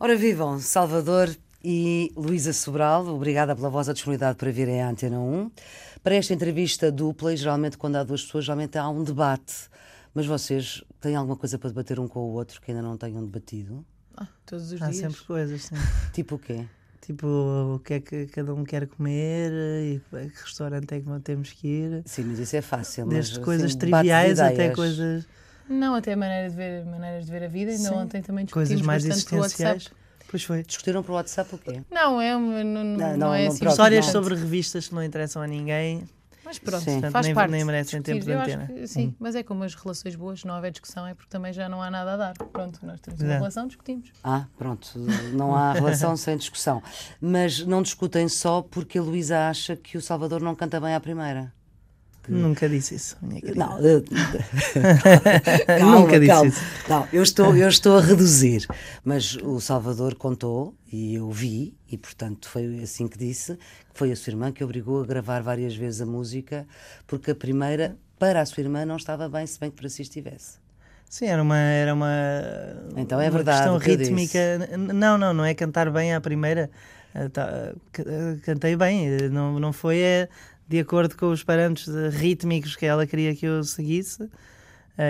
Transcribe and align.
Ora 0.00 0.16
vivam, 0.16 0.60
Salvador 0.60 1.34
e 1.62 2.12
Luísa 2.16 2.52
Sobral, 2.52 3.06
obrigada 3.08 3.54
pela 3.56 3.68
vossa 3.68 3.92
disponibilidade 3.92 4.38
para 4.38 4.50
virem 4.52 4.80
à 4.80 4.88
Antena 4.90 5.18
1. 5.18 5.50
Para 6.04 6.14
esta 6.14 6.32
entrevista 6.32 6.92
dupla, 6.92 7.32
e 7.32 7.36
geralmente 7.36 7.76
quando 7.76 7.96
há 7.96 8.04
duas 8.04 8.22
pessoas, 8.24 8.44
geralmente 8.44 8.78
há 8.78 8.88
um 8.88 9.02
debate. 9.02 9.68
Mas 10.14 10.24
vocês 10.24 10.84
têm 11.00 11.16
alguma 11.16 11.36
coisa 11.36 11.58
para 11.58 11.70
debater 11.70 11.98
um 11.98 12.06
com 12.06 12.20
o 12.20 12.32
outro 12.32 12.60
que 12.60 12.70
ainda 12.70 12.82
não 12.82 12.96
tenham 12.96 13.24
debatido? 13.24 13.84
Ah, 14.16 14.28
todos 14.46 14.70
os 14.70 14.80
Há 14.80 14.86
dias. 14.86 14.96
sempre 14.98 15.24
coisas, 15.24 15.62
sim. 15.62 15.74
Tipo 16.12 16.36
o 16.36 16.38
quê? 16.38 16.64
tipo, 17.00 17.26
o 17.26 17.78
que 17.78 17.94
é 17.94 18.00
que 18.00 18.26
cada 18.26 18.52
um 18.54 18.64
quer 18.64 18.86
comer 18.86 19.50
e 19.82 20.00
que 20.10 20.42
restaurante 20.42 20.92
é 20.94 21.00
que 21.00 21.20
temos 21.20 21.52
que 21.52 21.66
ir. 21.66 22.02
Sim, 22.04 22.24
mas 22.24 22.38
isso 22.38 22.54
é 22.54 22.60
fácil. 22.60 23.06
mas, 23.06 23.14
Desde 23.14 23.32
assim, 23.34 23.42
coisas 23.42 23.70
de 23.72 23.78
triviais 23.78 24.38
até 24.38 24.68
coisas, 24.70 25.26
Não, 25.68 25.94
até 25.94 26.14
maneira 26.16 26.48
de 26.50 26.56
ver, 26.56 26.84
maneiras 26.86 27.26
de 27.26 27.30
ver 27.32 27.44
a 27.44 27.48
vida. 27.48 27.70
Ainda 27.72 27.88
Sim. 27.88 27.94
ontem 27.94 28.22
também 28.22 28.44
discutimos 28.44 28.68
coisas 28.68 28.86
mais 28.86 29.04
bastante 29.06 29.28
pelo 29.30 29.40
WhatsApp. 29.42 29.70
existenciais. 29.76 29.98
Pois 30.30 30.42
foi. 30.44 30.62
Discutiram 30.62 31.02
para 31.02 31.12
o 31.12 31.14
WhatsApp 31.14 31.54
o 31.54 31.58
quê? 31.58 31.82
Não, 31.90 32.20
é, 32.20 32.36
uma- 32.36 32.62
não, 32.64 32.84
não, 32.84 32.96
Não, 32.98 33.16
não, 33.16 33.34
é 33.34 33.46
assim. 33.46 33.66
Histórias 33.66 34.06
não. 34.06 34.12
sobre 34.12 34.34
revistas 34.34 34.88
que 34.88 34.94
não 34.94 35.02
interessam 35.02 35.40
a 35.42 35.46
ninguém. 35.46 36.04
Mas 36.44 36.58
pronto, 36.58 36.82
Sim. 36.82 36.92
Portanto, 36.92 37.12
faz 37.12 37.26
nem, 37.26 37.34
parte. 37.34 37.50
nem 37.50 37.62
merecem 37.64 38.00
discutir. 38.00 38.24
tempo 38.24 38.24
de 38.46 38.52
antena. 38.52 38.66
que 38.80 38.86
sim, 38.86 39.08
Hum. 39.08 39.14
mas 39.18 39.34
é 39.34 39.42
como 39.42 39.64
as 39.64 39.74
relações 39.74 40.16
boas, 40.16 40.44
não 40.44 40.54
houver 40.54 40.70
discussão, 40.70 41.06
é 41.06 41.12
porque 41.12 41.28
também 41.28 41.52
já 41.52 41.68
não 41.68 41.82
há 41.82 41.90
nada 41.90 42.14
a 42.14 42.16
dar. 42.16 42.32
Pronto, 42.38 42.78
nós 42.86 42.98
temos 43.02 43.20
uma 43.20 43.32
É. 43.32 43.36
relação, 43.36 43.66
discutimos. 43.66 44.10
Ah, 44.24 44.46
pronto, 44.56 44.88
não 45.34 45.54
há 45.54 45.74
relação 45.74 46.16
sem 46.16 46.38
discussão. 46.38 46.82
Mas 47.20 47.60
não 47.66 47.82
discutem 47.82 48.26
só 48.30 48.62
porque 48.62 48.96
a 48.98 49.02
Luísa 49.02 49.48
acha 49.50 49.76
que 49.76 49.98
o 49.98 50.00
Salvador 50.00 50.40
não 50.40 50.54
canta 50.54 50.80
bem 50.80 50.94
à 50.94 51.00
primeira. 51.00 51.52
Nunca 52.28 52.68
disse 52.68 52.94
isso, 52.94 53.16
minha 53.22 53.40
querida. 53.40 53.58
Não, 53.58 53.78
eh, 53.78 54.02
calma, 55.78 56.00
Nunca 56.00 56.20
disse 56.20 56.32
calma. 56.32 56.48
isso. 56.48 56.60
Não, 56.88 57.08
eu 57.12 57.22
estou, 57.22 57.56
eu 57.56 57.68
estou 57.68 57.98
a 57.98 58.00
reduzir. 58.00 58.66
Mas 59.04 59.36
o 59.36 59.60
Salvador 59.60 60.14
contou 60.14 60.74
e 60.92 61.14
eu 61.14 61.30
vi, 61.30 61.74
e 61.90 61.96
portanto 61.96 62.48
foi 62.48 62.80
assim 62.82 63.08
que 63.08 63.18
disse, 63.18 63.54
que 63.56 63.98
foi 63.98 64.12
a 64.12 64.16
sua 64.16 64.30
irmã 64.32 64.52
que 64.52 64.62
obrigou 64.62 65.02
a 65.02 65.06
gravar 65.06 65.42
várias 65.42 65.74
vezes 65.74 66.00
a 66.00 66.06
música, 66.06 66.66
porque 67.06 67.30
a 67.30 67.34
primeira, 67.34 67.96
para 68.18 68.40
a 68.40 68.46
sua 68.46 68.62
irmã, 68.62 68.84
não 68.84 68.96
estava 68.96 69.28
bem, 69.28 69.46
se 69.46 69.58
bem 69.58 69.70
que 69.70 69.76
para 69.76 69.88
si 69.88 70.02
estivesse. 70.02 70.58
Sim, 71.08 71.26
era 71.26 71.42
uma, 71.42 71.56
era 71.56 71.94
uma, 71.94 72.10
Então 72.96 73.18
é 73.18 73.24
uma 73.24 73.30
verdade 73.30 73.58
questão 73.58 73.80
que 73.80 73.90
eu 73.90 73.96
rítmica. 73.96 74.68
Não, 74.76 75.16
não, 75.16 75.32
não 75.32 75.44
é 75.44 75.54
cantar 75.54 75.90
bem 75.90 76.14
à 76.14 76.20
primeira. 76.20 76.70
Eh, 77.14 77.28
tá, 77.28 77.72
eh, 77.98 78.36
Cantei 78.42 78.76
bem, 78.76 79.08
eh, 79.08 79.28
não, 79.28 79.58
não 79.58 79.72
foi 79.72 79.98
eh, 79.98 80.28
de 80.68 80.78
acordo 80.80 81.16
com 81.16 81.30
os 81.30 81.42
parâmetros 81.42 81.88
rítmicos 82.14 82.76
que 82.76 82.84
ela 82.86 83.06
queria 83.06 83.34
que 83.34 83.46
eu 83.46 83.62
seguisse 83.64 84.28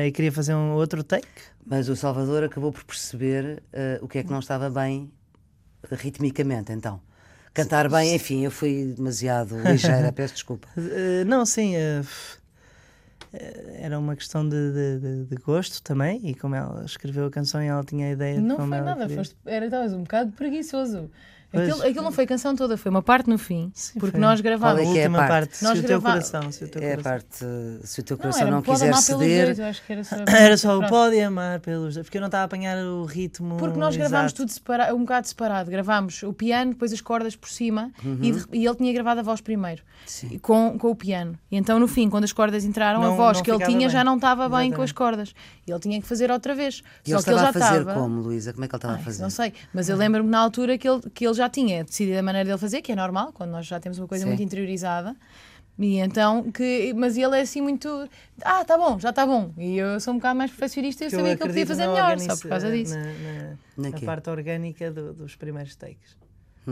e 0.06 0.12
queria 0.12 0.30
fazer 0.30 0.54
um 0.54 0.72
outro 0.74 1.02
take. 1.02 1.26
Mas 1.66 1.88
o 1.88 1.96
Salvador 1.96 2.44
acabou 2.44 2.70
por 2.72 2.84
perceber 2.84 3.62
eh, 3.72 3.98
o 4.02 4.06
que 4.08 4.18
é 4.18 4.22
que 4.22 4.30
não 4.30 4.38
estava 4.38 4.68
bem 4.70 5.10
ritmicamente, 5.90 6.72
então. 6.72 7.00
Cantar 7.54 7.88
bem, 7.88 8.14
enfim, 8.14 8.44
eu 8.44 8.50
fui 8.50 8.92
demasiado 8.96 9.56
ligeira, 9.64 10.12
peço 10.14 10.34
desculpa. 10.34 10.68
Eh, 10.76 11.24
Não, 11.24 11.44
sim, 11.44 11.74
eh, 11.74 12.02
era 13.80 13.98
uma 13.98 14.16
questão 14.16 14.48
de, 14.48 14.72
de- 14.72 14.98
de- 15.00 15.24
de 15.26 15.36
gosto 15.36 15.82
também. 15.82 16.20
E 16.28 16.34
como 16.34 16.54
ela 16.54 16.84
escreveu 16.84 17.26
a 17.26 17.30
canção 17.30 17.62
e 17.62 17.66
ela 17.66 17.84
tinha 17.84 18.08
a 18.08 18.10
ideia 18.12 18.36
de 18.36 18.42
Não 18.42 18.56
como 18.56 18.68
foi 18.68 18.78
ela 18.78 18.86
nada, 18.90 19.02
queria. 19.02 19.16
foste, 19.16 19.36
era, 19.44 19.64
estavas 19.66 19.92
um 19.92 20.02
bocado 20.02 20.32
preguiçoso. 20.32 21.10
Aquilo, 21.50 21.82
aquilo 21.82 22.04
não 22.04 22.12
foi 22.12 22.24
a 22.24 22.26
canção 22.26 22.54
toda, 22.54 22.76
foi 22.76 22.90
uma 22.90 23.00
parte 23.02 23.28
no 23.30 23.38
fim. 23.38 23.70
Sim, 23.74 23.98
porque 23.98 24.12
foi. 24.12 24.20
nós 24.20 24.38
Qual 24.40 24.44
gravámos. 24.44 24.80
é 24.82 24.84
A 24.88 24.92
que 24.92 24.98
é 24.98 25.06
a 25.06 25.10
parte? 25.10 25.28
parte, 25.28 25.64
Nós 25.64 25.78
se 25.78 25.84
o 25.94 26.00
coração, 26.02 26.52
se 26.52 26.64
o 26.64 26.68
teu 26.68 26.82
É 26.82 26.86
a 26.92 26.96
coração. 26.96 27.12
parte, 27.12 27.86
se 27.88 28.00
o 28.00 28.02
teu 28.04 28.16
Não, 28.16 28.20
coração 28.22 28.42
era 28.42 28.50
não, 28.50 28.62
Pode 28.62 28.80
quiser 28.80 28.94
ceder, 28.96 29.56
dois, 29.56 29.82
era 29.88 30.04
só. 30.04 30.16
Era 30.28 30.56
só 30.58 30.78
o 30.78 30.86
pode 30.88 31.18
amar 31.20 31.60
pelos 31.60 31.94
dois, 31.94 32.06
porque 32.06 32.18
eu 32.18 32.20
não 32.20 32.26
estava 32.28 32.42
a 32.42 32.44
apanhar 32.46 32.76
o 32.84 33.04
ritmo. 33.06 33.56
Porque 33.56 33.78
nós 33.78 33.96
gravámos 33.96 34.32
tudo 34.34 34.50
separa- 34.50 34.94
um 34.94 35.00
bocado 35.00 35.26
separado. 35.26 35.70
Gravámos 35.70 36.22
o 36.22 36.32
piano, 36.34 36.72
depois 36.72 36.92
as 36.92 37.00
cordas 37.00 37.34
por 37.34 37.48
cima 37.48 37.90
Uhum. 38.04 38.18
e, 38.20 38.32
de- 38.32 38.44
e 38.52 38.66
ele 38.66 38.74
tinha 38.76 38.92
gravado 38.92 39.20
a 39.20 39.22
voz 39.22 39.40
primeiro 39.40 39.82
Sim. 40.04 40.38
com, 40.40 40.78
com 40.78 40.90
o 40.90 40.94
piano. 40.94 41.38
E 41.50 41.56
então 41.56 41.78
no 41.78 41.88
fim, 41.88 42.10
quando 42.10 42.24
as 42.24 42.32
cordas 42.32 42.62
entraram, 42.64 43.00
a 43.02 43.06
Não- 43.08 43.16
voz 43.16 43.38
não 43.38 43.44
que 43.44 43.50
ele 43.50 43.64
tinha 43.64 43.78
bem. 43.78 43.88
já 43.88 44.04
não 44.04 44.16
estava 44.16 44.48
bem 44.50 44.70
com 44.70 44.82
as 44.82 44.90
Exatamente. 44.90 44.94
cordas. 44.94 45.34
E 45.66 45.70
ele 45.70 45.80
tinha 45.80 46.00
que 46.00 46.06
fazer 46.06 46.30
outra 46.30 46.54
vez. 46.54 46.82
e 47.06 47.10
Só 47.10 47.16
ele 47.16 47.24
que 47.24 47.30
ele 47.30 47.36
estava 47.38 47.40
já 47.40 47.48
a 47.48 47.52
fazer 47.68 47.80
estava. 47.80 48.00
como, 48.00 48.20
Luísa? 48.20 48.52
Como 48.52 48.64
é 48.64 48.68
que 48.68 48.74
ele 48.74 48.78
estava 48.78 48.94
a 48.94 48.98
fazer? 48.98 49.22
Não 49.22 49.30
sei, 49.30 49.52
mas 49.72 49.88
eu 49.88 49.96
lembro-me 49.96 50.28
na 50.28 50.38
altura 50.40 50.76
que 50.76 50.86
ele, 50.88 51.00
que 51.14 51.26
ele 51.26 51.37
já 51.38 51.48
tinha 51.48 51.82
decidido 51.84 52.18
a 52.18 52.22
maneira 52.22 52.44
dele 52.46 52.58
fazer, 52.58 52.82
que 52.82 52.92
é 52.92 52.96
normal, 52.96 53.32
quando 53.32 53.50
nós 53.50 53.66
já 53.66 53.80
temos 53.80 53.98
uma 53.98 54.06
coisa 54.06 54.24
Sim. 54.24 54.28
muito 54.30 54.42
interiorizada. 54.42 55.16
E 55.78 55.98
então, 56.00 56.50
que, 56.50 56.92
mas 56.94 57.16
ele 57.16 57.36
é 57.36 57.40
assim 57.42 57.60
muito. 57.60 58.08
Ah, 58.42 58.64
tá 58.64 58.76
bom, 58.76 58.98
já 58.98 59.12
tá 59.12 59.24
bom. 59.24 59.52
E 59.56 59.76
eu 59.76 60.00
sou 60.00 60.12
um 60.12 60.16
bocado 60.16 60.36
mais 60.36 60.50
perfeccionista 60.50 61.04
e 61.04 61.06
eu 61.06 61.10
sabia 61.10 61.36
que 61.36 61.42
ele 61.44 61.50
podia 61.50 61.66
fazer 61.66 61.86
melhor, 61.86 62.10
organiza- 62.10 62.34
só 62.34 62.42
por 62.42 62.48
causa 62.48 62.70
disso. 62.72 62.94
Na, 62.98 63.04
na- 63.04 63.56
Na 63.76 63.90
na 63.90 64.00
parte 64.00 64.28
orgânica 64.28 64.90
do- 64.90 65.14
dos 65.14 65.36
primeiros 65.36 65.76
takes. 65.76 66.16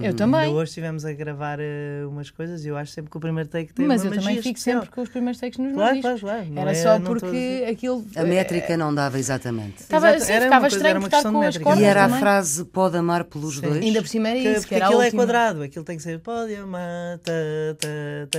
Eu 0.02 0.14
também. 0.14 0.40
Ainda 0.40 0.52
hoje 0.56 0.70
estivemos 0.70 1.04
a 1.04 1.12
gravar 1.12 1.58
eh, 1.60 2.04
umas 2.06 2.30
coisas 2.30 2.64
e 2.64 2.68
eu 2.68 2.76
acho 2.76 2.92
sempre 2.92 3.10
que 3.10 3.16
o 3.16 3.20
primeiro 3.20 3.48
take 3.48 3.72
tem 3.72 3.86
Mas 3.86 4.02
uma 4.02 4.14
eu 4.14 4.18
também 4.20 4.36
fico 4.36 4.48
especial. 4.56 4.80
sempre 4.80 4.94
com 4.94 5.00
os 5.02 5.08
primeiros 5.08 5.40
takes 5.40 5.58
nos 5.58 5.66
meus 5.68 5.76
Claro, 5.78 5.94
discos. 5.94 6.20
claro, 6.20 6.46
claro. 6.46 6.60
Era 6.60 6.70
é- 6.70 6.74
só 6.74 6.96
a 6.96 7.00
porque 7.00 7.66
aquilo. 7.70 8.04
A 8.16 8.24
métrica 8.24 8.76
não 8.76 8.94
dava 8.94 9.18
exatamente. 9.18 9.80
Estava, 9.82 10.08
Exato, 10.10 10.24
sim, 10.24 10.32
era 10.32 10.44
ficava 10.44 10.54
uma 10.56 10.60
coisa- 10.62 10.76
estranho 10.76 10.96
era 10.96 11.04
estar 11.04 11.16
questão 11.16 11.32
com 11.32 11.40
de 11.40 11.46
as 11.46 11.54
métrica. 11.54 11.64
cordas 11.70 11.82
E 11.82 11.86
era 11.86 12.00
a 12.00 12.06
também. 12.06 12.20
frase 12.20 12.64
pode 12.66 12.96
amar 12.96 13.24
pelos 13.24 13.54
Sim. 13.56 13.60
dois? 13.62 13.76
Ainda 13.82 14.02
por 14.02 14.08
cima 14.08 14.28
era 14.28 14.38
Que- 14.40 14.48
isso, 14.48 14.54
que 14.54 14.60
porque 14.62 14.74
era 14.74 14.84
a 14.84 14.88
aquilo 14.88 15.02
é 15.02 15.10
quadrado, 15.10 15.62
aquilo 15.62 15.84
tem 15.84 15.96
que 15.96 16.02
ser 16.02 16.18
pode 16.20 16.54
amar, 16.54 17.18
tá, 17.18 17.32
tá, 17.78 17.88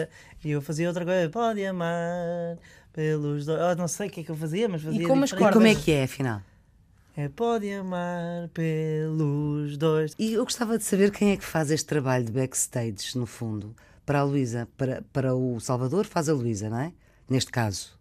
tá. 0.04 0.08
e 0.44 0.52
eu 0.52 0.62
fazia 0.62 0.88
outra 0.88 1.06
coisa, 1.06 1.30
pode 1.30 1.66
amar 1.66 2.58
pelos 2.94 3.46
dois. 3.46 3.60
Oh, 3.62 3.76
não 3.76 3.88
sei 3.88 4.08
o 4.08 4.12
que 4.12 4.22
é 4.22 4.24
que 4.24 4.32
eu 4.32 4.36
fazia, 4.36 4.68
mas 4.68 4.82
fazia. 4.82 5.08
como 5.08 5.24
as 5.24 5.30
E 5.30 5.34
diferente. 5.36 5.54
como 5.54 5.66
é 5.68 5.70
cordas? 5.70 5.86
que 5.86 5.92
é, 5.92 6.04
afinal? 6.04 6.42
É 7.20 7.28
pode 7.30 7.72
amar 7.74 8.48
pelos 8.50 9.76
dois. 9.76 10.14
E 10.20 10.34
eu 10.34 10.44
gostava 10.44 10.78
de 10.78 10.84
saber 10.84 11.10
quem 11.12 11.32
é 11.32 11.38
que 11.38 11.44
faz 11.44 11.72
este 11.72 11.88
trabalho 11.88 12.24
de 12.24 12.32
backstage, 12.32 13.18
no 13.18 13.26
fundo, 13.26 13.76
para 14.06 14.20
a 14.20 14.24
Luísa. 14.24 14.68
Para, 14.78 15.02
para 15.12 15.34
o 15.36 15.60
Salvador 15.60 16.06
faz 16.06 16.30
a 16.30 16.34
Luísa, 16.34 16.70
não 16.70 16.80
é? 16.80 16.94
Neste 17.28 17.50
caso. 17.52 17.98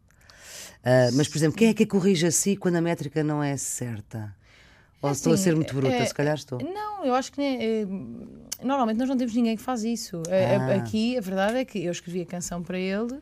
Ah, 0.84 1.08
mas, 1.14 1.28
por 1.28 1.38
exemplo, 1.38 1.56
quem 1.56 1.68
é 1.68 1.74
que 1.74 1.84
a 1.84 1.86
corrige 1.86 2.26
a 2.26 2.30
si 2.30 2.56
quando 2.56 2.76
a 2.76 2.80
métrica 2.82 3.24
não 3.24 3.42
é 3.42 3.56
certa? 3.56 4.36
Ou 5.00 5.08
É 5.08 5.12
estou 5.12 5.30
a 5.32 5.34
assim, 5.34 5.44
ser 5.44 5.56
muito 5.56 5.74
bruta? 5.74 5.94
é- 5.94 6.04
Se 6.04 6.14
calhar 6.14 6.34
estou. 6.34 6.58
Não, 6.62 7.02
eu 7.06 7.14
acho 7.14 7.32
que 7.32 7.38
nem- 7.38 7.58
eh, 7.58 7.86
normalmente 8.62 8.98
nós 8.98 9.08
não 9.08 9.16
temos 9.16 9.34
ninguém 9.34 9.56
que 9.56 9.62
faz 9.62 9.82
isso. 9.82 10.22
Eh, 10.28 10.56
Ah. 10.56 10.74
Aqui 10.76 11.16
a 11.16 11.22
verdade 11.22 11.56
é 11.56 11.64
que 11.64 11.82
eu 11.82 11.90
escrevi 11.90 12.20
a 12.20 12.26
canção 12.26 12.62
para 12.62 12.78
ele 12.78 13.18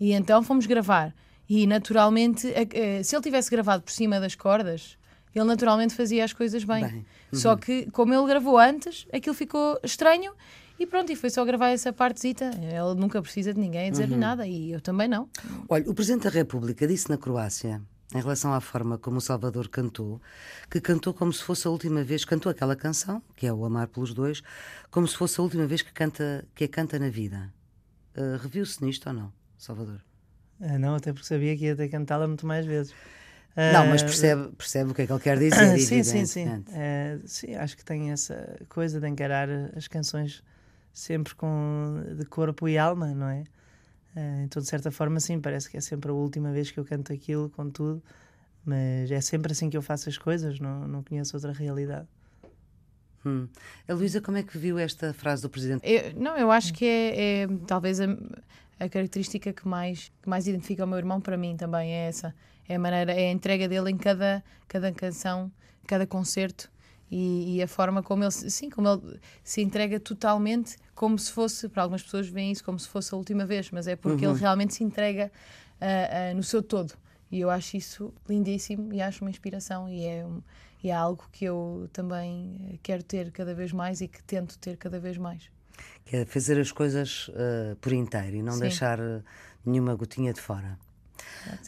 e 0.00 0.12
então 0.14 0.42
fomos 0.42 0.64
gravar. 0.64 1.14
E 1.46 1.66
naturalmente, 1.66 2.50
eh, 2.54 3.02
se 3.02 3.14
ele 3.14 3.22
tivesse 3.22 3.50
gravado 3.50 3.82
por 3.82 3.92
cima 3.92 4.18
das 4.18 4.34
cordas, 4.34 4.96
ele 5.34 5.44
naturalmente 5.44 5.94
fazia 5.94 6.24
as 6.24 6.32
coisas 6.32 6.64
bem. 6.64 6.86
Bem, 6.86 7.06
Só 7.32 7.56
que, 7.56 7.90
como 7.90 8.14
ele 8.14 8.26
gravou 8.26 8.58
antes, 8.58 9.06
aquilo 9.12 9.34
ficou 9.34 9.78
estranho 9.82 10.32
e 10.78 10.86
pronto, 10.86 11.10
e 11.12 11.16
foi 11.16 11.30
só 11.30 11.44
gravar 11.44 11.68
essa 11.70 11.92
partezita. 11.92 12.50
Ele 12.60 13.00
nunca 13.00 13.20
precisa 13.22 13.54
de 13.54 13.60
ninguém 13.60 13.88
a 13.88 13.90
dizer-lhe 13.90 14.16
nada 14.16 14.46
e 14.46 14.72
eu 14.72 14.80
também 14.80 15.08
não. 15.08 15.28
Olha, 15.68 15.88
o 15.88 15.94
Presidente 15.94 16.24
da 16.24 16.30
República 16.30 16.86
disse 16.86 17.08
na 17.08 17.16
Croácia, 17.16 17.80
em 18.14 18.20
relação 18.20 18.52
à 18.52 18.60
forma 18.60 18.98
como 18.98 19.18
o 19.18 19.20
Salvador 19.20 19.68
cantou, 19.68 20.20
que 20.70 20.80
cantou 20.80 21.14
como 21.14 21.32
se 21.32 21.42
fosse 21.42 21.66
a 21.66 21.70
última 21.70 22.02
vez, 22.02 22.24
cantou 22.24 22.50
aquela 22.50 22.76
canção, 22.76 23.22
que 23.36 23.46
é 23.46 23.52
o 23.52 23.64
Amar 23.64 23.88
pelos 23.88 24.12
Dois, 24.12 24.42
como 24.90 25.06
se 25.06 25.16
fosse 25.16 25.40
a 25.40 25.42
última 25.42 25.66
vez 25.66 25.82
que, 25.82 25.92
canta, 25.92 26.44
que 26.54 26.64
a 26.64 26.68
canta 26.68 26.98
na 26.98 27.08
vida. 27.08 27.52
Ah, 28.16 28.38
Reviu-se 28.40 28.84
nisto 28.84 29.08
ou 29.08 29.12
não, 29.12 29.32
Salvador? 29.58 30.00
Ah, 30.60 30.78
não, 30.78 30.94
até 30.94 31.12
porque 31.12 31.26
sabia 31.26 31.56
que 31.56 31.64
ia 31.64 31.76
ter 31.76 31.88
cantá-la 31.88 32.26
muito 32.26 32.46
mais 32.46 32.64
vezes. 32.66 32.94
Não, 33.56 33.86
mas 33.86 34.02
Ah, 34.02 34.04
percebe, 34.06 34.48
percebe 34.56 34.90
o 34.90 34.94
que 34.94 35.02
é 35.02 35.06
que 35.06 35.12
ele 35.12 35.20
quer 35.20 35.38
dizer, 35.38 35.78
sim, 35.78 36.02
sim, 36.02 36.26
sim. 36.26 36.40
evidentemente. 36.42 36.70
Eh, 36.74 37.18
sim, 37.24 37.54
acho 37.54 37.76
que 37.76 37.84
tem 37.84 38.10
essa 38.10 38.56
coisa 38.68 39.00
de 39.00 39.08
encarar 39.08 39.48
as 39.76 39.86
canções 39.86 40.42
sempre 40.92 41.34
com 41.34 42.02
de 42.16 42.24
corpo 42.24 42.68
e 42.68 42.76
alma, 42.76 43.14
não 43.14 43.28
é? 43.28 43.44
Eh, 44.16 44.42
então, 44.44 44.60
de 44.60 44.68
certa 44.68 44.90
forma, 44.90 45.20
sim, 45.20 45.40
parece 45.40 45.70
que 45.70 45.76
é 45.76 45.80
sempre 45.80 46.10
a 46.10 46.14
última 46.14 46.50
vez 46.52 46.70
que 46.70 46.78
eu 46.80 46.84
canto 46.84 47.12
aquilo 47.12 47.48
com 47.50 47.70
tudo, 47.70 48.02
mas 48.64 49.10
é 49.10 49.20
sempre 49.20 49.52
assim 49.52 49.70
que 49.70 49.76
eu 49.76 49.82
faço 49.82 50.08
as 50.08 50.18
coisas, 50.18 50.58
não, 50.58 50.88
não 50.88 51.02
conheço 51.04 51.36
outra 51.36 51.52
realidade. 51.52 52.08
Hum. 53.26 53.48
A 53.88 53.94
Luísa, 53.94 54.20
como 54.20 54.36
é 54.36 54.42
que 54.42 54.58
viu 54.58 54.78
esta 54.78 55.14
frase 55.14 55.40
do 55.42 55.48
Presidente? 55.48 55.80
Eu- 55.88 56.12
não, 56.20 56.36
eu 56.36 56.50
acho 56.50 56.74
que 56.74 56.84
é, 56.84 57.42
é 57.44 57.46
talvez 57.66 57.98
a, 58.00 58.06
a 58.78 58.88
característica 58.88 59.52
que 59.52 59.66
mais, 59.68 60.10
que 60.22 60.28
mais 60.28 60.46
identifica 60.46 60.84
o 60.84 60.86
meu 60.86 60.98
irmão 60.98 61.20
para 61.20 61.36
mim 61.36 61.56
também 61.56 61.92
é 61.92 62.06
essa. 62.08 62.34
É 62.68 62.76
a 62.76 62.78
maneira, 62.78 63.12
é 63.12 63.28
a 63.28 63.32
entrega 63.32 63.68
dele 63.68 63.90
em 63.90 63.96
cada, 63.96 64.42
cada 64.66 64.90
canção, 64.92 65.52
cada 65.86 66.06
concerto 66.06 66.70
e, 67.10 67.56
e 67.56 67.62
a 67.62 67.68
forma 67.68 68.02
como 68.02 68.24
ele, 68.24 68.30
se- 68.30 68.50
sim, 68.50 68.70
como 68.70 68.88
ele 68.88 69.20
se 69.42 69.60
entrega 69.60 70.00
totalmente, 70.00 70.76
como 70.94 71.18
se 71.18 71.30
fosse, 71.30 71.68
para 71.68 71.82
algumas 71.82 72.02
pessoas 72.02 72.26
veem 72.28 72.50
isso 72.52 72.64
como 72.64 72.78
se 72.78 72.88
fosse 72.88 73.12
a 73.14 73.18
última 73.18 73.44
vez, 73.44 73.70
mas 73.70 73.86
é 73.86 73.94
porque 73.96 74.24
ele 74.24 74.32
realmente 74.40 74.74
se 74.74 74.82
entrega 74.82 75.30
ah, 75.80 76.30
ah, 76.30 76.34
no 76.34 76.42
seu 76.42 76.62
todo. 76.62 76.94
E 77.30 77.40
eu 77.40 77.50
acho 77.50 77.76
isso 77.76 78.14
lindíssimo 78.28 78.92
e 78.92 79.02
acho 79.02 79.22
uma 79.24 79.30
inspiração 79.30 79.88
e 79.88 80.04
é, 80.06 80.24
um- 80.24 80.42
e 80.82 80.88
é 80.90 80.94
algo 80.94 81.24
que 81.32 81.44
eu 81.44 81.88
também 81.92 82.78
quero 82.82 83.02
ter 83.02 83.30
cada 83.32 83.54
vez 83.54 83.72
mais 83.72 84.00
e 84.00 84.08
que 84.08 84.22
tento 84.22 84.58
ter 84.58 84.76
cada 84.76 84.98
vez 84.98 85.16
mais. 85.18 85.50
Que 86.04 86.16
é 86.16 86.24
fazer 86.24 86.58
as 86.60 86.70
coisas 86.72 87.30
ah, 87.34 87.76
por 87.80 87.92
inteiro 87.92 88.36
e 88.36 88.42
não 88.42 88.52
Sim. 88.54 88.60
deixar 88.60 89.00
ah, 89.00 89.20
nenhuma 89.64 89.94
gotinha 89.94 90.32
de 90.32 90.40
fora. 90.40 90.78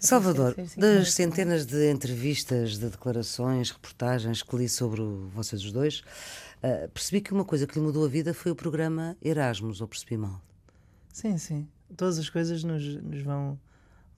Salvador, 0.01 0.55
das 0.77 1.13
centenas 1.13 1.67
de 1.67 1.91
entrevistas, 1.91 2.79
de 2.79 2.89
declarações, 2.89 3.71
reportagens 3.71 4.43
que 4.43 4.57
li 4.57 4.69
sobre 4.69 5.01
o- 5.03 5.29
vocês 5.35 5.63
os 5.63 5.73
dois, 5.73 6.03
ah, 6.63 6.89
percebi 6.93 7.21
que 7.21 7.33
uma 7.33 7.45
coisa 7.45 7.67
que 7.67 7.79
lhe 7.79 7.85
mudou 7.85 8.05
a 8.05 8.09
vida 8.09 8.33
foi 8.35 8.53
o 8.53 8.57
programa 8.57 9.17
Erasmus, 9.23 9.81
ou 9.81 9.89
percebi 9.89 10.17
mal? 10.17 10.41
Sim, 11.13 11.37
sim. 11.39 11.69
Todas 11.97 12.19
as 12.19 12.29
coisas 12.29 12.65
nos, 12.65 12.83
nos 13.03 13.23
vão 13.23 13.59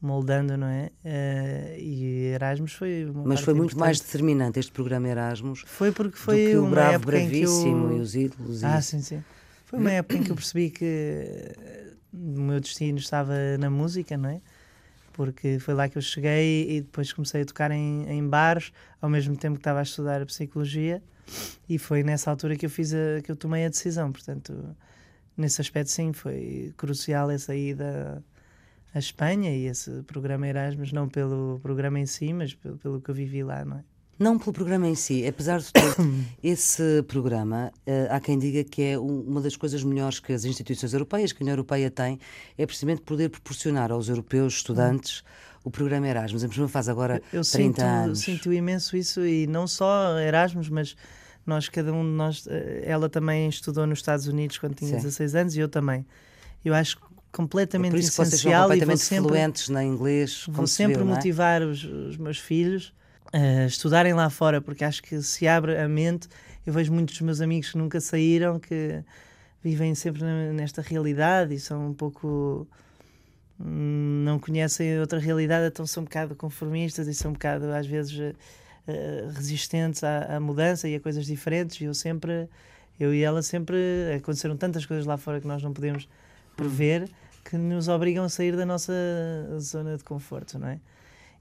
moldando, 0.00 0.56
não 0.56 0.66
é? 0.68 0.90
Eh, 1.04 1.76
e 1.80 2.04
Erasmus 2.34 2.72
foi 2.72 3.04
uma 3.04 3.24
Mas 3.24 3.40
foi 3.40 3.52
muito 3.54 3.76
mais 3.78 3.98
importante. 3.98 4.12
determinante 4.12 4.58
este 4.60 4.70
programa 4.72 5.08
Erasmus 5.08 5.64
Foi 5.66 5.90
porque 5.92 6.16
do 6.16 6.22
foi 6.22 6.46
que 6.46 6.56
o 6.56 6.62
uma 6.62 6.70
Bravo 6.70 6.94
época 6.94 7.18
em 7.18 7.28
que 7.30 7.40
eu... 7.42 7.50
Bravíssimo 7.50 7.92
e 7.92 8.00
os 8.00 8.14
ídolos. 8.14 8.62
e 8.62 8.66
Ah, 8.66 8.78
isso. 8.78 8.90
sim, 8.90 9.02
sim. 9.02 9.24
Foi 9.68 9.78
uma 9.78 9.92
época 9.92 10.16
em 10.16 10.22
que 10.22 10.30
eu 10.30 10.34
percebi 10.34 10.70
que 10.70 10.82
eh, 10.82 11.92
o 12.10 12.40
meu 12.40 12.58
destino 12.58 12.96
estava 12.96 13.34
na 13.58 13.68
música, 13.68 14.16
não 14.16 14.30
é? 14.30 14.40
Porque 15.12 15.58
foi 15.58 15.74
lá 15.74 15.86
que 15.90 15.98
eu 15.98 16.00
cheguei 16.00 16.78
e 16.78 16.80
depois 16.80 17.12
comecei 17.12 17.42
a 17.42 17.44
tocar 17.44 17.70
em, 17.70 18.08
em 18.08 18.26
bares, 18.26 18.72
ao 18.98 19.10
mesmo 19.10 19.36
tempo 19.36 19.56
que 19.56 19.60
estava 19.60 19.80
a 19.80 19.82
estudar 19.82 20.24
psicologia, 20.24 21.02
e 21.68 21.76
foi 21.76 22.02
nessa 22.02 22.30
altura 22.30 22.56
que 22.56 22.64
eu 22.64 22.70
fiz 22.70 22.94
a, 22.94 23.20
que 23.22 23.30
eu 23.30 23.36
tomei 23.36 23.66
a 23.66 23.68
decisão. 23.68 24.10
Portanto, 24.10 24.74
nesse 25.36 25.60
aspecto, 25.60 25.90
sim, 25.90 26.14
foi 26.14 26.72
crucial 26.74 27.30
essa 27.30 27.54
ida 27.54 28.24
à 28.94 28.98
Espanha 28.98 29.54
e 29.54 29.66
esse 29.66 30.02
programa 30.04 30.48
Erasmus, 30.48 30.92
não 30.92 31.10
pelo 31.10 31.60
programa 31.62 32.00
em 32.00 32.06
si, 32.06 32.32
mas 32.32 32.54
pelo, 32.54 32.78
pelo 32.78 33.02
que 33.02 33.10
eu 33.10 33.14
vivi 33.14 33.44
lá, 33.44 33.66
não 33.66 33.76
é? 33.76 33.84
Não 34.18 34.38
pelo 34.38 34.52
programa 34.52 34.88
em 34.88 34.94
si, 34.94 35.24
apesar 35.26 35.60
de 35.60 35.72
tudo, 35.72 36.12
esse 36.42 37.02
programa, 37.06 37.72
eh, 37.86 38.08
há 38.10 38.18
quem 38.18 38.38
diga 38.38 38.64
que 38.64 38.82
é 38.82 38.98
um- 38.98 39.20
uma 39.20 39.40
das 39.40 39.54
coisas 39.56 39.84
melhores 39.84 40.18
que 40.18 40.32
as 40.32 40.44
instituições 40.44 40.92
europeias, 40.92 41.32
que 41.32 41.40
a 41.40 41.44
União 41.44 41.52
Europeia 41.52 41.90
tem, 41.90 42.18
é 42.56 42.66
precisamente 42.66 43.02
poder 43.02 43.28
proporcionar 43.30 43.92
aos 43.92 44.08
europeus 44.08 44.54
estudantes 44.54 45.22
o 45.64 45.70
programa 45.70 46.08
Erasmus. 46.08 46.42
A 46.42 46.48
mesma 46.48 46.66
faz 46.68 46.88
agora 46.88 47.22
eu 47.32 47.42
30 47.42 47.44
sinto, 47.44 47.80
anos. 47.82 48.18
sinto 48.20 48.52
imenso 48.52 48.96
isso 48.96 49.24
e 49.24 49.46
não 49.46 49.66
só 49.68 50.18
Erasmus, 50.18 50.68
mas 50.68 50.96
nós, 51.46 51.68
cada 51.68 51.92
um 51.92 52.02
de 52.02 52.10
nós, 52.10 52.44
eh, 52.48 52.82
ela 52.86 53.08
também 53.08 53.48
estudou 53.48 53.86
nos 53.86 54.00
Estados 54.00 54.26
Unidos 54.26 54.58
quando 54.58 54.74
tinha 54.74 54.90
Sim. 54.90 54.96
16 54.96 55.34
anos 55.34 55.56
e 55.56 55.60
eu 55.60 55.68
também. 55.68 56.04
Eu 56.64 56.74
acho 56.74 56.96
É 56.98 57.36
completamente 57.36 57.92
por 57.92 57.98
isso 58.00 58.10
que 58.10 58.16
vocês 58.16 58.40
são 58.40 58.50
essencial 58.50 58.64
e 58.64 58.66
vou 58.66 58.68
completamente 58.70 59.00
sempre, 59.04 59.28
fluentes 59.28 59.68
na 59.68 59.84
inglês, 59.84 60.44
vou 60.48 60.66
sempre 60.66 60.96
viu, 60.96 61.02
é? 61.06 61.14
motivar 61.14 61.62
os, 61.62 61.84
os 61.84 62.16
meus 62.16 62.38
filhos 62.38 62.92
a 63.32 63.66
estudarem 63.66 64.14
lá 64.14 64.30
fora, 64.30 64.60
porque 64.60 64.84
acho 64.84 65.02
que 65.02 65.20
se 65.22 65.46
abre 65.46 65.76
a 65.78 65.88
mente. 65.88 66.28
Eu 66.66 66.72
vejo 66.72 66.92
muitos 66.92 67.14
dos 67.14 67.22
meus 67.22 67.40
amigos 67.40 67.70
que 67.70 67.78
nunca 67.78 68.00
saíram, 68.00 68.58
que 68.58 69.02
vivem 69.62 69.94
sempre 69.94 70.22
nesta 70.52 70.82
realidade 70.82 71.54
e 71.54 71.60
são 71.60 71.88
um 71.88 71.94
pouco 71.94 72.66
hum, 73.60 74.22
não 74.24 74.38
conhecem 74.38 74.98
outra 75.00 75.18
realidade, 75.18 75.66
então 75.66 75.86
são 75.86 76.02
um 76.02 76.04
bocado 76.04 76.34
conformistas 76.36 77.08
e 77.08 77.14
são 77.14 77.30
um 77.30 77.34
bocado, 77.34 77.66
às 77.72 77.86
vezes, 77.86 78.18
eh, 78.18 78.34
eh, 78.86 79.28
resistentes 79.34 80.04
à, 80.04 80.36
à 80.36 80.40
mudança 80.40 80.88
e 80.88 80.94
a 80.94 81.00
coisas 81.00 81.26
diferentes. 81.26 81.80
E 81.80 81.84
eu 81.84 81.94
sempre, 81.94 82.48
eu 82.98 83.14
e 83.14 83.22
ela 83.22 83.42
sempre, 83.42 83.76
aconteceram 84.16 84.56
tantas 84.56 84.86
coisas 84.86 85.06
lá 85.06 85.16
fora 85.16 85.40
que 85.40 85.46
nós 85.46 85.62
não 85.62 85.72
podemos 85.72 86.08
prever 86.56 87.08
que 87.48 87.56
nos 87.56 87.88
obrigam 87.88 88.24
a 88.24 88.28
sair 88.28 88.54
da 88.56 88.66
nossa 88.66 88.92
zona 89.58 89.96
de 89.96 90.04
conforto, 90.04 90.58
não 90.58 90.68
é? 90.68 90.78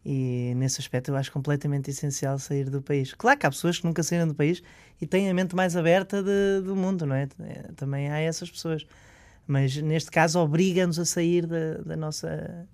E 0.09 0.53
nesse 0.55 0.79
aspecto 0.79 1.11
eu 1.11 1.17
acho 1.17 1.29
completamente 1.33 1.91
essencial 1.91 2.39
sair 2.39 2.69
do 2.69 2.81
país. 2.81 3.13
Claro 3.13 3.37
que 3.37 3.45
há 3.45 3.49
pessoas 3.49 3.77
que 3.77 3.85
nunca 3.85 4.01
saíram 4.01 4.25
do 4.25 4.33
país 4.33 4.63
e 5.01 5.05
têm 5.05 5.29
a 5.29 5.33
mente 5.33 5.53
mais 5.53 5.75
aberta 5.75 6.23
de- 6.23 6.61
do 6.63 6.77
mundo, 6.77 7.05
não 7.05 7.13
é? 7.13 7.27
É, 7.41 7.63
Também 7.75 8.09
há 8.09 8.17
essas 8.19 8.49
pessoas. 8.49 8.87
Mas 9.45 9.75
neste 9.75 10.09
caso 10.09 10.39
obriga-nos 10.39 10.97
a 10.97 11.03
sair 11.03 11.45
da, 11.45 11.73
da 11.85 11.97
nossa. 11.97 12.65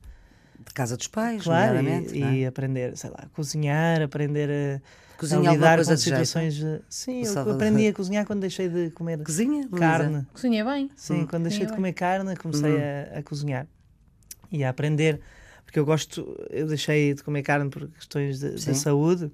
De 0.63 0.71
casa 0.75 0.95
dos 0.95 1.07
pais, 1.07 1.41
Claro, 1.41 1.79
e, 1.79 1.81
não 1.81 1.91
é? 1.91 2.03
e 2.41 2.45
aprender, 2.45 2.95
sei 2.95 3.09
lá, 3.09 3.21
a 3.23 3.27
cozinhar, 3.29 4.03
aprender 4.03 4.49
a, 4.51 5.17
Cozinha 5.17 5.49
a 5.49 5.53
lidar 5.53 5.77
com 5.77 5.83
jeito? 5.85 5.99
situações. 6.01 6.53
de- 6.53 6.81
Sim, 6.87 7.21
eu 7.25 7.33
Salvador. 7.33 7.55
aprendi 7.55 7.87
a 7.89 7.93
cozinhar 7.93 8.25
quando 8.27 8.41
deixei 8.41 8.69
de 8.69 8.91
comer 8.91 9.17
Cozinha, 9.23 9.61
Luísa? 9.71 9.79
carne. 9.79 10.27
Cozinha 10.31 10.63
bem. 10.63 10.91
Sim, 10.95 11.25
quando 11.27 11.43
deixei 11.43 11.61
Sim, 11.61 11.65
de 11.65 11.71
bem. 11.71 11.75
comer 11.77 11.93
carne, 11.93 12.35
comecei 12.35 12.77
a, 12.79 13.17
a 13.19 13.23
cozinhar 13.23 13.65
e 14.51 14.63
a 14.63 14.69
aprender. 14.69 15.19
Porque 15.73 15.79
eu 15.79 15.85
gosto, 15.85 16.39
eu 16.51 16.67
deixei 16.67 17.15
de 17.15 17.23
comer 17.23 17.41
carne 17.41 17.67
por 17.67 17.87
questões 17.87 18.37
de, 18.39 18.53
de 18.53 18.75
saúde, 18.75 19.31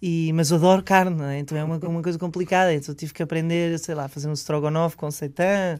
e, 0.00 0.32
mas 0.32 0.50
adoro 0.50 0.82
carne, 0.82 1.22
é? 1.22 1.38
então 1.38 1.58
é 1.58 1.62
uma, 1.62 1.76
uma 1.76 2.02
coisa 2.02 2.18
complicada. 2.18 2.72
Então 2.72 2.94
eu 2.94 2.96
tive 2.96 3.12
que 3.12 3.22
aprender, 3.22 3.78
sei 3.78 3.94
lá, 3.94 4.08
fazer 4.08 4.30
um 4.30 4.32
strogonoff 4.32 4.96
com 4.96 5.10
seitã, 5.10 5.78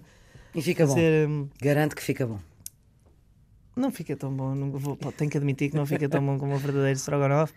E 0.55 0.61
fica 0.61 0.85
bom. 0.87 0.93
fazer. 0.93 1.27
hum, 1.27 1.49
Garanto 1.63 1.97
que 1.97 2.03
fica 2.03 2.27
bom. 2.27 2.39
Não 3.75 3.91
fica 3.91 4.15
tão 4.15 4.31
bom, 4.31 4.55
não 4.55 4.71
vou, 4.71 4.99
tenho 5.17 5.31
que 5.31 5.39
admitir 5.39 5.71
que 5.71 5.77
não 5.79 5.87
fica 5.87 6.07
tão 6.11 6.27
bom 6.27 6.39
como 6.39 6.55
o 6.55 6.59
verdadeiro 6.59 6.99
strogonoff. 6.99 7.55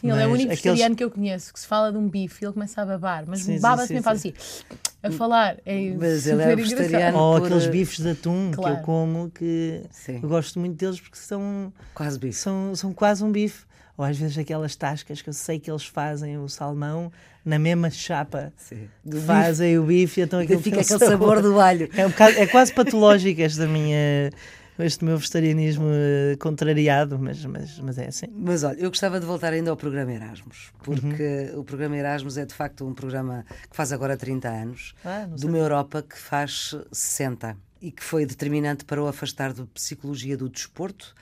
Sim, 0.00 0.10
ele 0.10 0.22
é 0.22 0.26
o 0.26 0.30
único 0.30 0.46
aqueles- 0.52 0.62
vegetariano 0.62 0.96
que 0.96 1.04
eu 1.04 1.10
conheço 1.10 1.52
que 1.52 1.60
se 1.60 1.66
fala 1.66 1.92
de 1.92 1.98
um 1.98 2.08
bife 2.08 2.42
e 2.42 2.46
ele 2.46 2.52
começa 2.54 2.80
a 2.82 2.86
babar, 2.86 3.24
mas 3.26 3.40
Sim, 3.40 3.54
sim, 3.56 3.60
baba-se 3.60 3.88
sim, 3.88 3.94
mesmo, 3.94 4.04
faz 4.04 4.20
sim. 4.20 4.32
assim, 4.36 4.76
a 5.02 5.10
falar. 5.12 5.56
É 5.66 5.90
Mas 5.98 6.26
ele 6.26 6.42
é 6.42 6.56
vegetariano. 6.56 7.18
Ou 7.18 7.38
por- 7.38 7.46
aqueles 7.46 7.66
bifes 7.66 7.98
de 7.98 8.10
atum 8.10 8.50
que 8.50 8.56
Claro. 8.56 8.76
eu 8.76 8.82
como, 8.82 9.30
que 9.30 9.82
Sim. 9.90 10.20
eu 10.22 10.28
gosto 10.28 10.58
muito 10.58 10.76
deles 10.76 11.00
porque 11.00 11.16
são, 11.18 11.72
Quase 11.94 12.18
bife. 12.18 12.38
são, 12.38 12.74
são 12.74 12.92
quase 12.92 13.22
um 13.22 13.30
bife. 13.30 13.64
Ou 13.96 14.04
às 14.06 14.16
vezes 14.16 14.38
aquelas 14.38 14.74
tascas 14.74 15.20
que 15.20 15.28
eu 15.28 15.34
sei 15.34 15.60
que 15.60 15.70
eles 15.70 15.84
fazem 15.84 16.38
o 16.38 16.48
salmão 16.48 17.12
na 17.44 17.58
mesma 17.58 17.90
chapa. 17.90 18.50
Sim. 18.56 18.88
que 19.08 19.20
Fazem 19.20 19.78
o 19.78 19.84
bife 19.84 20.20
e 20.20 20.24
então 20.24 20.40
aquilo 20.40 20.62
Fica 20.62 20.80
aquele 20.80 20.98
sabor 20.98 21.40
do 21.42 21.60
alho. 21.60 21.90
É, 21.94 22.06
um 22.06 22.10
bocado- 22.10 22.38
é 22.38 22.46
quase 22.46 22.72
patológico 22.72 23.42
esta 23.42 23.66
minha, 23.66 24.30
este 24.78 25.04
meu 25.04 25.16
vegetarianismo 25.18 25.84
eh, 25.88 26.36
contrariado, 26.40 27.18
mas, 27.18 27.44
mas, 27.44 27.78
mas 27.78 27.98
é 27.98 28.06
assim. 28.08 28.26
Mas 28.34 28.64
olha, 28.64 28.76
eu 28.78 28.88
gostava 28.90 29.20
de 29.20 29.26
voltar 29.26 29.52
ainda 29.52 29.70
ao 29.70 29.76
programa 29.76 30.12
Erasmus, 30.12 30.72
porque 30.82 31.50
Uhum. 31.52 31.60
o 31.60 31.64
programa 31.64 31.96
Erasmus 31.96 32.36
é 32.38 32.44
de 32.46 32.54
facto 32.54 32.86
um 32.86 32.94
programa 32.94 33.44
que 33.70 33.76
faz 33.76 33.92
agora 33.92 34.16
30 34.16 34.48
anos, 34.48 34.94
Ah, 35.04 35.26
de 35.34 35.46
uma 35.46 35.58
Europa 35.58 36.02
que 36.02 36.18
faz 36.18 36.74
60 36.90 37.56
e 37.80 37.90
que 37.90 38.02
foi 38.02 38.24
determinante 38.24 38.84
para 38.84 39.02
o 39.02 39.06
afastar 39.06 39.52
da 39.52 39.64
psicologia 39.66 40.36
do 40.36 40.48
desporto, 40.48 41.14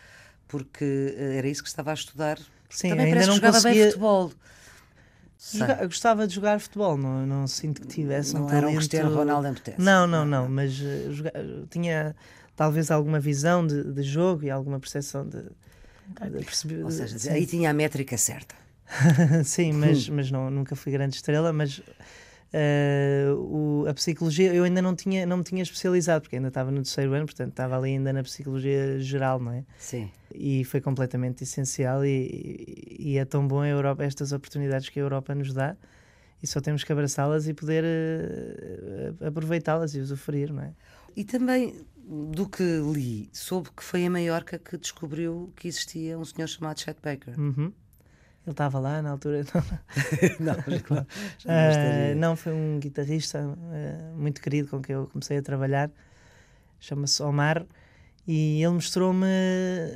porque 0.47 1.15
eh, 1.17 1.39
era 1.39 1.49
isso 1.49 1.63
que 1.63 1.69
estava 1.69 1.91
a 1.91 1.95
estudar. 1.95 2.39
Sim, 2.69 2.91
Também 2.91 3.07
ainda 3.13 3.27
não 3.27 3.35
jogava 3.35 3.61
bem 3.61 3.63
conseguia- 3.73 3.87
futebol. 3.87 4.33
Joga- 5.53 5.79
eu 5.81 5.89
gostava 5.89 6.27
de 6.29 6.35
jogar 6.35 6.61
futebol, 6.61 6.99
não, 6.99 7.27
não 7.27 7.47
sinto 7.47 7.81
que 7.81 7.87
tivesse 7.89 8.37
um 8.37 8.41
Não 8.41 8.51
era 8.51 8.69
um. 8.69 8.75
Cristiano 8.75 9.15
Ronaldo 9.15 9.49
em. 9.49 9.55
Não, 9.79 10.07
não, 10.07 10.25
não, 10.27 10.49
mas 10.51 10.79
eh, 10.83 11.07
joga- 11.11 11.33
tinha 11.71 12.15
talvez 12.61 12.91
alguma 12.91 13.19
visão 13.19 13.67
de, 13.67 13.83
de 13.83 14.03
jogo 14.03 14.45
e 14.45 14.51
alguma 14.51 14.79
percepção 14.79 15.27
de, 15.27 15.41
de 15.41 16.45
perceber. 16.45 16.85
Ou 16.85 16.91
seja, 16.91 17.19
sim. 17.19 17.31
aí 17.31 17.47
tinha 17.47 17.71
a 17.71 17.73
métrica 17.73 18.19
certa. 18.19 18.55
Sim, 19.45 19.73
mas, 19.73 20.11
mas 20.11 20.31
não, 20.31 20.51
nunca 20.51 20.77
fui 20.77 20.93
grande 20.93 21.17
estrela, 21.17 21.55
mas 21.55 21.81
eh, 22.53 23.29
o- 23.35 23.87
a 23.89 23.95
psicologia 23.95 24.53
eu 24.53 24.65
ainda 24.65 24.83
não 24.83 24.95
tinha 24.95 25.25
não 25.25 25.39
me 25.39 25.43
tinha 25.45 25.63
especializado 25.63 26.21
porque 26.23 26.37
ainda 26.37 26.49
estava 26.49 26.71
no 26.71 26.83
terceiro 26.83 27.15
ano, 27.15 27.25
portanto 27.25 27.51
estava 27.51 27.79
ali 27.79 27.91
ainda 27.93 28.13
na 28.13 28.23
psicologia 28.23 28.99
geral, 28.99 29.41
não 29.41 29.53
é? 29.53 29.65
Sim. 29.79 30.11
E 30.35 30.63
foi 30.65 30.83
completamente 30.83 31.45
essencial 31.45 32.05
e, 32.05 32.97
e 32.99 33.17
é 33.17 33.25
tão 33.25 33.49
bom 33.49 33.61
a 33.61 33.69
Europa 33.69 34.05
estas 34.05 34.33
oportunidades 34.33 34.91
que 34.91 34.99
a 35.01 35.03
Europa 35.03 35.35
nos 35.35 35.55
dá 35.55 35.77
e 36.43 36.47
só 36.47 36.61
temos 36.61 36.85
que 36.85 36.93
abraçá-las 36.93 37.49
e 37.49 37.55
poder 37.55 37.85
eh, 37.87 39.13
aproveitá-las 39.29 39.95
e 39.95 40.01
usufruir, 40.01 40.53
não 40.53 40.63
é? 40.65 40.73
E 41.17 41.25
também, 41.25 41.75
do 42.13 42.49
que 42.49 42.63
li, 42.93 43.31
soube 43.33 43.71
que 43.71 43.85
foi 43.85 44.01
em 44.01 44.09
Maiorca 44.09 44.59
que 44.59 44.77
descobriu 44.77 45.53
que 45.55 45.69
existia 45.69 46.19
um 46.19 46.25
senhor 46.25 46.49
chamado 46.49 46.81
Chet 46.81 46.99
Baker. 47.01 47.39
Uhum. 47.39 47.73
Ele 48.47 48.53
estava 48.53 48.79
lá 48.81 49.01
na 49.01 49.11
altura. 49.11 49.45
não, 50.41 50.55
já, 50.55 51.07
já 51.39 51.47
Ah, 51.47 51.67
gostaria. 51.69 52.15
não, 52.17 52.35
foi 52.35 52.53
um 52.53 52.81
guitarrista 52.81 53.39
ah, 53.39 54.13
muito 54.17 54.41
querido 54.41 54.69
com 54.69 54.81
quem 54.83 54.95
eu 54.97 55.07
comecei 55.07 55.39
a 55.39 55.43
trabalhar, 55.43 55.91
chama-se 56.81 57.23
Omar, 57.23 57.65
e 58.27 58.63
ele 58.63 58.73
mostrou-me, 58.75 59.27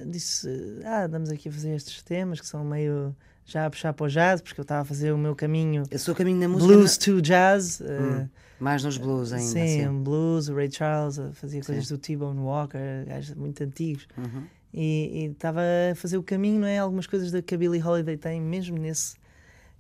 disse: 0.06 0.48
Ah, 0.84 1.04
andamos 1.06 1.30
aqui 1.30 1.48
a 1.48 1.52
fazer 1.52 1.74
estes 1.74 2.02
temas 2.02 2.40
que 2.40 2.46
são 2.46 2.64
meio 2.64 3.14
já 3.44 3.66
a 3.66 3.70
puxar 3.70 3.92
para 3.92 4.04
o 4.06 4.08
jazz, 4.08 4.40
porque 4.40 4.60
eu 4.60 4.62
estava 4.62 4.82
a 4.82 4.84
fazer 4.84 5.12
o 5.12 5.18
meu 5.18 5.34
caminho 5.36 5.82
Eu 5.90 5.98
sou 5.98 6.14
o 6.14 6.16
caminho 6.16 6.40
da 6.40 6.48
música. 6.48 6.72
blues 6.72 6.96
to 6.96 7.20
jazz. 7.20 7.80
Hum, 7.80 8.28
mais 8.58 8.82
nos 8.82 8.96
blues 8.96 9.32
ainda. 9.32 9.46
sim, 9.50 9.66
sim. 9.80 9.88
um 9.88 10.02
blues, 10.02 10.48
o 10.48 10.54
Ray 10.54 10.70
Charles, 10.70 11.18
ah, 11.18 11.30
fazia 11.34 11.60
Sim. 11.60 11.66
coisas 11.66 11.88
do 11.88 11.98
T-Bone 11.98 12.40
Walker, 12.40 13.04
gajos 13.06 13.34
muito 13.36 13.62
antigos. 13.62 14.06
Uhum. 14.16 14.44
E 14.72 15.30
estava 15.32 15.60
a 15.92 15.94
fazer 15.94 16.16
o 16.16 16.22
caminho, 16.22 16.60
não 16.60 16.66
é? 16.66 16.78
Algumas 16.78 17.06
coisas 17.06 17.30
da 17.30 17.40
que 17.42 17.54
a 17.54 17.58
Billie 17.58 17.82
Holiday 17.82 18.16
tem, 18.16 18.40
mesmo 18.40 18.76
nesse 18.78 19.14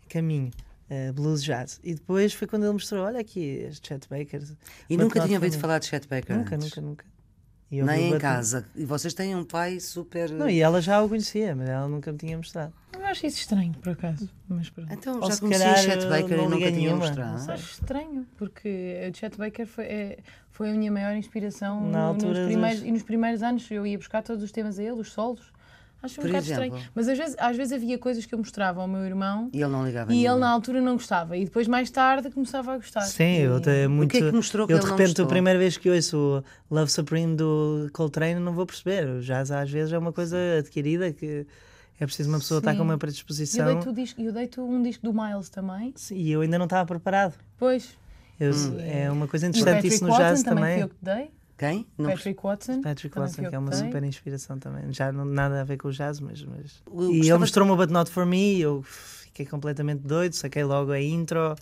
caminho. 0.08 0.50
eh, 0.90 1.10
blues 1.12 1.42
jazz. 1.42 1.80
E 1.82 1.94
depois 1.94 2.32
foi 2.34 2.46
quando 2.46 2.64
ele 2.64 2.72
mostrou: 2.74 3.04
olha 3.04 3.18
aqui, 3.18 3.40
este 3.68 3.88
Chet 3.88 4.06
Baker. 4.08 4.42
E 4.88 4.96
nunca 4.96 5.20
tinha 5.20 5.38
ouvido 5.38 5.58
falar 5.58 5.78
de 5.78 5.86
Chet 5.86 6.06
Baker 6.06 6.36
Nunca, 6.36 6.54
antes? 6.56 6.68
nunca, 6.68 6.80
nunca. 6.80 7.04
E 7.74 7.78
eu 7.78 7.86
Nem 7.86 8.14
em 8.14 8.18
casa. 8.18 8.64
E 8.76 8.84
vocês 8.84 9.12
têm 9.14 9.34
um 9.34 9.44
pai 9.44 9.80
super. 9.80 10.30
Não, 10.30 10.48
e 10.48 10.60
ela 10.60 10.80
já 10.80 11.02
o 11.02 11.08
conhecia, 11.08 11.54
mas 11.54 11.68
ela 11.68 11.88
nunca 11.88 12.12
me 12.12 12.18
tinha 12.18 12.36
mostrado. 12.36 12.72
Eu 12.92 13.04
acho 13.06 13.26
isso 13.26 13.38
estranho, 13.38 13.72
por 13.82 13.90
acaso. 13.92 14.28
Mas 14.48 14.70
pronto. 14.70 14.92
Então 14.92 15.20
Ou 15.20 15.30
já 15.30 15.36
conhecia 15.38 15.66
calhar, 15.66 15.78
Chet 15.82 16.06
Baker 16.08 16.38
e 16.38 16.48
nunca 16.48 16.72
tinha 16.72 16.94
mostrado. 16.96 17.50
Acho 17.50 17.72
estranho, 17.72 18.26
porque 18.36 19.10
o 19.10 19.16
Chet 19.16 19.36
Baker 19.36 19.66
foi, 19.66 19.84
é- 19.84 20.18
foi 20.50 20.70
a 20.70 20.74
minha 20.74 20.92
maior 20.92 21.16
inspiração 21.16 21.80
Na 21.90 21.98
no- 21.98 22.04
altura 22.08 22.28
nos 22.30 22.38
dos- 22.38 22.46
primeiros, 22.46 22.82
e 22.82 22.92
nos 22.92 23.02
primeiros 23.02 23.42
anos. 23.42 23.70
Eu 23.70 23.86
ia 23.86 23.98
buscar 23.98 24.22
todos 24.22 24.42
os 24.44 24.52
temas 24.52 24.78
a 24.78 24.82
ele, 24.82 24.92
os 25.00 25.12
solos. 25.12 25.52
Acho 26.04 26.20
um 26.20 26.24
bocado 26.24 26.44
exemplo? 26.44 26.64
estranho. 26.64 26.88
Mas 26.94 27.08
às 27.08 27.16
vezes, 27.18 27.36
às 27.38 27.56
vezes 27.56 27.72
havia 27.72 27.98
coisas 27.98 28.26
que 28.26 28.34
eu 28.34 28.38
mostrava 28.38 28.80
ao 28.82 28.86
meu 28.88 29.04
irmão 29.04 29.48
E 29.52 29.62
ele 29.62 29.70
não 29.72 29.84
ligava 29.86 30.12
e 30.12 30.26
ele 30.26 30.36
na 30.38 30.50
altura 30.50 30.80
não 30.80 30.92
gostava. 30.94 31.36
E 31.36 31.44
depois, 31.44 31.66
mais 31.66 31.90
tarde, 31.90 32.30
começava 32.30 32.72
a 32.72 32.76
gostar. 32.76 33.00
Sim, 33.02 33.38
eu 33.38 33.60
te, 33.60 33.88
muito. 33.88 34.10
que 34.10 34.18
é 34.18 34.20
que 34.20 34.32
mostrou 34.32 34.66
que 34.66 34.72
eu 34.72 34.76
ele 34.76 34.84
de 34.84 34.90
repente, 34.90 35.20
a 35.22 35.26
primeira 35.26 35.58
vez 35.58 35.76
que 35.76 35.88
ouço 35.88 36.44
o 36.70 36.74
Love 36.74 36.90
Supreme 36.90 37.34
do 37.34 37.88
Coltrane, 37.92 38.38
não 38.38 38.52
vou 38.52 38.66
perceber. 38.66 39.08
O 39.08 39.20
jazz 39.20 39.50
às 39.50 39.70
vezes 39.70 39.92
é 39.92 39.98
uma 39.98 40.12
coisa 40.12 40.36
adquirida 40.58 41.12
que 41.12 41.46
é 41.98 42.04
preciso 42.06 42.28
uma 42.28 42.38
pessoa 42.38 42.58
estar 42.58 42.72
Sim. 42.72 42.78
com 42.78 42.82
uma 42.84 42.92
E 42.92 42.96
eu 42.96 42.98
predisposição. 42.98 43.66
dei-te 43.94 44.18
o 44.20 44.22
eu 44.24 44.32
dei-te 44.32 44.60
um 44.60 44.82
disco 44.82 45.02
do 45.04 45.12
Miles 45.14 45.48
também. 45.48 45.92
Sim, 45.96 46.16
E 46.16 46.30
eu 46.32 46.40
ainda 46.40 46.58
não 46.58 46.64
estava 46.66 46.84
preparado. 46.86 47.34
Pois. 47.58 47.96
Eu- 48.38 48.52
Hum. 48.52 48.76
É 48.80 49.10
uma 49.10 49.28
coisa 49.28 49.46
o 49.46 49.48
interessante 49.50 49.86
isso 49.86 50.04
no 50.04 50.10
jazz 50.16 50.42
também. 50.42 50.62
também. 50.64 50.80
eu 50.80 50.88
que 50.88 50.96
te 50.96 51.04
dei. 51.04 51.30
Quem? 51.70 51.86
Não 51.98 52.10
Patrick 52.10 52.40
Watson. 52.42 52.80
Patrick 52.82 53.18
Watson, 53.18 53.48
que 53.48 53.54
é 53.54 53.58
uma 53.58 53.72
super 53.72 54.02
inspiração 54.04 54.58
também. 54.58 54.92
Já 54.92 55.10
não 55.12 55.24
nada 55.24 55.60
a 55.60 55.64
ver 55.64 55.76
com 55.78 55.88
o 55.88 55.92
jazz, 55.92 56.20
mas. 56.20 56.42
mas... 56.44 56.82
E 57.10 57.28
ele 57.28 57.38
mostrou-me 57.38 57.72
o 57.72 57.76
But 57.76 57.90
Not 57.90 58.10
For 58.10 58.26
Me, 58.26 58.60
eu 58.60 58.82
fiquei 58.82 59.46
completamente 59.46 60.00
doido, 60.00 60.34
saquei 60.34 60.64
logo 60.64 60.92
a 60.92 61.00
intro, 61.00 61.54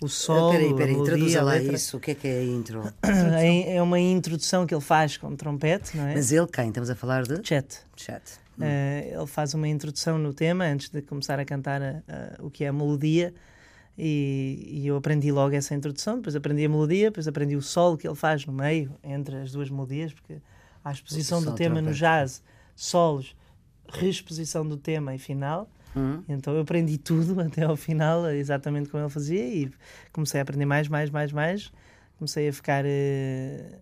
o 0.00 0.08
solo, 0.08 0.52
Peraí, 0.52 0.74
peraí, 0.74 0.90
a 0.90 0.92
melodia, 0.92 1.14
traduza 1.16 1.42
lá 1.42 1.52
letra. 1.52 1.74
isso. 1.74 1.96
O 1.96 2.00
que 2.00 2.10
é 2.12 2.14
que 2.14 2.26
é 2.28 2.38
a 2.40 2.44
intro? 2.44 2.82
É 3.02 3.76
é 3.76 3.82
uma 3.82 3.98
introdução 4.00 4.66
que 4.66 4.74
ele 4.74 4.80
faz 4.80 5.16
com 5.16 5.34
trompete, 5.36 5.96
não 5.96 6.06
é? 6.06 6.14
Mas 6.14 6.32
ele 6.32 6.46
quem? 6.46 6.68
Estamos 6.68 6.88
a 6.90 6.94
falar 6.94 7.22
de 7.24 7.46
Chat. 7.46 7.78
chat. 7.96 8.22
Eh, 8.62 9.12
ele 9.16 9.26
faz 9.26 9.54
uma 9.54 9.66
introdução 9.66 10.18
no 10.18 10.34
tema 10.34 10.64
antes 10.64 10.90
de 10.90 11.00
começar 11.00 11.38
a 11.40 11.44
cantar 11.46 11.80
a- 11.82 12.02
a- 12.06 12.42
o 12.44 12.50
que 12.50 12.62
é 12.64 12.68
a 12.68 12.72
melodia. 12.72 13.32
E, 14.02 14.66
e 14.66 14.86
eu 14.86 14.96
aprendi 14.96 15.30
logo 15.30 15.54
essa 15.54 15.74
introdução, 15.74 16.16
depois 16.16 16.34
aprendi 16.34 16.64
a 16.64 16.68
melodia, 16.70 17.10
depois 17.10 17.28
aprendi 17.28 17.54
o 17.54 17.60
solo 17.60 17.98
que 17.98 18.08
ele 18.08 18.14
faz 18.14 18.46
no 18.46 18.52
meio, 18.52 18.96
entre 19.04 19.36
as 19.36 19.52
duas 19.52 19.68
melodias, 19.68 20.10
porque 20.14 20.38
há 20.82 20.88
a 20.88 20.92
exposição 20.92 21.42
do 21.42 21.54
tema 21.54 21.82
no 21.82 21.92
jazz, 21.92 22.42
solos, 22.74 23.36
reexposição 23.90 24.66
do 24.66 24.78
tema 24.78 25.14
e 25.14 25.18
final. 25.18 25.68
Hum? 25.94 26.22
Então 26.26 26.54
eu 26.54 26.62
aprendi 26.62 26.96
tudo 26.96 27.38
até 27.44 27.64
ao 27.64 27.76
final, 27.76 28.26
exatamente 28.30 28.88
como 28.88 29.02
ele 29.02 29.10
fazia, 29.10 29.46
e 29.46 29.70
comecei 30.12 30.40
a 30.40 30.44
aprender 30.44 30.64
mais, 30.64 30.88
mais, 30.88 31.10
mais, 31.10 31.30
mais. 31.30 31.70
Comecei 32.16 32.48
a 32.48 32.52
ficar 32.54 32.84
eh, 32.86 33.80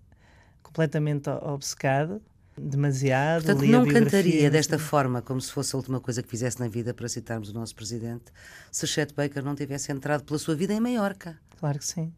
completamente 0.64 1.30
obcecado, 1.30 2.20
demasiado. 2.60 3.44
Portanto, 3.44 3.66
não 3.66 3.86
cantaria 3.86 4.44
não 4.44 4.50
desta 4.50 4.78
forma, 4.78 5.22
como 5.22 5.40
se 5.40 5.50
fosse 5.52 5.74
a 5.74 5.78
última 5.78 6.00
coisa 6.00 6.22
que 6.22 6.28
fizesse 6.28 6.58
na 6.60 6.68
vida, 6.68 6.92
para 6.94 7.08
citarmos 7.08 7.50
o 7.50 7.54
nosso 7.54 7.74
presidente, 7.74 8.24
se 8.70 8.86
Chet 8.86 9.14
Baker 9.14 9.42
não 9.44 9.54
tivesse 9.54 9.90
entrado 9.92 10.24
pela 10.24 10.38
sua 10.38 10.54
vida 10.54 10.72
em 10.72 10.80
Maiorca. 10.80 11.36
Claro 11.58 11.78
que 11.78 11.86
sim. 11.86 12.12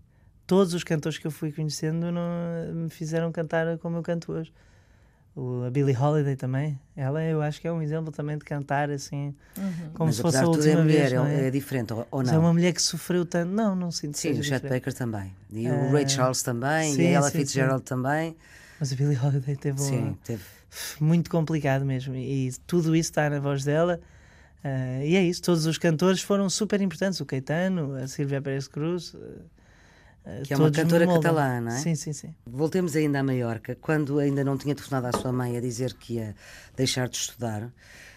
Todos 0.46 0.74
os 0.74 0.82
cantores 0.82 1.16
que 1.18 1.26
eu 1.26 1.30
fui 1.30 1.52
conhecendo 1.52 2.10
não, 2.10 2.74
me 2.74 2.90
fizeram 2.90 3.30
cantar 3.30 3.78
como 3.78 3.96
eu 3.98 4.02
canto 4.02 4.32
hoje. 4.32 4.52
O, 5.36 5.62
a 5.64 5.70
Billie 5.70 5.96
Holiday 5.96 6.34
também. 6.34 6.76
Ela 6.96 7.22
eu 7.22 7.40
acho 7.40 7.60
que 7.60 7.68
é 7.68 7.72
um 7.72 7.80
exemplo 7.80 8.10
também 8.10 8.36
de 8.36 8.44
cantar 8.44 8.90
assim, 8.90 9.32
como 9.94 10.06
Mas 10.08 10.16
se 10.16 10.22
fosse 10.22 10.36
apesar 10.38 10.40
a 10.40 10.50
de 10.50 10.58
tudo 10.58 10.66
é 10.66 10.70
última 10.70 10.82
mulher, 10.82 11.00
vez. 11.02 11.12
é, 11.12 11.16
não 11.16 11.26
é? 11.26 11.46
é 11.46 11.50
diferente, 11.52 11.92
ou, 11.92 12.00
ou 12.10 12.18
Mas 12.18 12.28
não? 12.28 12.34
é 12.34 12.38
uma 12.40 12.52
mulher 12.52 12.72
que 12.72 12.82
sofreu 12.82 13.24
tanto. 13.24 13.52
Não, 13.52 13.76
não 13.76 13.92
sinto 13.92 14.18
Sim, 14.18 14.32
o 14.32 14.42
Chet. 14.42 14.68
Baker 14.68 14.92
também. 14.92 15.32
E 15.52 15.68
Ah, 15.68 15.72
o 15.88 15.92
Ray 15.92 16.08
Charles 16.08 16.42
também, 16.42 16.92
sim, 16.94 17.02
e 17.02 17.06
a 17.06 17.10
Ella 17.12 17.30
sim, 17.30 17.38
Fitzgerald 17.38 17.84
também. 17.84 18.36
Mas 18.80 18.92
a 18.92 18.96
Billie 18.96 19.16
Holiday 19.18 19.54
teve 19.56 19.78
Sim, 19.80 19.98
um, 20.00 20.14
teve. 20.14 20.42
muito 20.98 21.30
complicado 21.30 21.84
mesmo. 21.84 22.14
E 22.16 22.50
tudo 22.66 22.96
isso 22.96 23.10
está 23.10 23.28
na 23.28 23.38
voz 23.38 23.62
dela. 23.62 24.00
Ah, 24.64 25.04
e 25.04 25.16
é 25.16 25.22
isso, 25.22 25.42
todos 25.42 25.66
os 25.66 25.76
cantores 25.78 26.22
foram 26.22 26.48
super 26.50 26.80
importantes. 26.80 27.20
O 27.20 27.26
Caetano, 27.26 27.94
a 27.96 28.08
Silvia 28.08 28.40
Pérez 28.40 28.66
Cruz. 28.68 29.14
ah, 30.24 30.40
Que 30.44 30.54
é 30.54 30.56
uma 30.56 30.70
cantora 30.70 31.06
catalã, 31.06 31.60
não 31.60 31.72
é? 31.72 31.78
Sim, 31.78 31.94
sim, 31.94 32.12
sim. 32.12 32.34
Voltemos 32.46 32.96
ainda 32.96 33.20
a 33.20 33.22
Maiorca, 33.22 33.76
quando 33.80 34.18
ainda 34.18 34.42
não 34.42 34.56
tinha 34.56 34.74
telefonado 34.74 35.08
à 35.14 35.20
sua 35.20 35.32
mãe 35.32 35.56
a 35.56 35.60
dizer 35.60 35.94
que 35.94 36.14
ia 36.14 36.34
deixar 36.76 37.08
de 37.08 37.16
estudar, 37.16 37.70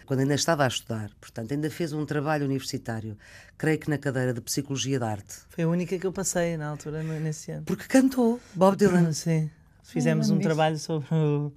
quando 0.05 0.19
ainda 0.21 0.33
estava 0.35 0.65
a 0.65 0.67
estudar, 0.67 1.09
portanto, 1.19 1.53
ainda 1.53 1.69
fez 1.69 1.93
um 1.93 2.05
trabalho 2.05 2.45
universitário, 2.45 3.17
creio 3.57 3.79
que 3.79 3.89
na 3.89 3.97
cadeira 3.97 4.33
de 4.33 4.41
Psicologia 4.41 4.99
da 4.99 5.09
Arte, 5.11 5.35
Foi 5.49 5.63
a 5.63 5.67
única 5.67 5.97
que 5.97 6.05
eu 6.05 6.11
passei 6.11 6.57
na 6.57 6.67
altura, 6.67 7.01
nesse 7.03 7.51
ano. 7.51 7.63
porque 7.65 7.85
cantou 7.85 8.39
Bob 8.53 8.75
Dylan. 8.77 9.11
Sim. 9.13 9.49
Fizemos 9.83 10.29
um 10.29 10.37
disso. 10.37 10.47
trabalho 10.47 10.77
sobre 10.79 11.07
o, 11.13 11.51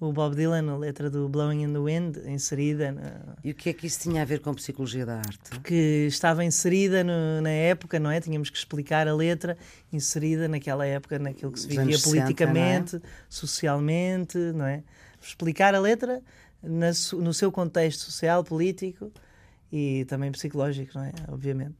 o 0.00 0.12
Bob 0.12 0.34
Dylan, 0.36 0.70
a 0.72 0.76
letra 0.76 1.10
do 1.10 1.28
Blowing 1.28 1.64
in 1.64 1.72
the 1.72 1.78
Wind, 1.78 2.16
inserida, 2.26 2.92
na, 2.92 3.36
E 3.44 3.50
o 3.50 3.54
que 3.54 3.70
é 3.70 3.72
que 3.72 3.86
isso 3.86 4.00
tinha 4.00 4.22
a 4.22 4.24
ver 4.24 4.40
com 4.40 4.54
Psicologia 4.54 5.04
da 5.04 5.16
Arte? 5.18 5.58
que 5.64 6.06
estava 6.06 6.44
inserida 6.44 7.02
no- 7.04 7.40
na 7.42 7.50
época, 7.50 7.98
não 7.98 8.10
é? 8.10 8.20
Tínhamos 8.20 8.48
que 8.50 8.56
explicar 8.56 9.08
a 9.08 9.14
letra, 9.14 9.56
inserida 9.92 10.48
naquela 10.48 10.86
época, 10.86 11.18
naquilo 11.18 11.52
que 11.52 11.60
se 11.60 11.66
vivia 11.66 11.82
anos 11.82 12.02
60, 12.02 12.16
politicamente, 12.24 13.00
socialmente, 13.28 14.38
não 14.38 14.64
é? 14.66 14.82
Explicar 15.20 15.74
a 15.74 15.80
letra 15.80 16.22
na 16.62 16.90
no 17.18 17.32
seu 17.34 17.50
contexto 17.52 18.00
social, 18.00 18.42
político 18.44 19.10
e 19.72 20.04
também 20.06 20.30
psicológico, 20.32 20.92
não 20.98 21.04
é? 21.04 21.12
Obviamente. 21.28 21.74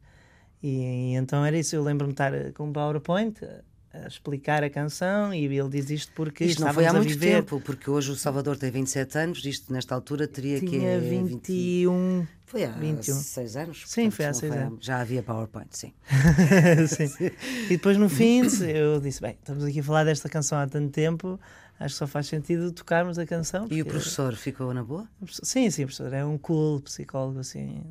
E, 0.62 1.14
então 1.14 1.44
era 1.44 1.56
isso, 1.56 1.76
eu 1.76 1.82
lembro-me 1.82 2.12
de 2.12 2.14
estar 2.14 2.34
eh, 2.34 2.50
com 2.52 2.64
um 2.68 2.72
PowerPoint 2.72 3.38
a, 4.04 4.06
explicar 4.06 4.62
a 4.64 4.70
canção 4.70 5.32
e 5.34 5.44
ele 5.44 5.68
diz 5.68 5.90
isto 5.90 6.12
porque 6.14 6.44
Isto 6.44 6.62
não 6.64 6.72
foi 6.74 6.86
há 6.86 6.92
muito 6.92 7.08
viver. 7.08 7.36
tempo, 7.36 7.60
porque 7.60 7.88
hoje 7.90 8.10
o 8.10 8.14
Salvador 8.16 8.56
tem 8.56 8.70
27 8.70 9.18
anos, 9.18 9.44
isto 9.44 9.72
nesta 9.72 9.94
altura 9.94 10.26
teria 10.28 10.60
que 10.60 10.66
Tinha 10.66 10.98
21. 11.00 12.26
Foi 12.44 12.64
há 12.64 12.70
21. 12.70 13.14
6 13.14 13.56
anos? 13.56 13.82
Sim, 13.86 14.10
foi 14.10 14.24
há 14.24 14.32
seis 14.32 14.52
há- 14.52 14.66
anos. 14.66 14.84
Já 14.84 15.00
havia 15.00 15.22
PowerPoint, 15.22 15.68
sim. 15.72 15.92
Sim. 16.86 17.30
E 17.64 17.70
depois 17.70 17.96
no 17.96 18.08
fim 18.08 18.42
eu 18.68 19.00
disse: 19.00 19.20
bem, 19.20 19.32
estamos 19.38 19.64
aqui 19.64 19.80
a 19.80 19.82
falar 19.82 20.04
desta 20.04 20.28
canção 20.28 20.58
há 20.58 20.66
tanto 20.66 20.90
tempo, 20.90 21.40
acho 21.80 21.94
que 21.94 21.98
só 21.98 22.06
faz 22.06 22.26
sentido 22.28 22.70
tocarmos 22.70 23.18
a 23.18 23.26
canção. 23.26 23.66
E 23.68 23.82
o 23.82 23.86
professor 23.86 24.34
ficou 24.36 24.72
na 24.72 24.84
boa? 24.84 25.08
Sim, 25.42 25.68
sim, 25.70 25.82
professor 25.86 26.12
é 26.12 26.24
um 26.24 26.38
cool 26.38 26.80
psicólogo 26.82 27.40
assim 27.40 27.82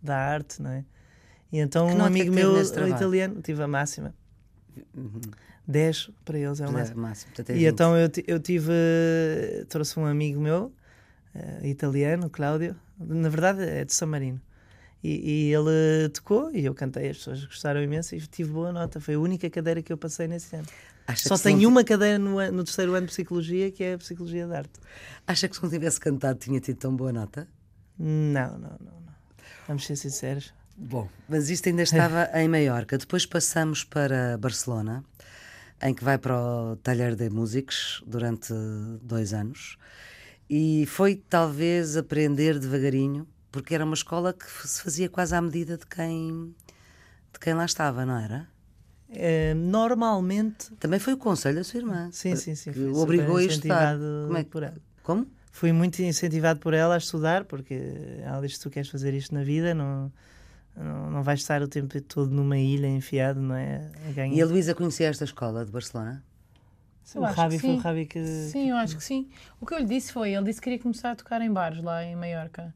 da 0.00 0.16
arte, 0.16 0.62
não 0.62 0.70
é? 0.70 0.84
E 1.50 1.58
então 1.58 1.86
um 1.88 1.90
nota 1.94 2.06
amigo 2.06 2.32
meu 2.32 2.56
italiano, 2.60 3.40
tive 3.42 3.62
a 3.62 3.68
máxima. 3.68 4.14
10 5.66 6.10
para 6.24 6.38
eles 6.38 6.60
é 6.60 6.66
o 6.66 6.68
É, 6.68 6.72
máximo. 6.72 7.00
é 7.52 7.52
E 7.52 7.54
20. 7.54 7.66
então 7.72 7.96
eu, 7.96 8.10
eu 8.26 8.40
tive. 8.40 8.72
Trouxe 9.68 9.98
um 9.98 10.06
amigo 10.06 10.40
meu, 10.40 10.72
eh, 11.34 11.68
italiano, 11.68 12.28
Cláudio, 12.30 12.76
na 12.98 13.28
verdade 13.28 13.62
é 13.62 13.84
de 13.84 13.94
São 13.94 14.08
Marino. 14.08 14.40
E, 15.02 15.48
e 15.50 15.54
ele 15.54 16.08
tocou 16.10 16.50
e 16.50 16.64
eu 16.64 16.74
cantei, 16.74 17.10
as 17.10 17.18
pessoas 17.18 17.44
gostaram 17.44 17.82
imenso 17.82 18.14
e 18.14 18.20
tive 18.20 18.50
boa 18.50 18.72
nota. 18.72 18.98
Foi 19.00 19.14
a 19.14 19.20
única 19.20 19.50
cadeira 19.50 19.82
que 19.82 19.92
eu 19.92 19.98
passei 19.98 20.26
nesse 20.26 20.56
ano. 20.56 20.66
Acha 21.06 21.28
Só 21.28 21.36
se 21.36 21.52
não 21.52 21.68
uma 21.68 21.84
cadeira 21.84 22.18
no, 22.18 22.30
no 22.50 22.64
terceiro 22.64 22.94
ano 22.94 23.06
de 23.06 23.12
Psicologia, 23.12 23.70
que 23.70 23.84
é 23.84 23.92
a 23.94 23.98
Psicologia 23.98 24.46
da 24.46 24.58
Arte. 24.58 24.80
Acha 25.26 25.46
que 25.46 25.56
se 25.56 25.62
não 25.62 25.68
tivesse 25.68 26.00
cantado 26.00 26.38
tinha 26.38 26.58
tido 26.58 26.78
tão 26.78 26.96
boa 26.96 27.12
nota? 27.12 27.46
Não, 27.98 28.52
não, 28.58 28.70
não, 28.80 29.00
não. 29.00 29.14
Vamos 29.68 29.84
ser 29.84 29.96
sinceros. 29.96 30.54
Bom, 30.76 31.08
mas 31.28 31.50
isto 31.50 31.68
ainda 31.68 31.82
estava 31.82 32.28
em 32.34 32.48
Maiorca. 32.48 32.98
Depois 32.98 33.24
passamos 33.24 33.84
para 33.84 34.36
Barcelona, 34.38 35.04
em 35.82 35.94
que 35.94 36.04
vai 36.04 36.18
para 36.18 36.36
o 36.36 36.76
Talher 36.76 37.14
de 37.14 37.30
Músicos 37.30 38.02
durante 38.06 38.52
dois 39.02 39.32
anos. 39.32 39.76
E 40.48 40.84
foi 40.86 41.16
talvez 41.16 41.96
aprender 41.96 42.58
devagarinho, 42.58 43.26
porque 43.50 43.74
era 43.74 43.84
uma 43.84 43.94
escola 43.94 44.32
que 44.32 44.46
se 44.68 44.82
fazia 44.82 45.08
quase 45.08 45.34
à 45.34 45.40
medida 45.40 45.78
de 45.78 45.86
quem, 45.86 46.54
de 47.32 47.38
quem 47.40 47.54
lá 47.54 47.64
estava, 47.64 48.04
não 48.04 48.18
era? 48.18 48.48
Eh, 49.10 49.54
normalmente, 49.54 50.72
Também 50.80 50.98
foi 50.98 51.12
o 51.12 51.16
conselho 51.16 51.56
da 51.56 51.64
sua 51.64 51.78
irmã. 51.78 52.10
sim, 52.12 52.34
sim, 52.36 52.54
sim. 52.54 52.72
que 52.72 52.80
obrigou 52.88 53.36
a 53.36 53.44
estudar. 53.44 53.96
Como 53.96 54.36
é 54.36 54.44
por 54.44 54.62
ela. 54.64 54.76
Como? 55.02 55.26
Fui 55.52 55.70
muito 55.72 56.02
incentivado 56.02 56.58
por 56.58 56.74
ela 56.74 56.96
a 56.96 56.98
estudar, 56.98 57.44
porque 57.44 57.80
ela 58.22 58.40
disse: 58.44 58.60
tu 58.60 58.70
queres 58.70 58.88
fazer 58.88 59.14
isto 59.14 59.32
na 59.32 59.44
vida, 59.44 59.72
não, 59.72 60.12
não, 60.76 61.10
não 61.10 61.22
vais 61.22 61.40
estar 61.40 61.62
o 61.62 61.68
tempo 61.68 62.00
todo 62.02 62.30
numa 62.30 62.58
ilha 62.58 62.88
enfiado, 62.88 63.40
não 63.40 63.54
é? 63.54 63.90
A 64.08 64.12
ganhar. 64.12 64.34
E 64.34 64.42
a 64.42 64.46
Luísa 64.46 64.74
conhecia 64.74 65.08
esta 65.08 65.24
escola 65.24 65.64
de 65.64 65.70
Barcelona? 65.70 66.22
Sim, 67.04 67.18
Eu 67.18 67.24
o 67.24 67.26
Rabi 67.26 67.58
foi 67.58 67.70
o. 67.70 67.76
Rabi 67.76 68.06
que. 68.06 68.24
Sim, 68.24 68.70
eu 68.70 68.76
acho 68.76 68.96
que 68.96 69.04
sim. 69.04 69.28
O 69.60 69.66
que 69.66 69.74
eu 69.74 69.78
lhe 69.78 69.84
disse 69.84 70.12
foi, 70.12 70.32
ele 70.34 70.44
disse 70.44 70.60
que 70.60 70.64
queria 70.64 70.78
começar 70.78 71.10
a 71.12 71.16
tocar 71.16 71.40
em 71.42 71.52
bares 71.52 71.82
lá 71.82 72.02
em 72.02 72.16
Maiorca. 72.16 72.74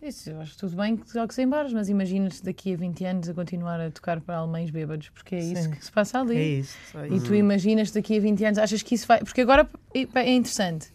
Eu 0.00 0.08
disse, 0.08 0.30
eu 0.30 0.40
acho 0.40 0.56
tudo 0.58 0.76
bem 0.76 0.96
que 0.96 1.10
toques 1.10 1.38
em 1.38 1.48
bares, 1.48 1.72
mas 1.72 1.88
imaginas-te 1.88 2.44
daqui 2.44 2.74
a 2.74 2.76
20 2.76 3.04
anos 3.04 3.28
a 3.28 3.34
continuar 3.34 3.80
a 3.80 3.90
tocar 3.90 4.20
para 4.20 4.36
alemães 4.36 4.70
bêbados, 4.70 5.08
porque 5.08 5.36
é 5.36 5.38
isso 5.38 5.62
Sim. 5.62 5.70
que 5.70 5.84
se 5.84 5.90
passa 5.90 6.20
ali. 6.20 6.36
É 6.36 6.42
isso. 6.42 6.76
E 7.10 7.16
isso. 7.16 7.26
tu 7.26 7.34
imaginas 7.34 7.90
daqui 7.90 8.16
a 8.16 8.20
20 8.20 8.44
anos, 8.44 8.58
achas 8.58 8.82
que 8.82 8.94
isso 8.94 9.06
vai. 9.06 9.20
Porque 9.20 9.40
agora 9.40 9.68
é 9.94 10.32
interessante. 10.34 10.88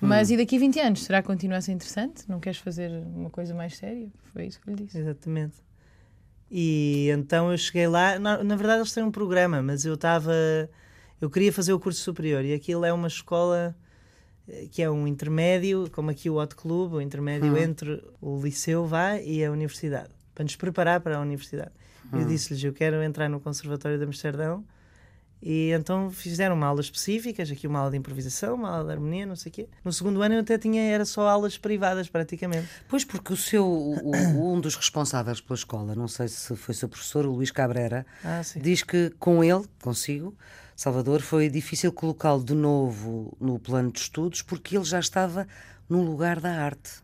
Mas 0.00 0.30
e 0.30 0.36
daqui 0.36 0.56
a 0.56 0.58
20 0.58 0.80
anos? 0.80 1.04
Será 1.04 1.22
que 1.22 1.26
continua 1.26 1.58
a 1.58 1.60
ser 1.60 1.72
interessante? 1.72 2.28
Não 2.28 2.38
queres 2.38 2.58
fazer 2.58 2.90
uma 3.14 3.30
coisa 3.30 3.54
mais 3.54 3.76
séria? 3.76 4.08
Foi 4.32 4.46
isso 4.46 4.60
que 4.60 4.70
eu 4.70 4.74
lhe 4.74 4.84
disse. 4.84 4.98
Exatamente. 4.98 5.54
E 6.50 7.08
então 7.10 7.50
eu 7.50 7.58
cheguei 7.58 7.88
lá. 7.88 8.18
Na, 8.18 8.42
na 8.42 8.56
verdade, 8.56 8.80
eles 8.80 8.92
têm 8.92 9.02
um 9.02 9.10
programa, 9.10 9.62
mas 9.62 9.84
eu 9.84 9.94
estava. 9.94 10.32
Eu 11.20 11.30
queria 11.30 11.52
fazer 11.52 11.72
o 11.72 11.80
curso 11.80 12.00
superior 12.00 12.44
e 12.44 12.52
aquilo 12.52 12.84
é 12.84 12.92
uma 12.92 13.08
escola 13.08 13.74
eh, 14.48 14.68
que 14.70 14.82
é 14.82 14.90
um 14.90 15.06
intermédio, 15.06 15.88
como 15.90 16.10
aqui 16.10 16.28
o 16.28 16.36
Hot 16.36 16.54
Club, 16.54 16.94
o 16.94 17.00
intermédio 17.00 17.56
entre 17.56 18.02
o 18.20 18.40
liceu 18.40 18.84
vá 18.86 19.16
e 19.18 19.44
a 19.44 19.50
universidade, 19.50 20.10
para 20.34 20.44
nos 20.44 20.56
preparar 20.56 21.00
para 21.00 21.16
a 21.16 21.20
universidade. 21.20 21.72
Eu 22.12 22.24
disse-lhes: 22.26 22.62
eu 22.62 22.72
quero 22.72 23.02
entrar 23.02 23.28
no 23.28 23.40
Conservatório 23.40 23.98
de 23.98 24.04
Amsterdão 24.04 24.64
E 25.46 25.72
então 25.72 26.10
fizeram 26.10 26.54
uma 26.56 26.66
aulas 26.66 26.86
específicas, 26.86 27.50
aqui 27.50 27.66
uma 27.66 27.78
aula 27.80 27.90
de 27.90 27.98
improvisação, 27.98 28.54
uma 28.54 28.70
aula 28.70 28.84
de 28.86 28.92
harmonia, 28.92 29.26
não 29.26 29.36
sei 29.36 29.50
o 29.50 29.52
quê. 29.52 29.68
No 29.84 29.92
segundo 29.92 30.22
ano 30.22 30.36
eu 30.36 30.40
até 30.40 30.56
tinha, 30.56 30.80
era 30.82 31.04
só 31.04 31.28
aulas 31.28 31.58
privadas 31.58 32.08
praticamente. 32.08 32.66
Pois, 32.88 33.04
porque 33.04 33.30
o 33.34 33.36
seu, 33.36 33.66
o- 33.66 34.54
um 34.54 34.58
dos 34.58 34.74
responsáveis 34.74 35.42
pela 35.42 35.54
escola, 35.54 35.94
não 35.94 36.08
sei 36.08 36.28
se 36.28 36.56
foi 36.56 36.74
seu 36.74 36.88
professor, 36.88 37.26
o 37.26 37.32
Luís 37.32 37.50
Cabrera, 37.50 38.06
Ah, 38.24 38.40
diz 38.56 38.82
que 38.82 39.10
com 39.18 39.44
ele, 39.44 39.64
consigo, 39.82 40.34
Salvador, 40.74 41.20
foi 41.20 41.50
difícil 41.50 41.92
colocá-lo 41.92 42.42
de 42.42 42.54
novo 42.54 43.36
no 43.38 43.58
plano 43.58 43.92
de 43.92 43.98
estudos 44.00 44.40
porque 44.40 44.74
ele 44.76 44.84
já 44.86 44.98
estava 44.98 45.46
no 45.90 46.02
lugar 46.02 46.40
da 46.40 46.52
arte. 46.52 47.03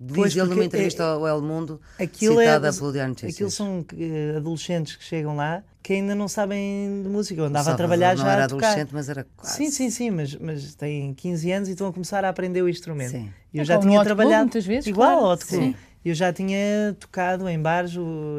Diz 0.00 0.14
Pois, 0.16 0.36
ele 0.36 0.48
numa 0.48 0.64
entrevista 0.64 1.02
é- 1.02 1.06
ao 1.06 1.26
El 1.26 1.42
Mundo, 1.42 1.80
Aquilo 1.98 2.38
citada 2.38 2.68
é, 2.68 2.72
pelo 2.72 2.92
Diário 2.92 3.08
Notícias. 3.10 3.34
Aquilo 3.34 3.50
são 3.50 3.84
eh, 3.98 4.34
adolescentes 4.36 4.94
que 4.94 5.02
chegam 5.04 5.34
lá 5.34 5.62
que 5.82 5.94
ainda 5.94 6.14
não 6.14 6.28
sabem 6.28 7.02
de 7.02 7.08
música. 7.08 7.40
Eu 7.40 7.46
andava 7.46 7.72
a 7.72 7.74
trabalhar 7.74 8.14
não 8.16 8.22
já 8.24 8.32
era 8.32 8.44
a 8.44 8.48
tocar. 8.48 8.66
adolescente, 8.66 8.90
mas 8.94 9.08
era 9.08 9.26
quase. 9.36 9.56
Sim, 9.56 9.70
sim, 9.70 9.90
sim, 9.90 10.10
mas, 10.10 10.34
mas 10.36 10.74
têm 10.76 11.12
15 11.14 11.50
anos 11.50 11.68
e 11.68 11.72
estão 11.72 11.88
a 11.88 11.92
começar 11.92 12.24
a 12.24 12.28
aprender 12.28 12.62
o 12.62 12.68
instrumento. 12.68 13.10
Sim. 13.10 13.30
E 13.52 13.58
eu 13.58 13.62
É 13.62 13.64
já 13.64 13.76
como 13.76 13.88
tinha 13.88 14.04
trabalhado 14.04 14.42
muitas 14.44 14.64
vezes, 14.64 14.86
igual 14.86 15.18
claro. 15.18 15.40
ao. 15.60 15.74
Eu 16.04 16.14
já 16.14 16.32
tinha 16.32 16.94
tocado 17.00 17.48
em 17.48 17.60
bares 17.60 17.92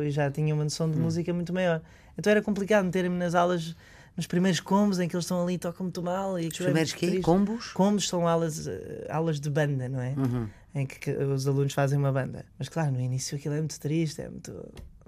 e 0.06 0.10
já 0.12 0.32
tinha 0.32 0.54
uma 0.56 0.64
noção 0.64 0.90
de 0.90 0.98
Hum. 0.98 1.02
música 1.02 1.34
muito 1.34 1.52
maior. 1.54 1.82
Então 2.18 2.32
era 2.32 2.42
complicado 2.42 2.86
meter-me 2.86 3.18
nas 3.18 3.36
aulas, 3.36 3.76
nos 4.20 4.28
primeiros 4.28 4.60
combos 4.60 5.00
em 5.00 5.08
que 5.08 5.16
eles 5.16 5.24
estão 5.26 5.42
ali 5.42 5.54
e 5.54 5.58
tocam 5.58 5.86
muito 5.86 6.04
mal. 6.04 6.38
E 6.38 6.48
Os 6.48 6.60
é 6.60 6.64
primeiros 6.66 6.94
quê? 6.94 7.08
triste. 7.08 7.24
Combos? 7.24 7.72
Combos 7.72 8.08
são 8.08 8.28
aulas, 8.28 8.68
eh, 8.68 9.08
aulas 9.10 9.40
de 9.40 9.50
banda, 9.50 9.88
não 9.88 10.02
é? 10.02 10.14
Uhum. 10.18 10.48
Em 10.76 10.86
que, 10.86 11.00
que 11.00 11.12
os 11.12 11.48
alunos 11.48 11.74
fazem 11.74 11.98
uma 11.98 12.12
banda. 12.12 12.46
Mas 12.58 12.70
claro, 12.70 12.92
no 12.92 13.00
início 13.00 13.38
aquilo 13.38 13.56
é 13.56 13.60
muito 13.60 13.80
triste, 13.80 14.22
é 14.22 14.30
muito 14.30 14.52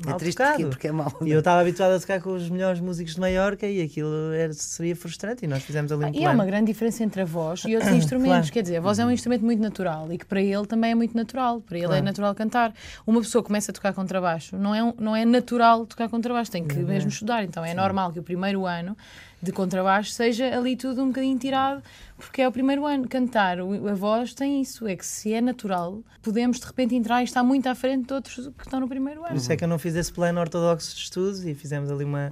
mal 0.05 0.15
É 0.15 0.17
triste 0.19 0.37
tocado. 0.37 0.69
porque 0.69 0.87
é 0.87 0.91
mau. 0.91 1.11
E 1.21 1.29
eu 1.31 1.39
estava 1.39 1.61
habituado 1.61 1.91
a 1.93 1.99
tocar 1.99 2.21
com 2.21 2.33
os 2.33 2.49
melhores 2.49 2.79
músicos 2.79 3.13
de 3.15 3.19
Maiorca 3.19 3.67
e 3.67 3.81
aquilo 3.81 4.31
era, 4.33 4.51
seria 4.53 4.95
frustrante. 4.95 5.45
E 5.45 5.47
nós 5.47 5.61
fizemos 5.63 5.91
ali 5.91 6.03
um 6.03 6.07
Ah, 6.07 6.11
E 6.13 6.25
há 6.25 6.31
uma 6.31 6.45
grande 6.45 6.67
diferença 6.71 7.03
entre 7.03 7.21
a 7.21 7.25
voz 7.25 7.63
e 7.65 7.75
outros 7.75 7.93
instrumentos. 7.95 8.31
Claro. 8.49 8.51
Quer 8.51 8.61
dizer, 8.63 8.77
a 8.77 8.81
voz 8.81 8.97
é 8.99 9.05
um 9.05 9.11
instrumento 9.11 9.43
muito 9.45 9.61
natural 9.61 10.11
e 10.11 10.17
que 10.17 10.25
para 10.25 10.41
ele 10.41 10.65
também 10.65 10.91
é 10.91 10.95
muito 10.95 11.15
natural. 11.15 11.61
Para 11.61 11.77
ele 11.77 11.85
é 11.85 11.89
Claro. 11.89 12.05
natural 12.05 12.35
cantar. 12.35 12.73
Uma 13.05 13.21
pessoa 13.21 13.43
começa 13.43 13.71
a 13.71 13.73
tocar 13.73 13.93
contrabaixo, 13.93 14.57
não 14.57 14.73
é, 14.73 14.83
um- 14.83 14.93
não 14.99 15.15
é 15.15 15.23
natural 15.25 15.85
tocar 15.85 16.09
contrabaixo, 16.09 16.49
tem 16.51 16.65
que 16.65 16.77
mesmo 16.79 17.09
estudar. 17.09 17.43
Então 17.43 17.63
é 17.63 17.73
normal 17.73 18.11
que 18.11 18.19
o 18.19 18.23
primeiro 18.23 18.65
ano 18.65 18.95
de 19.41 19.51
contrabaixo 19.51 20.11
seja 20.11 20.55
ali 20.55 20.75
tudo 20.75 21.01
um 21.01 21.07
bocadinho 21.07 21.37
tirado, 21.37 21.81
porque 22.17 22.41
é 22.41 22.47
o 22.47 22.51
primeiro 22.51 22.85
ano. 22.85 23.07
Cantar, 23.07 23.57
a 23.59 23.93
voz 23.95 24.33
tem 24.33 24.61
isso, 24.61 24.87
é 24.87 24.95
que 24.95 25.05
se 25.05 25.33
é 25.33 25.41
natural, 25.41 26.03
podemos 26.21 26.59
de 26.59 26.65
repente 26.65 26.93
entrar 26.95 27.21
e 27.21 27.23
estar 27.23 27.41
muito 27.43 27.67
à 27.67 27.73
frente 27.73 28.07
de 28.07 28.13
outros 28.13 28.47
que 28.55 28.63
estão 28.63 28.79
no 28.79 28.87
primeiro 28.87 29.21
Por 29.21 29.29
ano. 29.29 29.37
isso 29.37 29.51
é 29.51 29.57
que 29.57 29.63
eu 29.63 29.67
não 29.67 29.79
fiz 29.79 29.95
esse 29.95 30.11
plano 30.13 30.39
ortodoxo 30.39 30.95
de 30.95 31.01
estudos 31.01 31.43
e 31.45 31.55
fizemos 31.55 31.89
ali 31.89 32.03
uma 32.03 32.31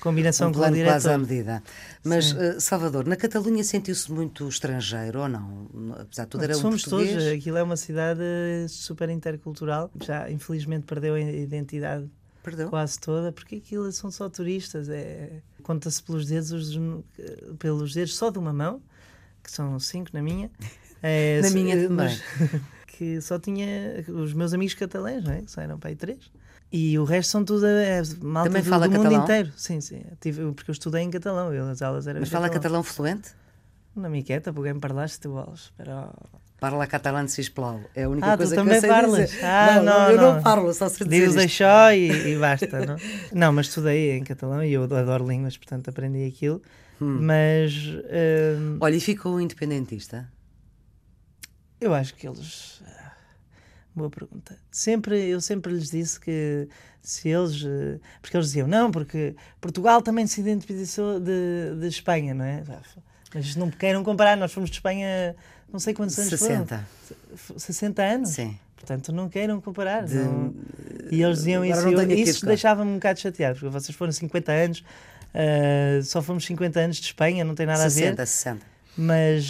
combinação 0.00 0.48
um 0.48 0.52
com 0.52 0.58
o 0.58 0.60
plano 0.62 0.76
quase 0.84 1.08
à 1.08 1.16
diretor. 1.16 1.18
medida. 1.18 1.62
Mas, 2.04 2.36
eh, 2.36 2.60
Salvador, 2.60 3.06
na 3.06 3.16
Catalunha 3.16 3.64
sentiu-se 3.64 4.12
muito 4.12 4.46
estrangeiro 4.48 5.20
ou 5.20 5.28
não? 5.28 5.68
Apesar 5.98 6.24
de 6.24 6.30
tudo, 6.30 6.44
era 6.44 6.56
um 6.56 6.60
Somos 6.60 6.82
todos, 6.82 7.06
português. 7.08 7.38
aquilo 7.38 7.56
é 7.56 7.62
uma 7.62 7.76
cidade 7.76 8.20
super 8.68 9.08
intercultural. 9.08 9.90
Já 10.02 10.30
infelizmente 10.30 10.84
perdeu 10.84 11.14
a 11.14 11.20
identidade 11.20 12.10
Perdeu? 12.42 12.68
quase 12.70 12.98
toda, 12.98 13.30
porque 13.32 13.56
aquilo 13.56 13.90
são 13.92 14.10
só 14.10 14.28
turistas. 14.28 14.88
É, 14.88 15.40
Conta-se 15.62 16.02
pelos 16.02 16.26
dedos, 16.26 16.50
os- 16.50 16.78
pelos 17.58 17.94
dedos 17.94 18.16
só 18.16 18.30
de 18.30 18.38
uma 18.38 18.52
mão, 18.52 18.82
que 19.42 19.50
são 19.50 19.78
cinco 19.78 20.10
na 20.12 20.22
minha. 20.22 20.50
É, 21.04 21.40
Na 21.42 21.50
minha 21.50 21.74
também. 21.88 21.96
mas- 21.96 22.22
que 22.86 23.20
só 23.20 23.36
tinha 23.36 24.04
os 24.08 24.32
meus 24.32 24.52
amigos 24.54 24.74
catalães, 24.74 25.24
não 25.24 25.32
é? 25.32 25.42
Só 25.48 25.60
eram 25.60 25.76
para 25.76 25.88
aí 25.90 25.96
três. 25.96 26.30
E 26.70 26.96
o 26.96 27.02
resto 27.02 27.30
são 27.32 27.44
tudo 27.44 27.66
é, 27.66 28.00
malta 28.20 28.48
Também 28.50 28.62
do, 28.62 28.68
fala 28.70 28.86
do 28.86 28.92
mundo 28.92 29.02
catalão? 29.02 29.22
inteiro. 29.24 29.52
Sim, 29.56 29.80
sim. 29.80 30.04
Tive, 30.20 30.52
porque 30.52 30.70
eu 30.70 30.72
estudei 30.72 31.02
em 31.02 31.10
catalão, 31.10 31.52
eu, 31.52 31.66
as 31.68 31.82
aulas 31.82 32.06
eram 32.06 32.20
Mas 32.20 32.28
fala 32.28 32.48
catalão. 32.48 32.84
fluente? 32.84 33.30
Una 33.96 34.08
miqueta, 34.08 34.52
porque 34.52 34.70
em 34.70 34.78
parlaste 34.78 35.18
tu 35.18 35.30
vols, 35.32 35.72
però... 35.76 36.12
Parla 36.62 36.86
catalã 36.86 37.24
de 37.24 37.32
sisplau. 37.32 37.80
É 37.94 38.04
a 38.04 38.08
única 38.08 38.26
Ah, 38.28 38.36
tu 38.36 38.38
coisa 38.38 38.54
também 38.54 38.70
que 38.72 38.76
eu 38.76 38.80
sei 38.82 38.90
parlas? 38.90 39.30
dizer. 39.30 39.44
Ah, 39.44 39.74
não, 39.76 39.84
não, 39.84 40.10
eu 40.12 40.16
não, 40.16 40.34
não. 40.36 40.42
parlo, 40.42 40.72
só 40.72 40.88
sei 40.88 41.06
dizer 41.08 41.26
isto. 41.26 41.36
deixó 41.36 41.90
e, 41.90 42.32
e 42.34 42.38
basta, 42.38 42.86
não? 42.86 42.96
Não, 43.34 43.52
mas 43.52 43.66
estudei 43.66 44.12
em 44.16 44.22
catalão 44.22 44.62
e 44.62 44.72
eu 44.72 44.84
adoro 44.84 45.26
línguas, 45.28 45.56
portanto 45.56 45.88
aprendi 45.90 46.24
aquilo. 46.24 46.62
Hum. 47.00 47.18
Mas 47.22 47.74
hum, 48.58 48.78
Olha, 48.80 48.94
e 48.94 49.00
ficou 49.00 49.40
independentista? 49.40 50.28
eu 51.80 51.92
acho 51.92 52.14
que 52.14 52.28
eles. 52.28 52.80
ah, 52.86 53.12
Boa 53.94 54.08
pergunta. 54.08 54.56
Sempre, 54.70 55.18
eu 55.28 55.40
sempre 55.40 55.72
lhes 55.72 55.90
disse 55.90 56.18
que 56.20 56.68
se 57.02 57.28
eles. 57.28 57.64
eh, 57.64 57.98
Porque 58.20 58.36
eles 58.36 58.46
diziam, 58.46 58.68
não, 58.68 58.90
porque 58.90 59.34
Portugal 59.60 60.00
também 60.00 60.26
se 60.26 60.40
identificou 60.40 61.18
de, 61.20 61.74
de 61.80 61.88
Espanha, 61.88 62.32
não 62.34 62.44
é? 62.44 62.62
Mas 63.34 63.56
não 63.56 63.70
queiram 63.70 64.04
comparar, 64.04 64.36
nós 64.36 64.52
fomos 64.52 64.70
de 64.70 64.76
Espanha 64.76 65.34
não 65.72 65.80
sei 65.80 65.94
quantos 65.94 66.18
anos 66.18 66.30
60. 66.30 66.86
foram. 67.36 67.58
60 67.58 68.02
anos? 68.02 68.28
Sim. 68.30 68.56
Portanto, 68.76 69.12
não 69.12 69.28
queiram 69.28 69.60
comparar. 69.60 70.04
De- 70.04 70.14
não- 70.16 70.52
E 71.10 71.22
eles 71.22 71.38
diziam 71.38 71.62
Agora 71.62 71.78
isso. 71.78 71.88
e 71.88 71.92
eu- 71.92 72.00
a 72.00 72.04
isso 72.14 72.46
deixava-me 72.46 72.90
um 72.90 72.94
bocado 72.94 73.20
chateado, 73.20 73.58
porque 73.58 73.70
vocês 73.72 73.96
foram 73.96 74.10
50 74.12 74.50
anos, 74.52 74.82
ah, 75.34 76.02
só 76.02 76.20
fomos 76.20 76.44
50 76.44 76.80
anos 76.80 76.96
de 76.96 77.06
Espanha, 77.06 77.44
não 77.44 77.54
tem 77.54 77.64
nada 77.66 77.84
a 77.84 77.90
60, 77.90 78.22
ver. 78.22 78.26
60. 78.26 78.66
Mas, 78.96 79.48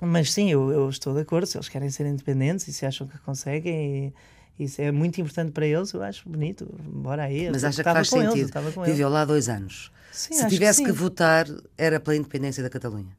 mas 0.00 0.32
sim, 0.32 0.50
eu, 0.50 0.70
eu 0.70 0.88
estou 0.88 1.14
de 1.14 1.20
acordo. 1.20 1.46
Se 1.46 1.56
eles 1.56 1.68
querem 1.68 1.90
ser 1.90 2.06
independentes 2.06 2.66
e 2.68 2.72
se 2.72 2.86
acham 2.86 3.06
que 3.06 3.18
conseguem, 3.18 4.12
e 4.58 4.64
isso 4.64 4.80
é 4.80 4.90
muito 4.90 5.20
importante 5.20 5.52
para 5.52 5.66
eles, 5.66 5.92
eu 5.92 6.02
acho 6.02 6.28
bonito. 6.28 6.66
Bora 6.80 7.24
aí. 7.24 7.50
Mas 7.50 7.62
eu 7.62 7.68
acha 7.68 7.84
que 7.84 7.90
faz 7.92 8.08
sentido? 8.08 8.50
eles. 8.56 8.74
Viveu 8.86 9.08
lá 9.08 9.24
dois 9.24 9.48
anos. 9.48 9.92
Sim, 10.10 10.34
Se 10.34 10.48
tivesse 10.48 10.80
que, 10.82 10.86
que 10.90 10.92
votar, 10.92 11.46
era 11.76 12.00
pela 12.00 12.16
independência 12.16 12.62
da 12.62 12.70
Catalunha. 12.70 13.14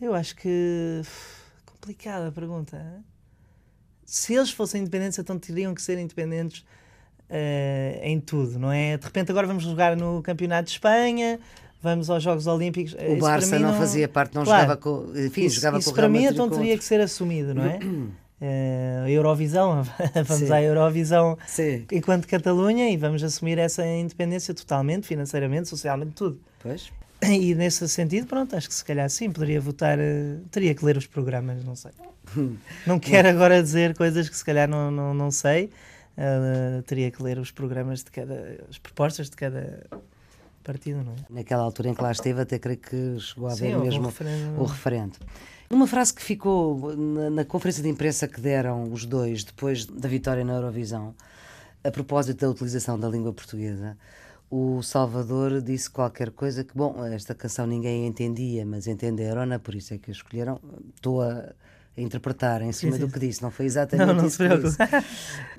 Eu 0.00 0.14
acho 0.14 0.34
que. 0.36 1.02
Complicada 1.66 2.28
a 2.28 2.32
pergunta. 2.32 3.02
Se 4.04 4.34
eles 4.34 4.50
fossem 4.50 4.80
independentes, 4.80 5.18
então 5.18 5.38
teriam 5.38 5.74
que 5.74 5.80
ser 5.82 5.98
independentes 5.98 6.64
eh, 7.30 8.00
em 8.02 8.18
tudo, 8.20 8.58
não 8.58 8.72
é? 8.72 8.96
De 8.96 9.04
repente, 9.04 9.30
agora 9.30 9.46
vamos 9.46 9.62
jogar 9.64 9.96
no 9.96 10.22
Campeonato 10.22 10.64
de 10.64 10.70
Espanha, 10.72 11.38
vamos 11.82 12.08
aos 12.10 12.22
Jogos 12.22 12.46
Olímpicos. 12.46 12.94
eh, 12.98 13.08
O 13.10 13.12
isso 13.12 13.20
Barça 13.20 13.56
mim 13.56 13.62
não, 13.62 13.74
fazia 13.74 14.08
parte, 14.08 14.34
não 14.34 14.44
Claro. 14.44 14.62
jogava 14.62 14.80
com. 14.80 15.12
Enfim, 15.18 15.44
isso, 15.44 15.56
jogava 15.56 15.78
isso 15.78 15.86
com 15.88 15.92
o 15.92 15.94
para 15.94 16.08
mim 16.08 16.24
então 16.24 16.48
teria 16.48 16.64
outro. 16.72 16.78
que 16.78 16.84
ser 16.84 17.00
assumido, 17.00 17.54
não 17.54 17.64
é? 17.64 17.78
A 19.04 19.10
Eurovisão, 19.10 19.82
vamos 20.14 20.46
Sim. 20.46 20.52
à 20.52 20.62
Eurovisão 20.62 21.36
Sim. 21.46 21.84
enquanto 21.90 22.26
Catalunha 22.28 22.88
e 22.88 22.96
vamos 22.96 23.22
assumir 23.24 23.58
essa 23.58 23.84
independência 23.84 24.54
totalmente, 24.54 25.06
financeiramente, 25.08 25.68
socialmente, 25.68 26.12
tudo. 26.12 26.40
Pois. 26.60 26.92
E 27.40 27.54
nesse 27.54 27.86
sentido, 27.88 28.26
pronto, 28.26 28.56
acho 28.56 28.68
que 28.68 28.74
se 28.74 28.84
calhar 28.84 29.08
sim, 29.10 29.30
poderia 29.30 29.60
votar, 29.60 29.98
eh, 29.98 30.38
teria 30.50 30.74
que 30.74 30.84
ler 30.84 30.96
os 30.96 31.06
programas, 31.06 31.64
não 31.64 31.76
sei. 31.76 31.92
Não 32.86 32.98
quero 33.00 33.28
agora 33.28 33.62
dizer 33.62 33.96
coisas 33.96 34.28
que 34.28 34.36
se 34.36 34.44
calhar 34.44 34.68
não, 34.68 34.90
não, 34.90 35.14
não 35.14 35.30
sei, 35.30 35.70
eh, 36.16 36.82
teria 36.86 37.10
que 37.10 37.22
ler 37.22 37.38
os 37.38 37.50
programas 37.50 38.02
de 38.02 38.10
cada, 38.10 38.58
as 38.68 38.78
propostas 38.78 39.30
de 39.30 39.36
cada 39.36 39.86
partido, 40.64 41.02
não 41.02 41.12
é? 41.12 41.16
Naquela 41.30 41.62
altura 41.62 41.88
em 41.88 41.94
que 41.94 42.02
lá 42.02 42.12
esteve, 42.12 42.40
até 42.40 42.58
creio 42.58 42.78
que 42.78 43.18
chegou 43.20 43.48
a 43.48 43.52
haver 43.52 43.78
mesmo 43.78 44.06
referendo. 44.06 44.60
o 44.60 44.64
referente. 44.64 45.18
Uma 45.70 45.86
frase 45.86 46.14
que 46.14 46.22
ficou 46.22 46.96
na, 46.96 47.30
na 47.30 47.44
conferência 47.44 47.82
de 47.82 47.88
imprensa 47.88 48.26
que 48.26 48.40
deram 48.40 48.90
os 48.90 49.04
dois 49.04 49.44
depois 49.44 49.86
da 49.86 50.08
vitória 50.08 50.44
na 50.44 50.54
Eurovisão, 50.54 51.14
a 51.84 51.90
propósito 51.90 52.40
da 52.40 52.50
utilização 52.50 52.98
da 52.98 53.08
língua 53.08 53.32
portuguesa, 53.32 53.96
o 54.50 54.82
Salvador 54.82 55.60
disse 55.60 55.90
qualquer 55.90 56.30
coisa 56.30 56.64
que, 56.64 56.74
bom, 56.74 57.04
esta 57.04 57.34
canção 57.34 57.66
ninguém 57.66 58.06
entendia, 58.06 58.64
mas 58.64 58.86
entenderam-na, 58.86 59.58
por 59.58 59.74
isso 59.74 59.92
é 59.94 59.98
que 59.98 60.10
a 60.10 60.12
escolheram. 60.12 60.58
Estou 60.94 61.22
a 61.22 61.52
interpretar 61.96 62.62
em 62.62 62.72
cima 62.72 62.92
Sim, 62.92 62.98
do 63.00 63.06
sim. 63.06 63.12
que 63.12 63.18
disse, 63.18 63.42
não 63.42 63.50
foi 63.50 63.66
exatamente 63.66 64.06
Não, 64.06 64.14
não 64.14 64.26
isso. 64.26 64.38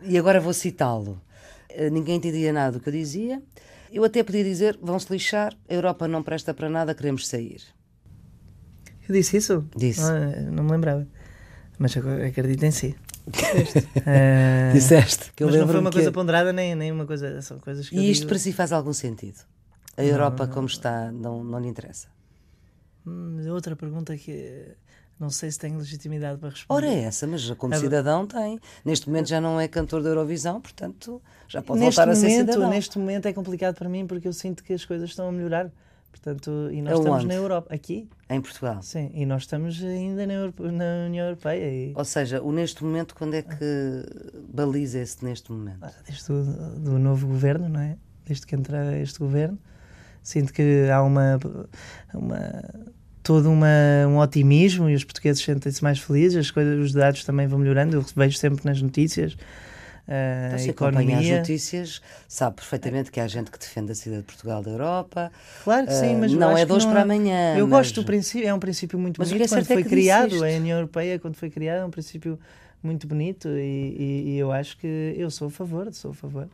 E 0.04 0.17
agora 0.17 0.39
vou 0.39 0.54
citá-lo. 0.54 1.21
Eh, 1.69 1.89
Ninguém 1.89 2.15
entendia 2.15 2.52
nada 2.52 2.73
do 2.73 2.80
que 2.80 2.89
eu 2.89 2.93
dizia. 2.93 3.41
Eu 3.91 4.04
até 4.04 4.23
podia 4.23 4.43
dizer: 4.43 4.78
vão-se 4.82 5.12
lixar, 5.12 5.54
a 5.67 5.73
Europa 5.73 6.08
não 6.08 6.23
presta 6.23 6.54
para 6.54 6.69
nada, 6.69 6.93
queremos 6.95 7.28
sair. 7.28 7.62
Eu 9.08 9.13
disse 9.13 9.38
isso? 9.38 9.65
Disse. 9.75 10.02
Ah, 10.02 10.49
não 10.52 10.63
me 10.63 10.71
lembrava. 10.71 11.08
Mas 11.78 11.95
acredito 11.97 12.63
em 12.63 12.71
si. 12.71 12.95
Eh, 14.06 14.72
Disseste. 14.74 15.32
Que 15.36 15.44
eu 15.44 15.48
mas 15.48 15.60
não 15.60 15.68
foi 15.68 15.80
uma 15.80 15.89
que- 15.89 15.96
coisa 15.98 16.12
ponderada, 16.12 16.52
nem, 16.54 16.76
nem 16.76 16.92
uma 16.92 17.06
coisa. 17.06 17.42
São 17.42 17.60
coisas 17.60 17.88
que 17.89 17.96
E 17.96 18.10
isto 18.12 18.22
digo. 18.22 18.30
para 18.30 18.39
si 18.39 18.52
faz 18.54 18.72
algum 18.72 18.94
sentido? 18.94 19.39
A 19.98 20.04
Europa, 20.04 20.48
como 20.48 20.68
está, 20.68 21.12
não, 21.12 21.44
não 21.44 21.60
lhe 21.60 21.68
interessa. 21.68 22.08
Hum, 23.06 23.42
outra 23.52 23.76
pergunta 23.76 24.15
que 24.15 24.76
não 25.20 25.30
sei 25.30 25.52
se 25.52 25.60
tenho 25.60 25.78
legitimidade 25.78 26.39
para 26.39 26.50
responder. 26.50 26.86
Ora, 26.88 26.94
é 26.94 27.04
essa, 27.04 27.28
mas 27.28 27.50
como 27.52 27.76
cidadão 27.76 28.26
tem. 28.26 28.60
Neste 28.86 29.08
momento 29.10 29.28
já 29.28 29.42
não 29.42 29.60
é 29.60 29.68
cantor 29.68 30.02
da 30.02 30.10
Eurovisão, 30.10 30.62
portanto 30.62 31.22
já 31.48 31.62
pode 31.62 31.80
neste 31.82 31.96
voltar 31.98 32.12
a 32.12 32.15
ser 32.15 32.28
momento, 32.30 32.52
cidadão. 32.52 32.70
neste 32.70 32.98
momento 33.00 33.26
é 33.26 33.34
complicado 33.34 33.76
para 33.76 33.89
mim 33.89 34.08
porque 34.08 34.28
eu 34.28 34.34
sinto 34.34 34.63
que 34.63 34.72
as 34.74 34.86
coisas 34.86 35.10
estão 35.10 35.28
a 35.28 35.32
melhorar. 35.32 35.70
Portanto, 36.12 36.69
e 36.72 36.82
nós 36.82 36.93
estamos 36.98 37.08
Aonde? 37.22 37.28
na 37.28 37.34
Europa, 37.36 37.74
aqui, 37.74 38.10
Em 38.30 38.41
Portugal. 38.41 38.82
sim, 38.82 39.10
e 39.13 39.26
nós 39.26 39.43
estamos 39.43 39.82
ainda 39.84 40.26
na, 40.28 40.34
Europe- 40.34 40.63
na 40.63 41.06
União 41.08 41.26
Europeia. 41.28 41.72
E, 41.72 41.93
Ou 41.95 42.04
seja, 42.04 42.41
o 42.41 42.52
neste 42.52 42.84
momento, 42.84 43.15
quando 43.15 43.36
é 43.36 43.41
que 43.41 44.04
baliza 44.54 45.00
esse 45.00 45.24
neste 45.24 45.52
momento? 45.52 45.80
desde 46.08 46.32
o 46.32 46.43
do 46.80 47.00
novo 47.00 47.28
governo, 47.28 47.69
não 47.69 47.80
é? 47.80 47.95
desde 48.26 48.45
que 48.45 48.56
entra 48.56 48.98
este 49.00 49.17
governo. 49.19 49.58
Sinto 50.22 50.52
que 50.54 50.88
há 50.93 51.02
uma, 51.02 51.39
uma 52.13 52.63
todo 53.24 53.50
uma, 53.50 53.67
um 54.08 54.17
otimismo 54.19 54.89
e 54.89 54.95
os 54.95 55.04
portugueses 55.04 55.41
sentem-se 55.43 55.82
mais 55.84 56.00
felizes, 56.00 56.38
as 56.38 56.52
coisas, 56.52 56.78
os 56.84 56.91
dados 56.91 57.24
também 57.24 57.48
vão 57.48 57.58
melhorando, 57.60 57.95
eu 57.95 58.06
vejo 58.15 58.38
sempre 58.38 58.65
nas 58.65 58.82
notícias. 58.82 59.36
Uh, 60.10 60.58
Você 60.58 60.72
acompanha 60.72 61.19
as 61.19 61.30
notícias, 61.30 62.02
sabe 62.28 62.56
perfeitamente 62.56 63.12
que 63.12 63.19
há 63.19 63.28
gente 63.28 63.52
que 63.52 63.60
defende 63.60 63.91
a 63.91 63.95
saída 63.95 64.17
de 64.17 64.24
Portugal 64.24 64.63
da 64.63 64.72
Europa. 64.72 65.32
Claro 65.63 65.86
que 65.86 65.93
sim, 65.93 66.15
mas 66.15 66.34
uh, 66.34 66.36
não 66.36 66.58
é 66.58 66.65
de 66.65 66.74
hoje 66.74 66.88
para 66.88 67.04
amanhã. 67.04 67.56
Eu 67.56 67.67
mas... 67.67 67.78
gosto 67.78 68.02
do 68.02 68.06
princípio, 68.06 68.48
é 68.50 68.54
um 68.54 68.60
princípio 68.60 68.98
muito 68.98 69.19
mas 69.19 69.30
bonito. 69.30 69.45
É 69.45 69.48
quando 69.58 69.67
foi 69.67 69.82
é 69.82 69.84
criado, 69.84 70.43
a 70.43 70.48
União 70.48 70.80
Europeia, 70.80 71.19
quando 71.19 71.36
foi 71.36 71.52
criada, 71.52 71.82
é 71.82 71.86
um 71.86 71.91
princípio 71.91 72.39
muito 72.82 73.06
bonito 73.06 73.50
e, 73.50 73.60
e, 73.60 74.30
e, 74.30 74.38
eu 74.39 74.52
acho 74.52 74.78
que 74.80 75.13
eu 75.15 75.30
sou 75.30 75.50
a 75.50 75.52
favor, 75.52 75.93
sou 75.93 76.10
a 76.10 76.13
favor 76.15 76.50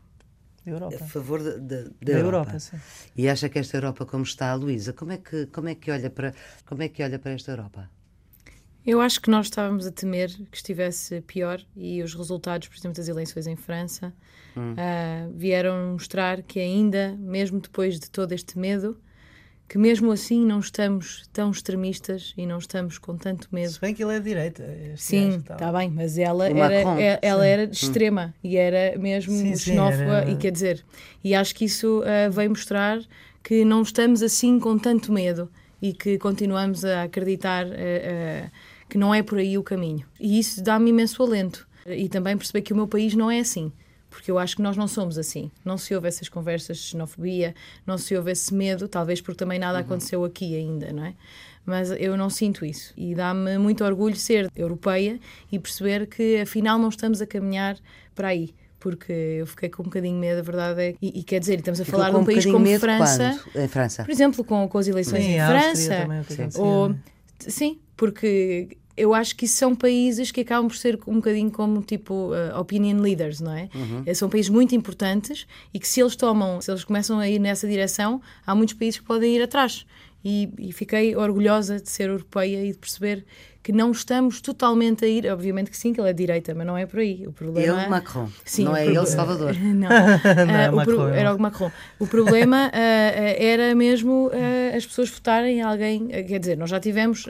da 0.65 0.71
Europa. 0.71 0.97
A 0.99 1.07
favor 1.07 1.41
de, 1.41 1.53
de, 1.53 1.83
da, 1.83 1.89
da 2.01 2.11
Europa. 2.11 2.51
Europa 2.51 2.59
sim. 2.59 2.77
E 3.15 3.29
acha 3.29 3.47
que 3.47 3.57
esta 3.57 3.77
Europa 3.77 4.05
como 4.05 4.25
está, 4.25 4.53
Luísa, 4.53 4.91
como 4.91 5.13
é 5.13 5.17
que 5.17 5.45
como 5.45 5.69
é 5.69 5.75
que 5.75 5.89
olha 5.91 6.09
para 6.09 6.33
como 6.65 6.83
é 6.83 6.89
que 6.89 7.01
olha 7.01 7.17
para 7.19 7.31
esta 7.31 7.51
Europa? 7.51 7.89
Eu 8.85 9.01
acho 9.01 9.19
que 9.19 9.31
nós 9.31 9.47
estávamos 9.47 9.87
a 9.87 9.91
temer 9.91 10.29
que 10.51 10.57
estivesse 10.57 11.19
pior 11.21 11.59
e 11.75 12.03
os 12.03 12.13
resultados, 12.13 12.67
por 12.67 12.77
exemplo, 12.77 12.97
das 12.97 13.07
eleições 13.07 13.47
em 13.47 13.55
França 13.55 14.13
hum. 14.55 14.73
uh, 14.73 15.33
vieram 15.35 15.93
mostrar 15.93 16.43
que 16.43 16.59
ainda, 16.59 17.17
mesmo 17.19 17.59
depois 17.59 17.99
de 17.99 18.11
todo 18.11 18.31
este 18.31 18.59
medo, 18.59 18.95
que 19.67 19.79
mesmo 19.79 20.11
assim 20.11 20.45
não 20.45 20.59
estamos 20.59 21.27
tão 21.33 21.49
extremistas 21.49 22.35
e 22.37 22.45
não 22.45 22.59
estamos 22.59 22.99
com 22.99 23.17
tanto 23.17 23.47
medo. 23.51 23.71
Se 23.71 23.81
bem 23.81 23.95
que 23.95 24.03
ele 24.03 24.15
é 24.15 24.19
de 24.19 24.25
direita. 24.25 24.63
Sim, 24.95 25.37
está 25.37 25.71
bem, 25.71 25.89
mas 25.89 26.19
ela 26.19 26.47
era, 26.47 27.01
é, 27.01 27.19
ela 27.23 27.45
era 27.45 27.65
de 27.65 27.75
extrema 27.75 28.35
hum. 28.37 28.47
e 28.47 28.57
era 28.57 28.97
mesmo 28.99 29.33
sim, 29.33 29.55
xenófoba 29.55 30.21
era... 30.21 30.29
e 30.29 30.35
quer 30.35 30.51
dizer, 30.51 30.85
e 31.23 31.33
acho 31.33 31.55
que 31.55 31.65
isso 31.65 32.01
uh, 32.01 32.31
veio 32.31 32.51
mostrar 32.51 32.99
que 33.41 33.65
não 33.65 33.81
estamos 33.81 34.21
assim 34.21 34.59
com 34.59 34.77
tanto 34.77 35.11
medo 35.11 35.49
e 35.81 35.93
que 35.93 36.19
continuamos 36.19 36.85
a 36.85 37.03
acreditar 37.03 37.65
uh, 37.65 37.69
uh, 37.69 38.51
que 38.95 38.97
não 38.97 39.13
é 39.13 39.21
por 39.21 39.37
aí 39.37 39.57
o 39.57 39.63
caminho. 39.63 40.05
E 40.17 40.39
isso 40.39 40.63
dá-me 40.63 40.89
imenso 40.89 41.21
alento 41.21 41.67
e 41.85 42.07
também 42.07 42.37
perceber 42.37 42.61
que 42.61 42.71
o 42.71 42.75
meu 42.77 42.87
país 42.87 43.13
não 43.13 43.29
é 43.29 43.39
assim 43.39 43.69
porque 44.09 44.31
eu 44.31 44.39
acho 44.39 44.55
que 44.55 44.61
nós 44.61 44.77
não 44.77 44.87
somos 44.87 45.17
assim. 45.17 45.51
Não 45.65 45.77
se 45.77 45.93
houve 45.93 46.07
essas 46.07 46.29
conversas 46.29 46.77
de 46.77 46.83
xenofobia, 46.83 47.53
não 47.85 47.97
se 47.97 48.15
houve 48.15 48.31
esse 48.31 48.53
medo, 48.53 48.87
talvez 48.87 49.19
porque 49.19 49.37
também 49.37 49.59
nada 49.59 49.79
uhum. 49.79 49.83
aconteceu 49.83 50.23
aqui 50.23 50.55
ainda, 50.55 50.93
não 50.93 51.03
é? 51.03 51.13
Mas 51.65 51.91
eu 51.91 52.15
não 52.15 52.29
sinto 52.29 52.63
isso. 52.63 52.93
E 52.95 53.13
dá-me 53.13 53.57
muito 53.57 53.83
orgulho 53.83 54.15
ser 54.15 54.49
europeia 54.55 55.19
e 55.51 55.59
perceber 55.59 56.07
que 56.07 56.39
afinal 56.39 56.79
não 56.79 56.87
estamos 56.87 57.21
a 57.21 57.27
caminhar 57.27 57.77
para 58.15 58.29
aí 58.29 58.55
porque 58.79 59.11
eu 59.11 59.47
fiquei 59.47 59.67
com 59.67 59.81
um 59.81 59.85
bocadinho 59.85 60.13
de 60.13 60.19
medo, 60.21 60.39
a 60.39 60.43
verdade 60.43 60.81
é. 60.81 60.95
E, 61.01 61.19
e 61.19 61.23
quer 61.23 61.41
dizer, 61.41 61.59
estamos 61.59 61.81
a 61.81 61.85
falar 61.85 62.11
de 62.11 62.15
um, 62.15 62.19
um 62.19 62.25
país 62.25 62.45
como 62.45 62.79
França. 62.79 63.37
Em 63.53 63.67
França. 63.67 64.05
Por 64.05 64.11
exemplo, 64.11 64.45
com, 64.45 64.65
com 64.69 64.77
as 64.77 64.87
eleições 64.87 65.23
sim, 65.23 65.33
em 65.33 65.45
França. 65.45 65.95
Também, 65.97 66.49
ou, 66.55 66.95
sim, 67.39 67.79
porque 67.97 68.77
eu 68.97 69.13
acho 69.13 69.35
que 69.35 69.47
são 69.47 69.75
países 69.75 70.31
que 70.31 70.41
acabam 70.41 70.67
por 70.67 70.77
ser 70.77 70.99
um 71.07 71.15
bocadinho 71.15 71.51
como 71.51 71.81
tipo 71.81 72.31
uh, 72.31 72.59
opinion 72.59 72.99
leaders, 73.01 73.41
não 73.41 73.51
é? 73.51 73.69
Uhum. 73.75 74.03
Eh, 74.05 74.13
são 74.13 74.29
países 74.29 74.49
muito 74.49 74.73
importantes 74.73 75.45
e 75.73 75.79
que 75.79 75.87
se 75.87 76.01
eles 76.01 76.15
tomam, 76.15 76.61
se 76.61 76.71
eles 76.71 76.83
começam 76.83 77.19
a 77.19 77.27
ir 77.27 77.39
nessa 77.39 77.67
direção, 77.67 78.21
há 78.45 78.55
muitos 78.55 78.75
países 78.75 78.99
que 78.99 79.05
podem 79.05 79.35
ir 79.35 79.41
atrás. 79.41 79.85
E, 80.23 80.49
e 80.57 80.71
fiquei 80.71 81.15
orgulhosa 81.15 81.79
de 81.79 81.89
ser 81.89 82.09
europeia 82.09 82.65
e 82.65 82.71
de 82.71 82.77
perceber 82.77 83.25
que 83.65 83.71
não 83.71 83.89
estamos 83.89 84.41
totalmente 84.41 85.03
a 85.03 85.07
ir, 85.07 85.25
obviamente 85.25 85.71
que 85.71 85.77
sim, 85.77 85.91
que 85.91 85.99
ele 85.99 86.11
é 86.11 86.13
de 86.13 86.19
direita, 86.19 86.53
mas 86.53 86.67
não 86.67 86.77
é 86.77 86.85
por 86.85 86.99
aí. 86.99 87.25
O 87.25 87.31
problema 87.31 87.81
ele 87.81 87.89
Macron, 87.89 88.29
sim, 88.45 88.63
não 88.63 88.77
é 88.77 88.85
ele 88.85 89.03
Salvador. 89.07 89.55
Não, 89.57 89.89
não 90.45 90.55
é 90.55 90.69
uh, 90.69 90.75
Macron, 90.75 90.95
pro... 90.95 91.07
era 91.07 91.33
o 91.33 91.39
Macron. 91.39 91.71
O 91.97 92.05
problema 92.05 92.67
uh, 92.67 92.71
era 93.41 93.73
mesmo 93.73 94.27
uh, 94.27 94.77
as 94.77 94.85
pessoas 94.85 95.09
votarem 95.09 95.57
em 95.57 95.61
alguém, 95.63 96.09
quer 96.09 96.37
dizer, 96.37 96.55
nós 96.55 96.69
já 96.69 96.79
tivemos 96.79 97.25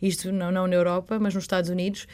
isto 0.00 0.32
não, 0.32 0.50
não 0.50 0.66
na 0.66 0.74
Europa, 0.74 1.18
mas 1.18 1.34
nos 1.34 1.44
Estados 1.44 1.68
Unidos, 1.68 2.06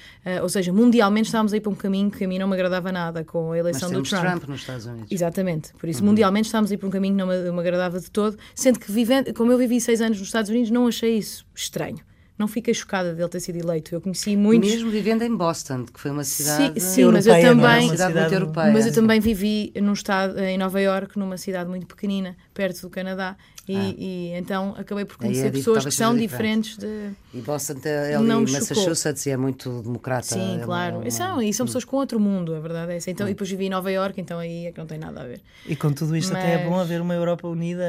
ou 0.43 0.49
seja, 0.49 0.73
mundialmente 0.73 1.27
estávamos 1.27 1.53
a 1.53 1.57
ir 1.57 1.61
para 1.61 1.71
um 1.71 1.75
caminho 1.77 2.11
que 2.11 2.25
a 2.25 2.29
mim 2.29 2.41
não 2.41 2.49
me 2.49 2.55
agradava 2.55 2.91
nada 2.91 3.23
com 3.23 3.53
a 3.53 3.59
eleição 3.59 3.89
mas 3.89 3.99
do 3.99 4.03
Trump. 4.03 4.25
Trump 4.25 4.49
nos 4.49 4.61
Estados 4.63 4.87
Unidos. 4.87 5.13
Exatamente, 5.13 5.73
por 5.75 5.89
isso 5.89 6.01
uhum. 6.01 6.09
mundialmente 6.09 6.47
estávamos 6.47 6.73
a 6.73 6.75
ir 6.75 6.79
para 6.79 6.89
um 6.89 6.91
caminho 6.91 7.15
que 7.15 7.19
não 7.19 7.29
me, 7.29 7.53
me 7.53 7.61
agradava 7.61 8.01
de 8.01 8.11
todo, 8.11 8.37
sendo 8.53 8.81
que 8.81 8.91
vivendo, 8.91 9.33
como 9.33 9.53
eu 9.53 9.59
vivi 9.59 9.81
seis 9.81 10.01
anos 10.01 10.19
nos 10.19 10.27
Estados 10.27 10.51
Unidos, 10.51 10.71
não 10.71 10.89
achei 10.89 11.17
isso 11.17 11.47
estranho 11.55 12.10
não 12.40 12.48
fiquei 12.48 12.72
chocada 12.72 13.14
dele 13.14 13.29
ter 13.29 13.38
sido 13.38 13.57
eleito. 13.57 13.94
Eu 13.94 14.00
conheci 14.00 14.35
muitos. 14.35 14.70
Mesmo 14.70 14.90
vivendo 14.90 15.22
em 15.22 15.37
Boston, 15.37 15.85
que 15.85 16.00
foi 16.00 16.11
uma 16.11 16.24
cidade. 16.24 16.81
Sim, 16.81 16.94
sim 16.94 17.05
mas 17.05 17.26
eu 17.26 17.35
também. 17.35 17.46
É? 17.46 17.53
Uma 17.53 17.90
cidade 17.90 18.14
muito 18.14 18.35
europeia. 18.35 18.72
Mas 18.72 18.87
eu 18.87 18.92
também 18.92 19.20
vivi 19.20 19.72
num 19.81 19.92
estado, 19.92 20.38
em 20.40 20.57
Nova 20.57 20.81
York, 20.81 21.18
numa 21.18 21.37
cidade 21.37 21.68
muito 21.68 21.87
pequenina, 21.87 22.35
perto 22.55 22.81
do 22.81 22.90
Canadá. 22.90 23.37
E, 23.68 23.76
ah. 23.76 23.94
e 23.96 24.33
então 24.35 24.74
acabei 24.76 25.05
por 25.05 25.16
conhecer 25.16 25.46
é 25.46 25.50
pessoas 25.50 25.85
que 25.85 25.92
são 25.92 26.16
diferentes 26.16 26.76
de. 26.76 27.11
E 27.33 27.40
Boston 27.40 27.74
é 27.85 28.16
ali, 28.16 28.26
não 28.26 28.40
Massachusetts 28.40 29.26
e 29.26 29.31
é 29.31 29.37
muito 29.37 29.83
democrata. 29.83 30.26
Sim, 30.26 30.61
é 30.61 30.64
claro. 30.64 30.98
Uma... 30.98 31.11
São, 31.11 31.40
e 31.40 31.53
são 31.53 31.66
pessoas 31.66 31.85
com 31.85 31.96
outro 31.96 32.18
mundo, 32.18 32.55
a 32.55 32.59
verdade 32.59 32.92
é 32.92 32.96
essa. 32.96 33.11
Então, 33.11 33.26
hum. 33.26 33.31
E 33.31 33.33
depois 33.33 33.48
vivi 33.48 33.66
em 33.66 33.70
Nova 33.70 33.90
York, 33.92 34.20
então 34.20 34.40
aí 34.40 34.66
é 34.66 34.72
que 34.72 34.79
não 34.79 34.87
tem 34.87 34.98
nada 34.98 35.20
a 35.20 35.24
ver. 35.24 35.40
E 35.68 35.76
com 35.76 35.92
tudo 35.92 36.16
isto 36.16 36.33
Mas... 36.33 36.42
até 36.42 36.55
é 36.55 36.68
bom 36.68 36.81
haver 36.81 37.00
uma 37.00 37.14
Europa 37.14 37.46
unida, 37.46 37.85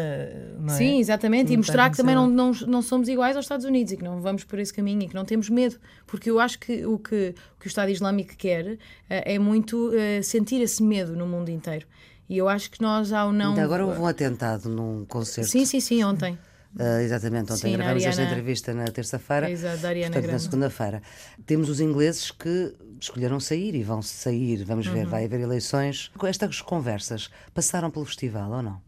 não 0.60 0.74
é? 0.74 0.78
Sim, 0.78 1.00
exatamente. 1.00 1.52
e 1.52 1.58
mostrar 1.58 1.90
que 1.90 1.98
também 1.98 2.14
não, 2.14 2.30
não, 2.30 2.52
não 2.68 2.82
somos 2.82 3.08
iguais 3.08 3.36
aos 3.36 3.46
Estados 3.46 3.66
Unidos 3.66 3.94
e 3.94 3.98
que 3.98 4.04
não 4.04 4.22
vamos 4.22 4.41
por 4.44 4.60
esse 4.60 4.74
caminho 4.74 5.04
e 5.04 5.08
que 5.08 5.16
não 5.16 5.26
temos 5.26 5.50
medo. 5.50 5.78
Porque 6.06 6.30
eu 6.30 6.40
acho 6.40 6.60
que 6.60 6.86
o 6.86 6.98
que, 6.98 7.34
que 7.60 7.66
o 7.66 7.68
Estado 7.68 7.90
Islâmico 7.90 8.36
quer 8.36 8.74
uh, 8.74 8.78
é 9.08 9.40
muito 9.40 9.90
uh, 9.90 10.24
sentir 10.24 10.62
esse 10.62 10.82
medo 10.84 11.16
no 11.16 11.26
mundo 11.28 11.50
inteiro. 11.50 11.86
E 12.30 12.38
eu 12.38 12.48
acho 12.48 12.72
que 12.72 12.82
nós, 12.82 13.12
ao 13.12 13.34
não. 13.34 13.50
Ainda 13.50 13.64
agora 13.64 13.86
houve 13.86 14.00
um 14.00 14.08
atentado 14.08 14.70
num 14.70 15.06
concerto. 15.06 15.50
Sim, 15.50 15.66
sim, 15.66 15.80
sim, 15.80 16.04
ontem. 16.04 16.38
Uh, 16.74 17.02
exatamente, 17.02 17.52
ontem 17.52 17.72
Sim, 17.72 17.74
gravamos 17.74 18.04
esta 18.06 18.24
entrevista 18.24 18.74
na 18.74 18.86
terça-feira, 18.86 19.50
portanto 19.50 20.32
na 20.32 20.40
segunda-feira. 20.40 21.02
Temos 21.46 21.68
os 21.68 21.82
ingleses 21.82 22.32
que 22.32 22.74
escolheram 23.00 23.42
sair 23.42 23.76
e 23.76 23.84
vão 23.84 24.02
sair, 24.02 24.64
vamos 24.64 24.88
uhum. 24.88 24.94
ver, 24.94 25.06
vai 25.06 25.26
haver 25.26 25.42
eleições. 25.42 26.10
Estas 26.24 26.62
conversas 26.62 27.30
passaram 27.54 27.92
pelo 27.92 28.06
festival 28.06 28.50
ou 28.52 28.62
não? 28.62 28.82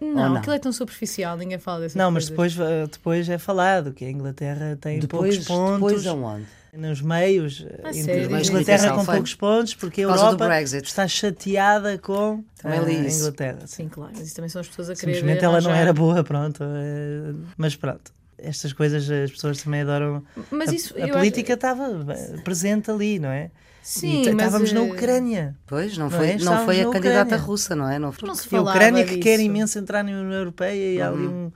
Não, 0.00 0.14
não, 0.14 0.36
aquilo 0.36 0.54
é 0.54 0.58
tão 0.58 0.72
superficial, 0.72 1.36
ninguém 1.36 1.58
fala 1.58 1.80
dessas 1.80 1.96
Não, 1.96 2.12
coisas. 2.12 2.30
mas 2.30 2.54
depois, 2.54 2.70
eh, 2.70 2.86
depois 2.86 3.28
é 3.28 3.38
falado 3.38 3.92
que 3.92 4.04
a 4.04 4.10
Inglaterra 4.10 4.78
tem 4.80 4.98
depois, 4.98 5.36
poucos 5.36 5.46
pontos. 5.46 6.02
Depois 6.02 6.06
aonde? 6.06 6.46
nos 6.72 7.00
meios, 7.00 7.66
ah, 7.82 7.88
a 7.88 8.40
Inglaterra 8.40 8.94
com 8.94 9.04
poucos 9.04 9.34
pontos, 9.34 9.74
porque 9.74 10.02
a 10.02 10.04
Europa 10.04 10.62
está 10.62 11.08
chateada 11.08 11.98
com 11.98 12.44
a 12.62 12.76
Inglaterra. 12.76 13.66
Sim, 13.66 13.88
claro, 13.88 14.12
mas 14.14 14.26
isso 14.26 14.36
também 14.36 14.48
são 14.48 14.60
as 14.60 14.68
pessoas 14.68 14.90
a 14.90 14.94
querer. 14.94 15.14
Simplesmente 15.14 15.44
ela 15.44 15.60
não 15.60 15.72
era 15.72 15.92
boa, 15.92 16.22
pronto. 16.22 16.62
Eh, 16.62 17.34
mas 17.56 17.74
pronto. 17.74 18.12
Estas 18.38 18.72
coisas 18.72 19.10
as 19.10 19.30
pessoas 19.30 19.62
também 19.62 19.80
adoram. 19.80 20.22
Mas 20.50 20.72
isso, 20.72 20.94
a, 20.98 21.04
a 21.04 21.08
política 21.08 21.52
acho... 21.52 21.54
estava 21.54 22.04
presente 22.44 22.90
ali, 22.90 23.18
não 23.18 23.30
é? 23.30 23.50
Sim, 23.82 24.22
e 24.22 24.28
estávamos 24.28 24.70
mas, 24.70 24.72
na 24.72 24.82
Ucrânia. 24.82 25.56
Pois, 25.66 25.96
não 25.96 26.10
foi, 26.10 26.36
não, 26.36 26.52
é? 26.52 26.56
não 26.56 26.64
foi 26.66 26.80
a 26.82 26.90
candidata 26.90 27.36
russa, 27.36 27.74
não 27.74 27.88
é? 27.88 27.98
Não, 27.98 28.12
não 28.22 28.34
se 28.34 28.46
falava 28.46 28.70
a 28.70 28.72
Ucrânia 28.74 29.04
que 29.04 29.16
quer 29.16 29.40
imenso 29.40 29.78
entrar 29.78 30.04
na 30.04 30.10
União 30.10 30.30
Europeia 30.30 30.94
e 30.94 31.00
há 31.00 31.08
ali 31.08 31.26
uhum. 31.26 31.46
um, 31.46 31.52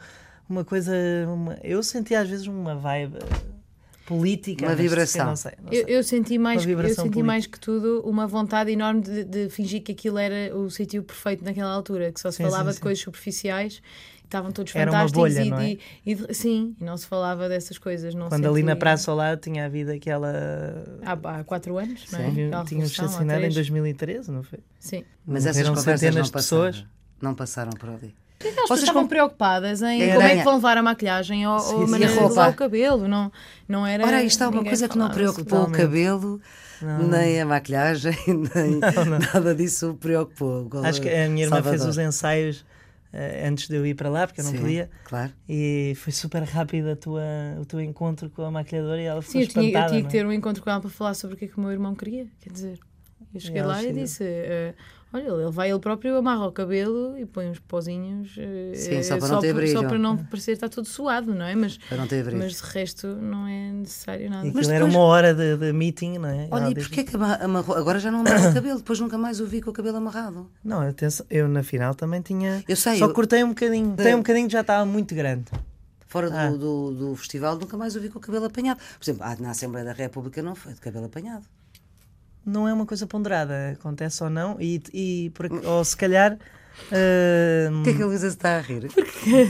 uma 0.49 0.65
coisa. 0.65 0.93
Uma, 1.29 1.59
eu 1.63 1.83
senti 1.83 2.15
às 2.15 2.29
vezes 2.29 2.47
uma 2.47 2.75
vibe 2.75 3.19
política. 4.07 4.65
Uma 4.65 4.75
vibração. 4.75 5.27
Não 5.27 5.37
sei, 5.37 5.53
não 5.63 5.71
sei. 5.71 5.83
Eu, 5.83 5.89
eu, 5.89 6.03
senti, 6.03 6.39
mais, 6.39 6.65
eu 6.67 6.95
senti 6.95 7.23
mais 7.23 7.47
que 7.47 7.61
tudo 7.61 8.01
uma 8.05 8.27
vontade 8.27 8.71
enorme 8.71 9.03
de, 9.03 9.25
de, 9.25 9.49
fingir 9.51 9.83
que 9.83 9.93
aquilo 9.93 10.19
era 10.19 10.57
o 10.57 10.71
sítio 10.71 11.03
perfeito 11.03 11.45
naquela 11.45 11.71
altura, 11.71 12.13
que 12.13 12.21
só 12.21 12.31
se 12.31 12.39
sim, 12.39 12.45
falava 12.45 12.65
sim, 12.65 12.71
de 12.71 12.77
sim. 12.77 12.83
coisas 12.83 13.03
superficiais 13.03 13.83
estavam 14.33 14.51
todos 14.51 14.75
Era 14.75 14.91
fantásticos 14.91 15.35
bolha, 15.35 15.45
e, 15.45 15.51
não 15.51 15.59
é? 15.61 15.71
e, 15.71 15.79
e, 16.07 16.35
sim, 16.35 16.75
e 16.81 16.85
não 16.85 16.97
se 16.97 17.07
falava 17.07 17.49
dessas 17.49 17.79
coisas. 17.79 18.15
Não 18.15 18.29
Quando 18.29 18.49
ali 18.49 18.63
na 18.63 18.75
Praça 18.75 19.11
ao 19.11 19.17
lado 19.17 19.41
tinha 19.41 19.67
havido 19.67 19.93
aquela. 19.93 20.33
Há, 21.05 21.13
há 21.13 21.45
quatro 21.45 21.79
anos, 21.79 22.05
não 22.11 22.19
é? 22.19 22.65
Tinha 22.65 22.85
assassinado 22.85 23.45
em 23.45 23.51
2013, 23.51 24.31
não 24.31 24.43
foi? 24.43 24.61
Sim. 24.79 25.05
Mas 25.27 25.47
essas 25.47 25.69
conversas 25.69 26.15
não 26.15 26.23
passaram, 26.23 26.33
pessoas. 26.33 26.87
não 27.21 27.35
passaram 27.35 27.73
por 27.73 27.91
ali. 27.91 28.15
Porque 28.39 28.59
elas 28.59 28.69
Vocês 28.69 28.81
estavam 28.81 29.03
com... 29.03 29.09
preocupadas 29.09 29.83
em 29.83 30.11
como 30.11 30.23
é 30.23 30.37
que 30.37 30.43
vão 30.43 30.55
levar 30.57 30.77
a 30.77 30.83
maquilhem 30.83 31.47
ou, 31.47 31.59
sim, 31.61 31.75
ou 31.75 31.85
a 31.85 31.87
maneira 31.87 32.13
de 32.13 32.21
levar 32.21 32.51
o 32.51 32.55
cabelo, 32.55 33.07
não, 33.07 33.31
não 33.69 33.87
era. 33.87 34.05
Ora, 34.05 34.23
isto 34.23 34.43
é 34.43 34.49
uma 34.49 34.65
coisa 34.65 34.89
que 34.89 34.99
não 34.99 35.11
preocupou 35.11 35.45
totalmente. 35.45 35.75
o 35.75 35.79
cabelo, 35.79 36.41
não. 36.81 37.07
nem 37.07 37.41
a 37.41 37.47
maquilhagem, 37.47 38.17
nem 38.27 38.81
não, 38.81 39.05
não. 39.05 39.19
nada 39.33 39.55
disso 39.55 39.97
preocupou. 40.01 40.69
Acho 40.83 41.01
que 41.01 41.09
a 41.09 41.29
minha 41.29 41.45
irmã 41.45 41.57
Salvador. 41.57 41.79
fez 41.79 41.85
os 41.85 41.99
ensaios 41.99 42.61
uh, 42.61 42.72
antes 43.47 43.69
de 43.69 43.77
eu 43.77 43.87
ir 43.87 43.95
para 43.95 44.09
lá, 44.09 44.27
porque 44.27 44.41
eu 44.41 44.45
não 44.45 44.53
Sim, 44.53 44.59
podia. 44.59 44.91
Claro. 45.05 45.33
E 45.49 45.95
foi 45.97 46.13
super 46.13 46.43
rápido 46.43 46.91
a 46.91 46.97
tua, 46.97 47.23
o 47.61 47.65
teu 47.65 47.81
encontro 47.81 48.31
com 48.31 48.43
a 48.43 48.51
maquilhadora 48.51 49.01
e 49.01 49.05
ela 49.05 49.21
ficou 49.21 49.41
Sim, 49.41 49.41
eu 49.43 49.49
tinha, 49.49 49.81
eu 49.81 49.89
tinha 49.89 50.01
que 50.01 50.07
é? 50.07 50.11
ter 50.11 50.27
um 50.27 50.33
encontro 50.33 50.63
com 50.63 50.71
ela 50.71 50.81
para 50.81 50.91
falar 50.91 51.15
sobre 51.15 51.37
o 51.37 51.39
que 51.39 51.45
é 51.45 51.49
que 51.49 51.57
o 51.57 51.61
meu 51.61 51.71
irmão 51.71 51.95
queria, 51.95 52.27
quer 52.41 52.51
dizer. 52.51 52.79
Eu 53.35 53.41
cheguei 53.41 53.63
lá 53.63 53.83
e 53.83 53.93
disse: 53.93 54.25
uh, 54.25 54.75
Olha, 55.15 55.29
ele 55.29 55.51
vai 55.51 55.71
ele 55.71 55.79
próprio, 55.79 56.17
amarra 56.17 56.47
o 56.47 56.53
cabelo 56.53 57.19
e 57.19 57.27
põe 57.27 57.51
uns 57.51 57.59
pozinhos. 57.59 58.35
eh, 58.39 58.73
Sim, 58.75 59.03
só 59.03 59.17
eh, 59.17 59.19
para 59.19 59.29
não 59.29 59.41
ter 59.41 59.49
por- 59.53 59.61
brilho. 59.61 59.73
Só 59.81 59.87
para 59.87 59.99
não 59.99 60.17
parecer 60.17 60.53
que 60.53 60.57
está 60.57 60.69
tudo 60.71 60.89
suado, 60.89 61.35
não 61.35 61.45
é? 61.45 61.55
Mas, 61.55 61.77
Para 61.77 61.99
não 61.99 62.07
ter 62.07 62.25
brilho. 62.25 62.39
mas 62.39 62.55
de 62.55 62.63
resto 62.63 63.07
não 63.09 63.47
é 63.47 63.71
necessário 63.73 64.31
nada. 64.31 64.47
E 64.47 64.49
aquilo 64.49 64.55
Mas 64.57 64.69
era 64.69 64.79
depois- 64.79 64.95
uma 64.95 65.05
hora 65.05 65.35
de, 65.35 65.57
de 65.59 65.73
meeting, 65.73 66.17
não 66.19 66.29
é? 66.31 66.49
Olha, 66.51 66.71
e 66.71 66.75
porquê 66.75 67.05
que 67.05 67.15
ama- 67.15 67.37
amarrou? 67.37 67.77
Agora 67.77 67.99
já 68.01 68.11
não 68.11 68.21
amarra 68.21 68.51
o 68.51 68.55
cabelo, 68.55 68.79
depois 68.79 68.99
nunca 69.01 69.19
mais 69.19 69.39
o 69.39 69.47
vi 69.47 69.61
com 69.61 69.69
o 69.69 69.73
cabelo 69.75 69.99
amarrado. 69.99 70.51
Não, 70.65 70.81
atenção, 70.81 71.27
eu 71.29 71.47
na 71.47 71.63
final 71.63 71.95
também 71.95 72.23
tinha. 72.23 72.65
Eu 72.67 72.77
sei, 72.77 72.99
Só 72.99 73.05
eu- 73.05 73.13
cortei 73.13 73.45
um 73.45 73.49
bocadinho. 73.51 73.89
Cortei 73.89 74.15
um 74.15 74.19
bocadinho 74.19 74.47
que 74.47 74.53
já 74.55 74.63
estava 74.63 74.87
muito 74.87 75.15
grande. 75.15 75.45
Fora 76.07 76.29
do, 76.31 76.37
Ah. 76.37 76.51
do, 76.51 76.91
do 76.93 77.17
festival, 77.17 77.57
nunca 77.59 77.77
mais 77.77 77.97
o 77.97 78.01
vi 78.01 78.09
com 78.11 78.19
o 78.19 78.23
cabelo 78.23 78.45
apanhado. 78.47 78.79
Por 78.99 79.05
exemplo, 79.05 79.23
ah, 79.25 79.37
na 79.41 79.51
Assembleia 79.51 79.85
da 79.85 79.93
República 79.93 80.43
não 80.43 80.55
foi 80.55 80.75
de 80.75 80.81
cabelo 80.81 81.07
apanhado. 81.07 81.45
Não 82.45 82.67
é 82.69 82.73
uma 82.73 82.85
coisa 82.87 83.07
ponderada, 83.07 83.71
acontece 83.79 84.23
ou 84.25 84.29
não, 84.31 84.57
e, 84.61 84.83
e 84.93 85.31
por 85.31 85.47
ou 85.65 85.85
se 85.85 85.97
calhar. 85.97 86.37
ah, 86.91 87.71
O 87.81 87.83
que 87.85 87.91
é 87.91 87.95
que 87.95 88.03
a 88.03 88.07
Luísa 88.07 88.27
está 88.27 88.57
a 88.57 88.61
rir? 88.61 88.89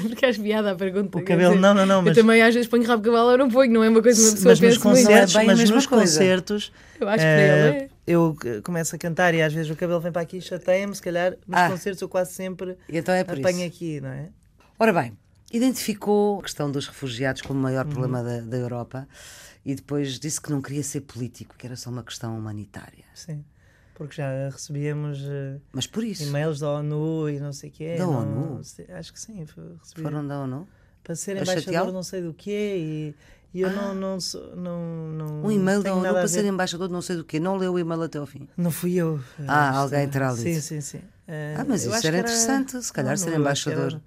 Porque 0.09 0.27
acho 0.27 0.41
piada 0.43 0.73
a 0.73 0.75
pergunta. 0.75 1.19
O 1.19 1.25
cabelo, 1.25 1.51
dizer, 1.55 1.61
não, 1.63 1.73
não, 1.75 1.87
não, 1.87 2.03
mas- 2.03 2.17
Eu 2.17 2.23
também 2.23 2.43
às 2.43 2.55
vezes 2.55 2.69
ponho 2.69 2.85
rabo 2.85 3.03
de 3.03 3.09
cavalo 3.09 3.31
ou 3.31 3.39
não 3.39 3.49
ponho, 3.51 3.73
não 3.73 3.83
é 3.85 3.89
uma 3.89 4.03
coisa 4.03 4.21
que 4.21 4.27
uma 4.29 4.33
pessoa 4.35 4.51
mas 4.53 4.61
nos 4.61 4.75
pensa 4.77 4.89
muito. 4.89 5.07
concertos, 5.07 5.35
é 5.37 5.41
a 5.41 5.45
mas 5.45 5.71
nos 5.71 5.87
coisa. 5.87 6.05
concertos 6.05 6.73
Eu 7.01 7.09
acho 7.09 7.19
que 7.19 7.23
para 7.23 7.41
ele 7.41 7.77
é. 7.79 7.89
eu 8.07 8.37
começo 8.63 8.95
a 8.95 8.99
cantar 8.99 9.35
e 9.35 9.41
às 9.43 9.53
vezes 9.53 9.71
o 9.71 9.77
cabelo 9.77 10.01
vem 10.01 10.13
para 10.13 10.23
aqui 10.23 10.37
e 10.39 10.43
chateia-me, 10.43 10.95
se 10.95 11.01
calhar 11.03 11.31
nos 11.47 11.59
Ah. 11.61 11.71
concertos 11.71 12.03
eu 12.03 12.09
quase 12.09 12.33
sempre 12.35 12.77
então 12.89 13.15
é 13.15 13.25
por 13.25 13.39
apanho 13.39 13.59
isso. 13.59 13.67
aqui, 13.69 14.01
não 14.01 14.11
é? 14.11 14.29
Ora 14.79 14.93
bem, 14.93 15.13
identificou 15.53 16.41
a 16.41 16.43
questão 16.43 16.71
dos 16.71 16.87
refugiados 16.89 17.41
como 17.43 17.59
o 17.59 17.63
maior 17.63 17.85
Uhum. 17.87 17.91
problema 17.93 18.23
da, 18.23 18.41
da 18.41 18.57
Europa 18.57 19.07
e 19.65 19.75
depois 19.75 20.19
disse 20.19 20.41
que 20.41 20.51
não 20.51 20.61
queria 20.63 20.83
ser 20.83 21.03
político, 21.03 21.55
que 21.57 21.67
era 21.67 21.77
só 21.77 21.91
uma 21.91 22.03
questão 22.03 22.37
humanitária. 22.39 23.05
Sim. 23.15 23.45
Porque 23.95 24.17
já 24.17 24.49
recebíamos 24.51 25.19
eh, 25.23 25.59
Mas 25.73 25.87
por 25.87 26.03
isso, 26.03 26.25
e-mails 26.25 26.59
da 26.61 26.71
ONU 26.71 27.29
e 27.29 27.39
não 27.39 27.53
sei 27.53 27.71
o 27.71 27.73
quê. 27.73 27.97
Da 27.99 28.05
não- 28.07 28.21
ONU? 28.55 28.61
Acho 28.97 29.13
que 29.13 29.21
sim, 29.21 29.35
recebi. 29.45 30.03
foram 30.03 30.27
da 30.27 30.41
ONU? 30.41 30.67
para 31.05 31.17
ser 31.17 31.37
a 31.37 31.43
embaixador 31.43 31.93
não 31.93 32.03
sei 32.05 32.23
do 32.23 32.33
quê 32.33 32.77
e, 32.79 33.15
e 33.53 33.61
eu 33.61 33.71
não, 33.73 33.93
não, 33.93 34.21
sou- 34.21 34.55
não, 34.55 35.09
não 35.13 35.45
Um 35.45 35.51
e-mail 35.51 35.83
da 35.83 35.95
ONU 35.95 36.03
para 36.13 36.29
ser 36.29 36.45
embaixador 36.45 36.87
de 36.87 36.93
não 36.95 37.03
sei 37.03 37.17
do 37.17 37.25
quê. 37.25 37.39
Não 37.41 37.57
leu 37.57 37.73
o 37.75 37.79
e-mail 37.79 38.03
até 38.03 38.19
ao 38.19 38.27
fim. 38.27 38.49
Não 38.57 38.71
fui 38.71 38.95
eu. 38.95 39.21
Ah, 39.49 39.71
Isto- 39.71 39.79
alguém 39.79 40.09
terá 40.09 40.31
lido. 40.33 40.43
Sim, 40.43 40.61
sim, 40.61 40.81
sim. 40.81 41.01
Eh, 41.29 41.55
Ah, 41.59 41.65
mas 41.69 41.85
eu 41.85 41.93
isso 41.95 42.07
era 42.07 42.17
que 42.19 42.23
interessante, 42.23 42.83
se 42.83 42.93
calhar, 42.93 43.11
Não, 43.13 43.17
ser 43.17 43.25
não, 43.25 43.31
que 43.31 43.35
era- 43.35 43.41
embaixador. 43.43 44.01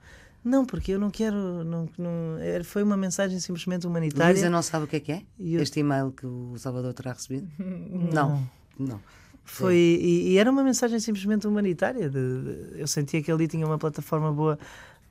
Não, 0.45 0.63
porque 0.63 0.91
eu 0.91 0.99
não 0.99 1.09
quero. 1.09 1.63
Não, 1.63 1.89
não, 1.97 2.37
foi 2.63 2.83
uma 2.83 2.95
mensagem 2.95 3.39
simplesmente 3.39 3.87
humanitária. 3.87 4.31
Luísa 4.33 4.49
não 4.49 4.61
sabe 4.61 4.85
o 4.85 4.87
que 4.87 4.95
é 4.97 4.99
que 4.99 5.11
é? 5.11 5.21
Eu- 5.39 5.59
Este 5.59 5.79
e-mail 5.79 6.11
que 6.11 6.25
o 6.27 6.53
Salvador 6.57 6.93
terá 6.93 7.13
recebido? 7.13 7.47
Não. 7.59 8.47
Não. 8.77 8.99
Foi, 9.43 9.75
e, 9.75 10.29
e 10.33 10.37
era 10.37 10.49
uma 10.51 10.63
mensagem 10.63 10.99
simplesmente 10.99 11.47
humanitária. 11.47 12.09
de- 12.09 12.41
de- 12.41 12.79
eu 12.79 12.87
sentia 12.87 13.21
que 13.23 13.31
ali 13.31 13.47
tinha 13.47 13.65
uma 13.65 13.77
plataforma 13.79 14.31
boa 14.31 14.57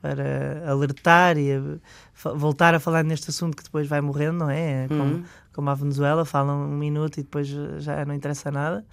para 0.01 0.71
alertar 0.71 1.37
e 1.39 1.51
a- 1.53 2.31
voltar 2.35 2.75
a 2.75 2.79
falar 2.81 3.03
neste 3.03 3.31
assunto 3.31 3.57
que 3.57 3.63
depois 3.65 3.89
vai 3.89 4.01
morrendo, 4.01 4.39
não 4.39 4.51
é? 4.51 4.87
Como, 4.89 5.03
Uhum. 5.03 5.25
como 5.53 5.71
a 5.71 5.75
Venezuela, 5.75 6.25
falam 6.25 6.69
um 6.69 6.77
minuto 6.77 7.19
e 7.19 7.23
depois 7.23 7.49
já 7.49 8.05
não 8.05 8.15
interessa 8.15 8.51
nada. 8.53 8.85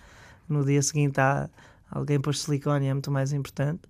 No 0.49 0.63
dia 0.65 0.81
seguinte 0.81 1.19
há 1.19 1.49
alguém 1.89 2.19
pôs 2.19 2.39
silicone, 2.41 2.87
é 2.87 2.93
muito 2.93 3.11
mais 3.11 3.31
importante. 3.33 3.81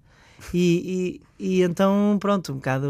E, 0.53 1.21
e, 1.39 1.57
e 1.59 1.63
então, 1.63 2.17
pronto, 2.19 2.51
um 2.51 2.55
bocado 2.55 2.87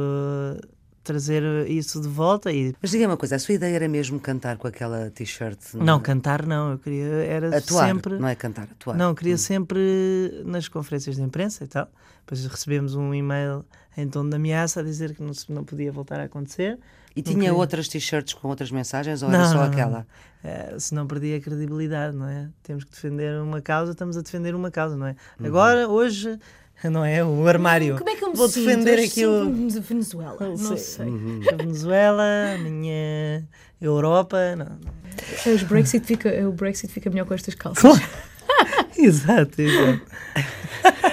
trazer 1.04 1.44
isso 1.68 2.00
de 2.00 2.08
volta 2.08 2.52
e 2.52 2.74
Mas 2.82 2.92
diga 2.92 3.08
uma 3.08 3.18
coisa, 3.18 3.36
a 3.36 3.40
sua 3.40 3.56
ideia 3.56 3.76
era 3.76 3.88
mesmo 3.88 4.20
cantar 4.20 4.58
com 4.58 4.68
aquela 4.68 5.10
t-shirt? 5.10 5.74
não 5.74 6.00
cantar 6.00 6.46
não, 6.46 6.72
eu 6.72 6.78
queria 6.78 7.06
era 7.06 7.58
Atuar, 7.58 7.88
sempre 7.88 8.20
não 8.20 8.28
é 8.28 8.36
cantar, 8.36 8.64
atuar. 8.64 8.96
Não, 8.96 9.16
queria 9.16 9.38
sempre 9.38 10.44
nas 10.46 10.68
conferências 10.68 11.16
de 11.16 11.22
imprensa 11.22 11.64
e 11.64 11.68
tal. 11.68 11.90
Depois 12.20 12.46
recebemos 12.46 12.96
um 12.96 13.14
e-mail 13.14 13.66
em 13.98 14.08
tom 14.08 14.28
de 14.28 14.36
ameaça 14.36 14.80
a 14.80 14.84
dizer 14.84 15.16
que 15.16 15.24
não, 15.24 15.32
não 15.50 15.64
podia 15.64 15.92
voltar 15.92 16.20
a 16.20 16.24
acontecer. 16.24 16.78
E 17.16 17.22
tinha 17.22 17.36
queria. 17.36 17.54
outras 17.54 17.88
t-shirts 17.90 18.34
com 18.34 18.48
outras 18.48 18.72
mensagens 18.72 19.22
ou 19.22 19.30
era 19.30 19.46
só 19.46 19.64
aquela? 19.64 20.08
Eh, 20.44 20.76
se 20.80 20.96
não 20.96 21.06
perdia 21.06 21.38
a 21.38 21.42
credibilidade, 21.42 22.16
não 22.16 22.28
é? 22.28 22.48
Temos 22.64 22.86
que 22.86 22.92
defender 22.92 23.42
uma 23.42 23.62
causa, 23.62 23.92
estamos 23.92 24.16
a 24.16 24.22
defender 24.22 24.56
uma 24.56 24.72
causa, 24.72 24.96
não 24.96 25.08
é? 25.08 25.16
Uhum. 25.40 25.48
Agora, 25.48 25.90
hoje, 25.90 26.40
não 26.92 27.04
é? 27.06 27.24
O 27.24 27.48
armário. 27.48 27.98
Como 27.98 28.10
é 28.10 28.16
que 28.16 28.24
eu 28.24 28.30
me 28.32 28.36
Vou 28.36 28.48
sinto? 28.48 28.66
defender 28.66 29.00
Eu 29.00 29.06
aqui 29.06 29.26
o. 29.26 29.82
Venezuela. 29.82 30.38
Não 30.40 30.56
sei. 30.58 30.78
sei. 30.78 31.08
A 31.52 31.56
Venezuela, 31.56 32.24
a 32.56 32.58
minha 32.58 33.48
Europa. 33.80 34.38
Não, 34.56 34.66
não. 34.66 35.54
Os 35.54 35.64
Brexit 35.64 36.06
fica, 36.06 36.30
o 36.48 36.52
Brexit 36.54 36.92
fica 36.92 37.10
melhor 37.10 37.26
com 37.26 37.34
estas 37.34 37.54
calças. 37.56 37.82
Claro. 37.82 38.02
exato, 38.98 39.62
exato. 39.62 40.02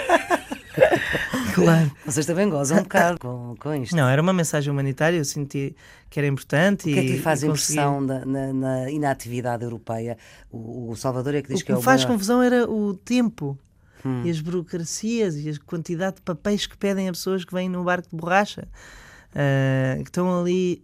claro. 1.55 1.91
Vocês 2.07 2.25
também 2.27 2.49
gozam 2.49 2.79
um 2.79 2.83
bocado 2.83 3.19
com, 3.19 3.55
com 3.59 3.75
isto. 3.75 3.97
Não, 3.97 4.09
era 4.09 4.21
uma 4.23 4.33
mensagem 4.33 4.73
humanitária, 4.73 5.17
eu 5.19 5.25
senti 5.25 5.75
que 6.09 6.19
era 6.21 6.27
importante. 6.27 6.89
O 6.91 6.93
que 6.95 6.99
é 6.99 7.03
que 7.03 7.13
lhe 7.13 7.19
faz 7.19 7.43
consegui- 7.43 7.79
impressão 7.81 8.05
da- 8.07 8.25
na, 8.25 8.53
na 8.53 8.91
inatividade 8.91 9.65
europeia? 9.65 10.17
O, 10.51 10.91
o 10.91 10.97
Salvador 10.97 11.35
é 11.35 11.43
que 11.43 11.49
diz 11.49 11.57
O 11.57 11.61
que 11.61 11.67
que 11.67 11.73
é 11.73 11.75
me 11.75 11.81
o 11.81 11.83
faz 11.85 12.03
maior... 12.05 12.13
confusão 12.15 12.43
era 12.43 12.71
o 12.71 12.95
tempo 12.95 13.59
Hum. 14.05 14.23
e 14.25 14.31
as 14.31 14.41
burocracias 14.41 15.37
e 15.37 15.49
a 15.51 15.55
quantidade 15.67 16.17
de 16.17 16.23
papéis 16.23 16.67
que 16.67 16.77
pedem 16.77 17.09
a 17.09 17.13
pessoas 17.13 17.45
que 17.45 17.53
vêm 17.53 17.69
no 17.69 17.83
barco 17.83 18.09
de 18.09 18.17
borracha, 18.17 18.69
ah, 19.35 19.97
que 19.97 20.09
estão 20.09 20.41
ali 20.41 20.83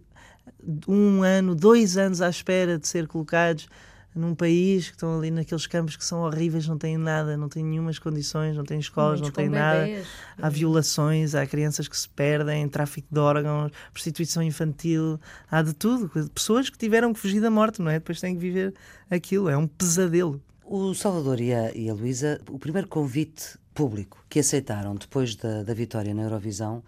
um 0.87 1.23
ano, 1.23 1.55
dois 1.55 1.97
anos 1.97 2.21
à 2.21 2.29
espera 2.29 2.77
de 2.77 2.87
ser 2.87 3.07
colocados 3.07 3.67
num 4.15 4.33
país, 4.33 4.87
que 4.87 4.93
estão 4.95 5.17
ali 5.17 5.29
naqueles 5.29 5.67
campos 5.67 5.97
que 5.97 6.05
são 6.05 6.21
horríveis, 6.21 6.65
não 6.67 6.77
têm 6.77 6.97
nada, 6.97 7.35
não 7.35 7.49
têm 7.49 7.65
nenhumas 7.65 7.99
condições, 7.99 8.55
não 8.55 8.63
têm 8.63 8.79
escolas, 8.79 9.19
não 9.19 9.25
Muitos 9.25 9.35
têm 9.35 9.49
com 9.49 9.55
nada. 9.55 9.79
bebés. 9.81 10.07
Há 10.41 10.49
violações, 10.49 11.35
há 11.35 11.45
crianças 11.45 11.87
que 11.89 11.97
se 11.97 12.07
perdem, 12.07 12.65
tráfico 12.69 13.09
de 13.11 13.19
órgãos, 13.19 13.73
prostituição 13.91 14.41
infantil, 14.41 15.19
há 15.51 15.61
de 15.61 15.73
tudo. 15.73 16.09
Pessoas 16.33 16.69
que 16.69 16.77
tiveram 16.77 17.13
que 17.13 17.19
fugir 17.19 17.41
da 17.41 17.51
morte, 17.51 17.81
não 17.81 17.91
é? 17.91 17.95
Depois 17.95 18.21
têm 18.21 18.33
que 18.35 18.39
viver 18.39 18.73
aquilo, 19.11 19.49
é 19.49 19.57
um 19.57 19.67
pesadelo. 19.67 20.41
O 20.67 20.95
Salvador 20.95 21.39
e 21.41 21.53
a, 21.53 21.67
a 21.67 21.93
Luísa, 21.93 22.41
o 22.49 22.57
primeiro 22.57 22.87
convite 22.87 23.55
público 23.71 24.25
que 24.27 24.39
aceitaram 24.39 24.95
depois 24.95 25.35
da, 25.35 25.61
da 25.61 25.75
vitória 25.75 26.11
na 26.11 26.23
Eurovisão 26.23 26.83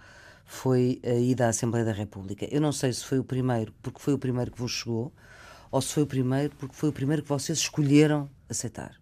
foi 0.46 1.00
a 1.06 1.14
ida 1.14 1.46
à 1.46 1.50
Assembleia 1.50 1.86
da 1.86 1.92
República. 1.92 2.48
Eu 2.50 2.60
não 2.60 2.72
sei 2.72 2.92
se 2.92 3.06
foi 3.06 3.20
o 3.20 3.24
primeiro 3.24 3.72
porque 3.84 4.02
foi 4.02 4.16
o 4.16 4.18
primeiro 4.18 4.50
que 4.50 4.58
vos 4.58 4.72
chegou 4.72 5.14
ou 5.70 5.80
se 5.80 5.94
foi 5.94 6.02
o 6.02 6.08
primeiro 6.08 6.56
porque 6.56 6.74
foi 6.74 6.90
o 6.90 6.92
primeiro 6.92 7.22
que 7.22 7.30
vocês 7.30 7.60
escolheram 7.60 8.28
aceitar. 8.50 8.96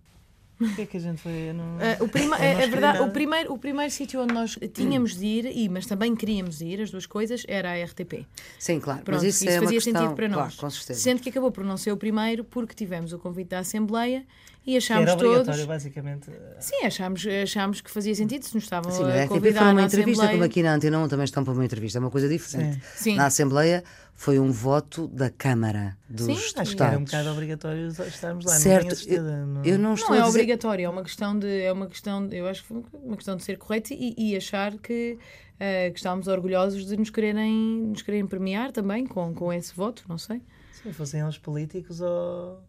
O 0.59 0.75
que 0.75 0.81
é 0.83 0.85
que 0.85 0.97
a 0.97 0.99
gente 0.99 1.21
foi? 1.21 1.51
Não- 1.53 1.77
Ah, 1.81 2.01
o 2.03 2.07
prima- 2.07 2.37
é, 2.37 2.63
é 2.63 2.67
verdade, 2.67 2.99
o 3.01 3.09
primeiro, 3.09 3.51
o 3.53 3.57
primeiro 3.57 3.91
sítio 3.91 4.21
onde 4.21 4.33
nós 4.33 4.57
tínhamos 4.73 5.15
de 5.17 5.25
ir, 5.25 5.45
e, 5.45 5.67
mas 5.67 5.85
também 5.85 6.15
queríamos 6.15 6.61
ir, 6.61 6.81
as 6.81 6.89
duas 6.91 7.05
coisas, 7.05 7.43
era 7.47 7.71
a 7.71 7.75
RTP. 7.85 8.25
Sim, 8.57 8.79
claro. 8.79 9.01
Pronto, 9.03 9.17
mas 9.21 9.35
isso, 9.35 9.43
isso, 9.43 9.53
é 9.53 9.59
fazia 9.59 9.77
questão, 9.81 9.93
sentido 10.01 10.15
para 10.15 10.27
claro, 10.29 10.43
nós. 10.45 10.55
com 10.55 10.69
certeza. 10.69 10.99
Sendo 10.99 11.21
que 11.21 11.29
acabou 11.29 11.51
por 11.51 11.63
não 11.65 11.75
ser 11.77 11.91
o 11.91 11.97
primeiro, 11.97 12.43
porque 12.45 12.73
tivemos 12.73 13.11
o 13.11 13.19
convite 13.19 13.49
da 13.49 13.59
Assembleia 13.59 14.25
e 14.65 14.71
Que 14.71 14.77
achámos 14.77 15.03
era 15.03 15.13
obrigatório, 15.13 15.45
todos. 15.51 15.65
basicamente. 15.65 16.31
Sim, 16.59 16.85
achámos, 16.85 17.25
achámos 17.43 17.81
que 17.81 17.91
fazia 17.91 18.15
sentido 18.15 18.43
se 18.45 18.55
nos 18.55 18.63
estavam 18.63 18.91
Sim, 18.91 19.03
a 19.03 19.07
a 19.07 19.09
RTP 19.25 19.27
convidar 19.27 19.59
foi 19.61 19.71
uma 19.73 19.81
entrevista, 19.83 20.23
Assembleia. 20.23 20.31
como 20.31 20.43
aqui 20.45 20.63
na 20.63 20.73
Antena 20.73 20.99
1 20.99 21.07
também 21.09 21.25
estão 21.25 21.43
para 21.43 21.53
uma 21.53 21.65
entrevista, 21.65 21.97
é 21.97 22.01
uma 22.01 22.09
coisa 22.09 22.29
diferente. 22.29 22.81
Sim. 22.95 23.15
Na 23.15 23.25
Assembleia 23.27 23.83
foi 24.17 24.39
um 24.39 24.49
voto 24.51 25.07
da 25.09 25.29
Câmara 25.29 25.97
dos 26.09 26.25
Sim, 26.25 26.33
Deputados. 26.35 26.57
Acho 26.61 26.75
que 26.77 26.83
era 26.83 26.97
um 26.97 27.03
bocado 27.03 27.29
obrigatório 27.31 27.87
estarmos 27.89 28.45
lá. 28.45 28.53
não 28.53 28.59
Certo, 28.61 28.81
tenho 28.83 28.93
a 28.93 28.95
certeza, 28.95 29.45
não- 29.45 29.63
Eu 29.65 29.77
não 29.77 29.93
estou 29.93 30.09
Não 30.09 30.15
é 30.15 30.19
dizer... 30.21 30.29
obrigatório, 30.29 30.85
é 30.85 30.89
uma 30.89 31.03
questão 31.03 31.37
de, 31.37 31.61
é 31.61 31.71
uma 31.71 31.87
questão, 31.87 32.25
de- 32.27 32.37
eu 32.37 32.47
acho 32.47 32.61
que 32.61 32.67
foi 32.69 32.83
uma 33.03 33.15
questão 33.17 33.35
de 33.35 33.43
ser 33.43 33.57
correto 33.57 33.93
e, 33.93 34.15
e 34.17 34.35
achar 34.37 34.77
que, 34.77 35.17
eh, 35.59 35.91
que 35.91 35.97
estávamos 35.99 36.27
orgulhosos 36.27 36.85
de 36.85 36.95
nos 36.97 37.09
quererem, 37.09 37.53
nos 37.89 38.01
quererem 38.01 38.25
premiar 38.25 38.71
também 38.71 39.05
com, 39.05 39.33
com 39.33 39.51
esse 39.51 39.75
voto, 39.75 40.03
não 40.07 40.17
sei. 40.17 40.41
Se 40.71 40.93
fossem 40.93 41.19
eles 41.21 41.37
políticos 41.37 41.99
ou. 42.01 42.61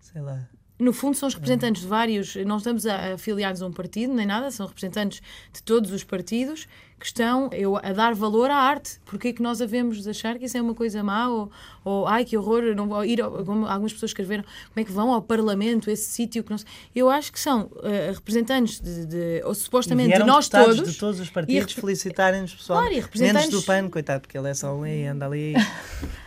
sei 0.00 0.22
lá. 0.22 0.48
No 0.78 0.92
fundo, 0.92 1.16
são 1.16 1.28
os 1.28 1.34
representantes 1.34 1.82
de 1.82 1.88
vários. 1.88 2.34
Não 2.36 2.56
estamos 2.56 2.84
a- 2.84 3.14
afiliados 3.14 3.62
a 3.62 3.66
um 3.66 3.72
partido 3.72 4.12
nem 4.12 4.26
nada, 4.26 4.50
são 4.50 4.66
representantes 4.66 5.20
de 5.52 5.62
todos 5.62 5.92
os 5.92 6.02
partidos 6.02 6.66
que 7.04 7.08
estão 7.08 7.50
eu, 7.52 7.76
a 7.76 7.92
dar 7.92 8.14
valor 8.14 8.50
à 8.50 8.56
arte. 8.56 8.98
Porque 9.04 9.28
é 9.28 9.32
que 9.34 9.42
nós 9.42 9.60
havemos 9.60 10.02
de 10.02 10.08
achar 10.08 10.38
que 10.38 10.46
isso 10.46 10.56
é 10.56 10.62
uma 10.62 10.74
coisa 10.74 11.02
má? 11.02 11.28
Ou, 11.28 11.50
ou 11.84 12.06
ai 12.08 12.24
que 12.24 12.34
horror, 12.34 12.74
não 12.74 12.88
vou 12.88 13.04
ir. 13.04 13.18
Como 13.44 13.66
algumas 13.66 13.92
pessoas 13.92 14.08
escreveram, 14.12 14.42
como 14.42 14.82
é 14.82 14.84
que 14.84 14.90
vão 14.90 15.12
ao 15.12 15.20
Parlamento, 15.20 15.90
esse 15.90 16.08
sítio 16.08 16.42
que 16.42 16.50
não 16.50 16.56
sei. 16.56 16.66
Eu 16.94 17.10
acho 17.10 17.30
que 17.30 17.38
são 17.38 17.70
eh, 17.82 18.10
representantes 18.14 18.80
de, 18.80 19.04
de- 19.04 19.42
ou 19.44 19.52
E 19.52 19.54
supostamente 19.54 20.16
de 20.16 20.24
nós 20.24 20.48
todos. 20.48 20.82
de 20.92 20.96
todos 20.98 21.20
os 21.20 21.28
e 21.28 21.30
partidos 21.30 21.74
repre- 21.74 21.80
felicitarem-nos 21.82 22.54
pessoal. 22.54 22.78
Claro, 22.78 22.92
e 22.92 22.96
Menos 22.96 23.04
representantes- 23.12 23.50
do 23.50 23.62
PAN, 23.62 23.90
coitado, 23.90 24.20
porque 24.22 24.38
ele 24.38 24.48
é 24.48 24.54
só 24.54 24.74
ali, 24.74 25.04
anda 25.06 25.26
ali. 25.26 25.54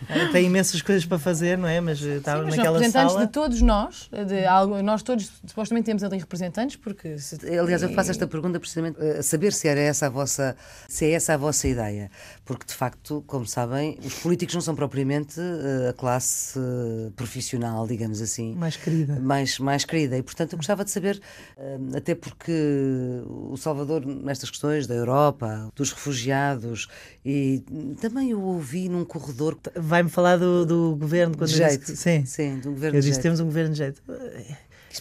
Eh, 0.09 0.27
Tem 0.31 0.45
imensas 0.45 0.79
coisas 0.83 1.05
para 1.07 1.17
fazer, 1.17 1.57
não 1.57 1.67
é? 1.67 1.81
Mas 1.81 2.01
eh, 2.05 2.17
estava 2.17 2.43
Mas 2.43 2.53
são 2.53 2.57
naquela 2.57 2.77
representantes 2.77 3.13
sala. 3.13 3.25
de 3.25 3.31
todos 3.31 3.61
nós, 3.63 4.09
de 4.27 4.45
algo, 4.45 4.79
nós 4.83 5.01
todos 5.01 5.31
supostamente 5.47 5.85
temos 5.85 6.03
ali 6.03 6.19
representantes, 6.19 6.75
porque 6.75 7.17
se- 7.17 7.35
Aliás, 7.57 7.81
eu 7.81 7.89
faço 7.93 8.11
esta 8.11 8.27
pergunta 8.27 8.59
precisamente 8.59 9.01
a 9.01 9.23
saber 9.23 9.51
se 9.53 9.67
era 9.67 9.79
essa 9.79 10.05
a 10.05 10.09
vossa 10.09 10.55
Se 10.87 11.05
é 11.05 11.11
essa 11.11 11.33
a 11.33 11.37
vossa 11.37 11.67
ideia, 11.67 12.09
porque 12.45 12.65
de 12.65 12.73
facto, 12.73 13.23
como 13.27 13.45
sabem, 13.45 13.97
os 14.03 14.13
políticos 14.15 14.55
não 14.55 14.61
são 14.61 14.75
propriamente 14.75 15.39
uh, 15.39 15.89
a 15.89 15.93
classe 15.93 16.57
uh, 16.57 17.11
profissional, 17.15 17.85
digamos 17.87 18.21
assim. 18.21 18.55
Mais 18.55 18.77
querida. 18.77 19.19
Mais, 19.19 19.59
mais 19.59 19.85
querida. 19.85 20.17
E 20.17 20.23
portanto 20.23 20.53
eu 20.53 20.57
gostava 20.57 20.83
de 20.83 20.91
saber, 20.91 21.21
uh, 21.57 21.97
até 21.97 22.15
porque 22.15 22.53
o 23.27 23.57
Salvador, 23.57 24.05
nestas 24.05 24.49
questões 24.49 24.87
da 24.87 24.95
Europa, 24.95 25.71
dos 25.75 25.91
refugiados, 25.91 26.87
e 27.25 27.63
também 27.99 28.31
eu 28.31 28.41
ouvi 28.41 28.89
num 28.89 29.03
corredor. 29.03 29.57
Vai-me 29.75 30.09
falar 30.09 30.37
do, 30.37 30.65
do 30.65 30.95
governo 30.95 31.37
quando 31.37 31.49
de 31.49 31.57
jeito. 31.57 31.79
Disse, 31.79 31.97
sim, 31.97 32.25
sim, 32.25 32.59
do 32.59 32.71
governo 32.71 32.97
eu 32.97 33.01
disse 33.01 33.13
jeito. 33.13 33.23
temos 33.23 33.39
um 33.39 33.45
governo 33.45 33.71
de 33.71 33.77
jeito. 33.77 34.01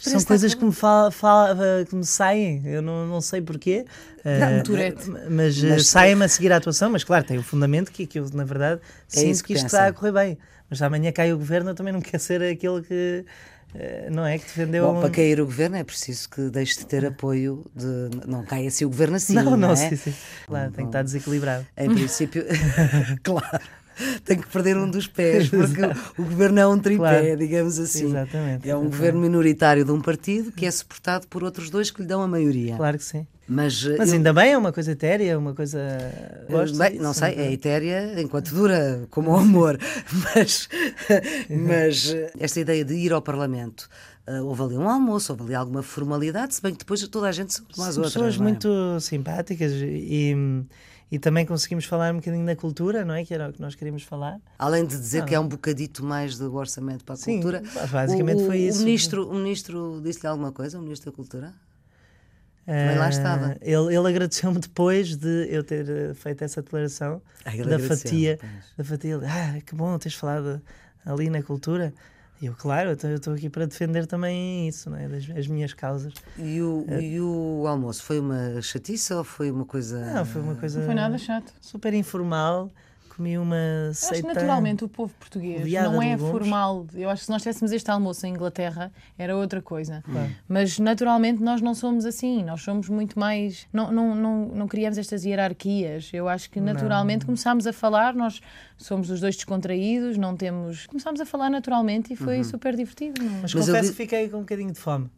São 0.01 0.23
coisas 0.23 0.53
que 0.53 0.63
me, 0.63 0.71
fala, 0.71 1.11
fala, 1.11 1.57
que 1.87 1.95
me 1.95 2.05
saem, 2.05 2.61
eu 2.65 2.81
não, 2.81 3.07
não 3.07 3.21
sei 3.21 3.41
porquê. 3.41 3.85
Não, 4.23 4.75
uh, 4.75 5.31
mas, 5.31 5.61
mas 5.61 5.87
saem-me 5.87 6.25
a 6.25 6.27
seguir 6.27 6.51
a 6.51 6.57
atuação, 6.57 6.89
mas 6.89 7.03
claro, 7.03 7.23
tem 7.25 7.37
o 7.37 7.43
fundamento 7.43 7.91
que, 7.91 8.05
que 8.05 8.19
eu, 8.19 8.29
na 8.33 8.43
verdade, 8.43 8.81
é 9.13 9.19
sinto 9.19 9.37
que, 9.37 9.47
que 9.47 9.53
isto 9.53 9.67
está 9.67 9.87
a 9.87 9.93
correr 9.93 10.11
bem. 10.11 10.37
Mas 10.69 10.81
amanhã 10.81 11.11
cai 11.11 11.31
o 11.31 11.37
governo, 11.37 11.69
eu 11.69 11.75
também 11.75 11.93
não 11.93 12.01
quero 12.01 12.21
ser 12.21 12.41
aquele 12.43 12.81
que. 12.81 13.25
Não 14.11 14.25
é 14.25 14.37
que 14.37 14.45
defendeu. 14.45 14.85
Bom, 14.85 15.01
para 15.01 15.09
cair 15.09 15.39
o 15.39 15.45
governo 15.45 15.75
é 15.75 15.83
preciso 15.83 16.29
que 16.29 16.49
deixe 16.49 16.79
de 16.79 16.85
ter 16.85 17.05
apoio 17.05 17.65
de. 17.75 18.09
Não 18.27 18.43
caia 18.43 18.67
assim 18.67 18.85
o 18.85 18.89
governo 18.89 19.15
assim. 19.15 19.33
Não, 19.33 19.43
não, 19.43 19.57
não 19.57 19.71
é? 19.71 19.75
sim, 19.75 19.95
sim. 19.95 20.13
Claro, 20.45 20.71
tem 20.71 20.85
que 20.85 20.89
estar 20.89 21.03
desequilibrado. 21.03 21.65
Em 21.77 21.93
princípio, 21.93 22.43
claro 23.23 23.59
tem 24.23 24.39
que 24.39 24.47
perder 24.47 24.77
um 24.77 24.89
dos 24.89 25.07
pés, 25.07 25.49
porque 25.49 25.81
o, 26.17 26.23
governo 26.23 26.59
é 26.59 26.67
um 26.67 26.79
tripé, 26.79 26.97
claro. 26.97 27.37
digamos 27.37 27.79
assim. 27.79 28.07
Exatamente. 28.07 28.69
É 28.69 28.75
um 28.75 28.79
exatamente. 28.79 28.91
governo 28.91 29.19
minoritário 29.19 29.85
de 29.85 29.91
um 29.91 30.01
partido 30.01 30.51
que 30.51 30.65
é 30.65 30.71
suportado 30.71 31.27
por 31.27 31.43
outros 31.43 31.69
dois 31.69 31.91
que 31.91 32.01
lhe 32.01 32.07
dão 32.07 32.21
a 32.21 32.27
maioria. 32.27 32.75
Claro 32.75 32.97
que 32.97 33.03
sim. 33.03 33.25
Mas, 33.49 33.81
Mas 33.97 34.09
eu, 34.09 34.15
ainda 34.15 34.33
bem, 34.33 34.51
é 34.51 34.57
uma 34.57 34.73
coisa 34.73 34.91
etérea, 34.91 35.39
uma 35.39 35.53
coisa. 35.53 35.79
Gosto 36.49 36.77
bem, 36.77 36.99
não 36.99 37.13
sei, 37.13 37.33
é 37.35 37.53
etérea 37.53 38.19
enquanto 38.21 38.53
dura, 38.53 39.07
como 39.09 39.31
o 39.31 39.37
amor. 39.37 39.79
mas, 40.35 40.67
mas 41.49 42.13
esta 42.37 42.59
ideia 42.59 42.83
de 42.83 42.93
ir 42.93 43.13
ao 43.13 43.21
Parlamento. 43.21 43.87
Uh, 44.27 44.43
houve 44.43 44.61
ali 44.61 44.77
um 44.77 44.89
almoço, 44.89 45.31
houve 45.31 45.45
ali 45.45 45.55
alguma 45.55 45.81
formalidade, 45.81 46.53
se 46.53 46.61
bem 46.61 46.73
que 46.73 46.79
depois 46.79 47.07
toda 47.07 47.29
a 47.29 47.31
gente 47.31 47.53
são 47.53 47.65
como 47.73 47.87
as 47.87 47.95
outras. 47.95 48.13
pessoas 48.13 48.35
é? 48.35 48.39
muito 48.39 48.99
simpáticas 48.99 49.71
e, 49.71 50.35
e 51.11 51.17
também 51.17 51.45
conseguimos 51.45 51.85
falar 51.85 52.13
um 52.13 52.17
bocadinho 52.17 52.45
da 52.45 52.55
cultura, 52.55 53.05
não 53.05 53.13
é? 53.13 53.23
Que 53.23 53.33
era 53.33 53.49
o 53.49 53.53
que 53.53 53.61
nós 53.61 53.75
queríamos 53.75 54.03
falar. 54.03 54.39
Além 54.59 54.85
de 54.85 54.97
dizer 54.97 55.23
ah, 55.23 55.25
que 55.25 55.33
é 55.33 55.39
um 55.39 55.47
bocadito 55.47 56.03
mais 56.03 56.37
do 56.37 56.53
orçamento 56.53 57.05
para 57.05 57.13
a 57.13 57.17
sim, 57.17 57.35
cultura. 57.35 57.63
Basicamente 57.89 58.41
o, 58.41 58.45
foi 58.45 58.57
isso. 58.59 58.81
O 58.81 58.85
ministro, 58.85 59.29
o 59.29 59.33
ministro 59.35 60.01
disse-lhe 60.03 60.27
alguma 60.27 60.51
coisa, 60.51 60.77
o 60.77 60.81
ministro 60.81 61.11
da 61.11 61.15
Cultura? 61.15 61.53
Também 62.65 62.97
lá 62.97 63.07
estava. 63.07 63.47
Uh, 63.51 63.57
ele, 63.61 63.95
ele 63.95 64.07
agradeceu-me 64.09 64.59
depois 64.59 65.15
de 65.15 65.47
eu 65.49 65.63
ter 65.63 66.13
feito 66.15 66.43
essa 66.43 66.61
declaração 66.61 67.21
ah, 67.45 67.55
da 67.55 67.79
fatia. 67.79 68.37
Da 68.77 68.83
fatia. 68.83 69.13
Ele, 69.13 69.25
ah, 69.25 69.61
que 69.65 69.73
bom 69.73 69.97
teres 69.97 70.17
falado 70.17 70.61
ali 71.05 71.29
na 71.29 71.41
cultura. 71.41 71.93
E 72.41 72.45
eu, 72.45 72.53
claro, 72.53 72.89
eu 72.89 73.15
estou 73.15 73.33
aqui 73.33 73.49
para 73.49 73.65
defender 73.65 74.05
também 74.05 74.67
isso, 74.67 74.89
não 74.89 74.97
é? 74.97 75.07
Das, 75.07 75.27
as 75.35 75.47
minhas 75.47 75.73
causas. 75.73 76.13
E 76.37 76.61
o, 76.61 76.85
uh, 76.87 77.01
e 77.01 77.19
o 77.19 77.65
almoço 77.67 78.03
foi 78.03 78.19
uma 78.19 78.61
chatice 78.61 79.13
ou 79.13 79.23
foi 79.23 79.49
uma 79.49 79.65
coisa. 79.65 79.99
Não, 80.13 80.25
foi 80.25 80.41
uma 80.41 80.55
coisa. 80.55 80.79
Não 80.79 80.85
foi 80.85 80.95
nada 80.95 81.17
chato. 81.17 81.51
Super 81.59 81.93
informal. 81.93 82.71
Comi 83.17 83.35
uma 83.35 83.55
seita. 83.95 84.17
Eu 84.17 84.21
que 84.21 84.27
naturalmente 84.27 84.85
o 84.85 84.87
povo 84.87 85.11
português 85.19 85.71
não 85.71 85.99
é 85.99 86.15
formal. 86.15 86.85
Eu 86.93 87.09
acho 87.09 87.21
que 87.21 87.25
se 87.25 87.31
nós 87.31 87.41
tivéssemos 87.41 87.71
este 87.71 87.89
almoço 87.89 88.27
em 88.27 88.29
Inglaterra 88.29 88.91
era 89.17 89.35
outra 89.35 89.59
coisa. 89.59 90.03
Claro. 90.05 90.29
Mas 90.47 90.77
naturalmente 90.77 91.41
nós 91.41 91.59
não 91.59 91.73
somos 91.73 92.05
assim. 92.05 92.43
Nós 92.43 92.61
somos 92.61 92.87
muito 92.87 93.19
mais. 93.19 93.67
Não, 93.73 93.91
não, 93.91 94.13
não, 94.13 94.45
não 94.49 94.67
criamos 94.67 94.99
estas 94.99 95.25
hierarquias. 95.25 96.11
Eu 96.13 96.29
acho 96.29 96.47
que 96.51 96.61
naturalmente 96.61 97.21
não. 97.21 97.27
começámos 97.27 97.65
a 97.65 97.73
falar, 97.73 98.13
nós 98.13 98.39
somos 98.77 99.09
os 99.09 99.19
dois 99.19 99.35
descontraídos, 99.35 100.15
não 100.15 100.37
temos. 100.37 100.85
Começámos 100.85 101.19
a 101.19 101.25
falar 101.25 101.49
naturalmente 101.49 102.13
e 102.13 102.15
foi 102.15 102.37
uhum. 102.37 102.43
super 102.43 102.75
divertido. 102.75 103.23
Não? 103.23 103.31
Mas, 103.41 103.51
Mas 103.55 103.65
confesso 103.65 103.89
que 103.89 103.97
fiquei 103.97 104.29
com 104.29 104.37
um 104.37 104.41
bocadinho 104.41 104.71
de 104.71 104.79
fome 104.79 105.09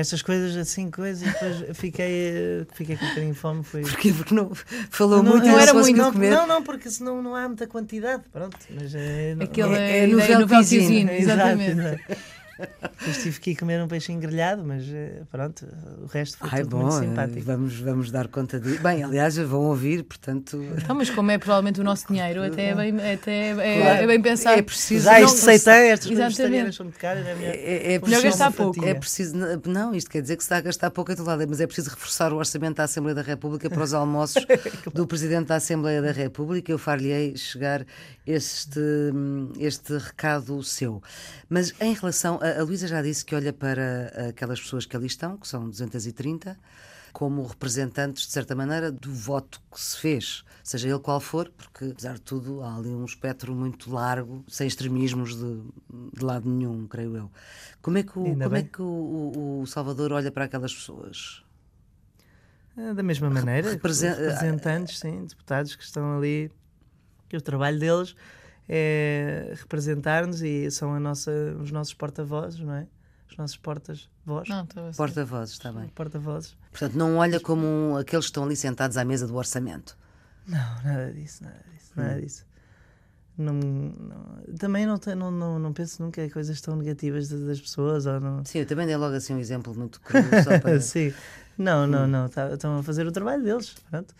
estas 0.00 0.22
coisas 0.22 0.56
assim, 0.56 0.90
coisas, 0.90 1.22
e 1.22 1.32
depois 1.32 1.76
fiquei, 1.76 2.66
fiquei 2.72 2.96
com 2.96 3.04
um 3.04 3.08
bocadinho 3.08 3.32
de 3.32 3.38
fome. 3.38 3.64
Foi... 3.64 3.82
Porquê? 3.82 4.12
Porque 4.12 4.34
não 4.34 4.52
falou 4.90 5.22
não, 5.22 5.32
muito 5.32 5.46
não, 5.46 5.58
era 5.58 5.74
muito 5.74 5.96
não, 5.96 6.12
comer. 6.12 6.30
não, 6.30 6.46
não, 6.46 6.62
porque 6.62 6.90
senão 6.90 7.22
não 7.22 7.34
há 7.34 7.48
muita 7.48 7.66
quantidade. 7.66 8.22
Pronto, 8.32 8.56
mas 8.70 8.94
é, 8.94 9.36
Aquele 9.40 9.74
é, 9.74 10.04
é, 10.04 10.06
no 10.06 10.20
é 10.20 10.44
velpizinho, 10.46 11.10
exatamente. 11.12 11.80
Exato, 11.80 12.37
depois 12.58 13.22
tive 13.22 13.40
que 13.40 13.50
ir 13.52 13.56
comer 13.56 13.82
um 13.82 13.88
peixinho 13.88 14.20
grelhado, 14.20 14.64
mas 14.64 14.84
eh, 14.88 15.22
pronto, 15.30 15.66
o 16.02 16.06
resto 16.06 16.38
foi 16.38 16.48
Ai, 16.50 16.62
tudo 16.62 16.76
bom, 16.76 16.82
muito 16.82 16.98
simpático. 16.98 17.42
Vamos, 17.42 17.78
vamos 17.78 18.10
dar 18.10 18.26
conta 18.28 18.58
disso. 18.58 18.82
Bem, 18.82 19.02
aliás, 19.04 19.36
vão 19.38 19.62
ouvir, 19.66 20.02
portanto. 20.02 20.60
Então, 20.76 20.96
mas 20.96 21.08
como 21.08 21.30
é 21.30 21.38
provavelmente 21.38 21.80
o 21.80 21.84
nosso 21.84 22.08
dinheiro, 22.08 22.42
até 22.42 22.70
é 22.70 22.74
bem, 22.74 23.12
até 23.12 23.50
é, 23.50 23.54
claro. 23.54 24.02
é 24.02 24.06
bem 24.06 24.20
pensar. 24.20 24.58
É 24.58 24.62
preciso. 24.62 25.04
Já 25.04 25.20
isto 25.20 25.38
seitei, 25.38 25.90
estas 25.90 26.08
coisas 26.08 26.74
são 26.74 26.84
muito 26.84 26.98
caras. 26.98 27.26
É 27.26 27.34
melhor, 27.34 27.54
é, 27.54 27.94
é 27.94 27.98
melhor 27.98 28.22
gastar 28.22 28.52
pouco. 28.52 28.84
É 28.84 28.94
preciso, 28.94 29.36
não, 29.66 29.94
isto 29.94 30.10
quer 30.10 30.22
dizer 30.22 30.36
que 30.36 30.42
se 30.42 30.46
está 30.46 30.56
a 30.56 30.60
gastar 30.60 30.90
pouco 30.90 31.12
a 31.12 31.16
todo 31.16 31.26
lado, 31.26 31.44
mas 31.48 31.60
é 31.60 31.66
preciso 31.66 31.90
reforçar 31.90 32.32
o 32.32 32.36
orçamento 32.36 32.76
da 32.76 32.84
Assembleia 32.84 33.14
da 33.14 33.22
República 33.22 33.70
para 33.70 33.82
os 33.82 33.94
almoços 33.94 34.44
do 34.92 35.06
Presidente 35.06 35.46
da 35.46 35.56
Assembleia 35.56 36.02
da 36.02 36.12
República. 36.12 36.72
Eu 36.72 36.78
far-lhe 36.78 37.36
chegar 37.36 37.86
este, 38.26 38.80
este 39.58 39.96
recado 39.96 40.62
seu. 40.64 41.02
Mas 41.48 41.72
em 41.80 41.94
relação. 41.94 42.38
A, 42.42 42.47
a 42.58 42.62
Luísa 42.62 42.86
já 42.86 43.02
disse 43.02 43.24
que 43.24 43.34
olha 43.34 43.52
para 43.52 44.28
aquelas 44.28 44.60
pessoas 44.60 44.86
que 44.86 44.96
ali 44.96 45.06
estão, 45.06 45.36
que 45.36 45.48
são 45.48 45.68
230, 45.68 46.58
como 47.12 47.44
representantes, 47.44 48.26
de 48.26 48.32
certa 48.32 48.54
maneira, 48.54 48.92
do 48.92 49.12
voto 49.12 49.60
que 49.72 49.80
se 49.80 49.98
fez, 49.98 50.44
seja 50.62 50.88
ele 50.88 50.98
qual 50.98 51.20
for, 51.20 51.50
porque, 51.56 51.86
apesar 51.86 52.14
de 52.14 52.20
tudo, 52.20 52.62
há 52.62 52.76
ali 52.76 52.90
um 52.90 53.04
espectro 53.04 53.54
muito 53.54 53.90
largo, 53.92 54.44
sem 54.48 54.66
extremismos 54.66 55.36
de, 55.36 55.62
de 56.14 56.24
lado 56.24 56.48
nenhum, 56.48 56.86
creio 56.86 57.16
eu. 57.16 57.30
Como 57.82 57.98
é 57.98 58.02
que 58.02 58.18
o, 58.18 58.24
como 58.24 58.56
é 58.56 58.62
que 58.62 58.82
o, 58.82 59.60
o 59.62 59.66
Salvador 59.66 60.12
olha 60.12 60.30
para 60.30 60.44
aquelas 60.44 60.74
pessoas? 60.74 61.42
Da 62.94 63.02
mesma 63.02 63.28
maneira, 63.28 63.70
Represen 63.70 64.10
representantes, 64.10 65.00
sim, 65.00 65.24
deputados 65.24 65.74
que 65.74 65.82
estão 65.82 66.16
ali, 66.16 66.48
que 67.28 67.36
o 67.36 67.40
trabalho 67.40 67.78
deles 67.80 68.14
é 68.68 69.54
representar-nos 69.56 70.42
e 70.42 70.70
são 70.70 70.94
a 70.94 71.00
nossa, 71.00 71.30
os 71.60 71.70
nossos 71.70 71.94
porta-vozes, 71.94 72.60
não 72.60 72.74
é? 72.74 72.86
Os 73.30 73.36
nossos 73.36 73.56
portas-voz. 73.56 74.48
Porta-vozes, 74.96 75.54
está 75.54 75.72
bem. 75.72 75.88
Porta-vozes. 75.88 76.56
Portanto, 76.70 76.94
não 76.94 77.16
olha 77.16 77.40
como 77.40 77.96
aqueles 77.98 78.26
que 78.26 78.30
estão 78.30 78.44
ali 78.44 78.56
sentados 78.56 78.96
à 78.96 79.04
mesa 79.04 79.26
do 79.26 79.36
orçamento. 79.36 79.96
Não, 80.46 80.82
nada 80.82 81.12
disso, 81.12 81.44
nada 81.44 81.62
disso, 81.72 81.92
nada 81.94 82.14
hum. 82.14 82.20
disso. 82.20 82.46
Não, 83.36 83.52
não, 83.54 84.56
também 84.58 84.84
não, 84.84 84.98
não, 85.14 85.30
não, 85.30 85.58
não 85.60 85.72
penso 85.72 86.02
nunca 86.02 86.24
em 86.24 86.28
coisas 86.28 86.60
tão 86.60 86.74
negativas 86.74 87.28
das 87.28 87.60
pessoas. 87.60 88.04
Ou 88.06 88.18
não... 88.18 88.44
Sim, 88.44 88.60
eu 88.60 88.66
também 88.66 88.86
dei 88.86 88.96
logo 88.96 89.14
assim 89.14 89.34
um 89.34 89.38
exemplo 89.38 89.72
muito 89.74 90.00
cru. 90.00 90.18
Só 90.42 90.58
para... 90.58 90.80
Sim, 90.82 91.14
não, 91.56 91.86
não, 91.86 92.06
não. 92.06 92.28
Tá, 92.28 92.52
estão 92.52 92.78
a 92.78 92.82
fazer 92.82 93.06
o 93.06 93.12
trabalho 93.12 93.44
deles. 93.44 93.74
Pronto. 93.90 94.12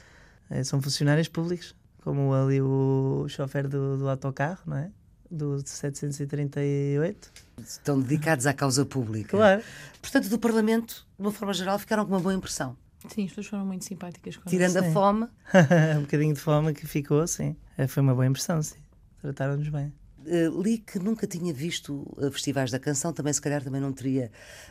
É, 0.51 0.63
são 0.63 0.81
funcionários 0.81 1.29
públicos, 1.29 1.75
como 2.09 2.33
ali 2.33 2.59
o 2.59 3.27
chofer 3.29 3.69
do, 3.69 3.99
do 3.99 4.09
autocarro, 4.09 4.63
não 4.65 4.79
é? 4.79 4.91
Do 5.31 5.61
738. 5.63 7.31
Estão 7.59 8.01
dedicados 8.01 8.47
à 8.47 8.55
causa 8.55 8.87
pública. 8.87 9.37
Claro. 9.37 9.63
Portanto, 10.01 10.31
do 10.31 10.39
Parlamento, 10.39 11.07
de 11.19 11.27
uma 11.27 11.31
forma 11.31 11.53
geral, 11.53 11.79
ficaram 11.79 12.07
com 12.07 12.13
uma 12.13 12.21
boa 12.21 12.33
impressão. 12.33 12.75
Sim, 13.09 13.25
as 13.25 13.29
pessoas 13.29 13.47
foram 13.49 13.67
muito 13.67 13.85
simpáticas. 13.85 14.39
Com 14.39 14.49
Tirando 14.49 14.73
sim. 14.73 14.79
a 14.79 14.91
fome. 14.91 15.29
um 15.99 16.01
bocadinho 16.01 16.33
de 16.33 16.41
fome 16.41 16.73
que 16.73 16.87
ficou, 16.87 17.27
sim. 17.27 17.55
É, 17.77 17.87
foi 17.87 18.03
uma 18.03 18.15
boa 18.15 18.27
impressão, 18.27 18.63
sim. 18.63 18.79
Trataram-nos 19.21 19.69
bem. 19.69 19.93
Uh, 20.25 20.63
li 20.63 20.79
que 20.79 20.99
nunca 20.99 21.27
tinha 21.27 21.53
visto 21.53 22.07
uh, 22.17 22.31
festivais 22.31 22.71
da 22.71 22.79
canção, 22.79 23.13
também 23.13 23.33
se 23.35 23.41
calhar 23.41 23.63
também 23.63 23.83
não 23.83 23.93
teria, 23.93 24.31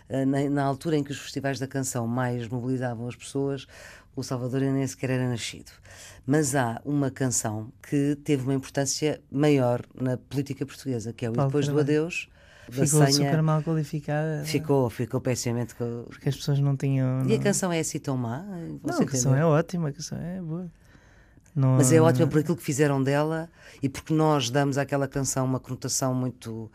uh, 0.10 0.26
na, 0.26 0.50
na, 0.50 0.64
altura 0.64 0.98
em 0.98 1.04
que 1.04 1.12
os 1.12 1.20
festivais 1.20 1.58
da 1.58 1.68
canção 1.68 2.06
mais 2.06 2.48
mobilizavam 2.48 3.08
as 3.08 3.16
pessoas, 3.16 3.66
o 4.20 4.24
Salvador 4.24 4.62
nem 4.62 4.86
sequer 4.86 5.12
era 5.12 5.30
nascido. 5.30 5.72
Mas 6.26 6.56
há 6.56 6.82
uma 6.84 7.10
canção 7.10 7.72
que 7.82 8.18
teve 8.24 8.44
uma 8.44 8.54
importância 8.54 9.22
maior 9.32 9.86
na 10.00 10.18
política 10.18 10.66
portuguesa, 10.66 11.14
que 11.14 11.26
é 11.26 11.30
o 11.30 11.34
Paulo 11.34 11.50
Depois 11.50 11.68
do 11.68 11.80
Adeus. 11.80 12.28
Ficou 12.70 12.86
senha... 12.88 13.12
super 13.12 13.42
mal 13.42 13.64
qualificada. 13.64 14.44
Ficou, 14.44 14.90
ficou 14.90 15.22
pessimamente. 15.22 15.74
Porque 15.76 16.28
as 16.28 16.36
pessoas 16.36 16.60
não 16.60 16.76
tinham. 16.76 17.26
E 17.26 17.34
a 17.34 17.40
canção 17.40 17.72
é 17.72 17.80
assim 17.80 18.00
tão 18.00 18.18
má? 18.18 18.44
Não, 18.84 19.00
a 19.00 19.06
canção 19.06 19.36
é 19.36 19.46
ótima, 19.46 19.90
a 19.90 19.94
canção 19.94 20.18
é 20.18 20.42
boa. 20.42 20.70
Não... 21.56 21.78
Mas 21.78 21.92
é 21.92 22.02
ótima 22.02 22.28
por 22.28 22.40
aquilo 22.40 22.58
que 22.58 22.64
fizeram 22.64 23.02
dela 23.02 23.50
e 23.82 23.88
porque 23.88 24.14
nós 24.14 24.50
damos 24.50 24.78
àquela 24.78 25.08
canção 25.08 25.46
uma 25.46 25.60
conotação 25.60 26.14
muito. 26.14 26.70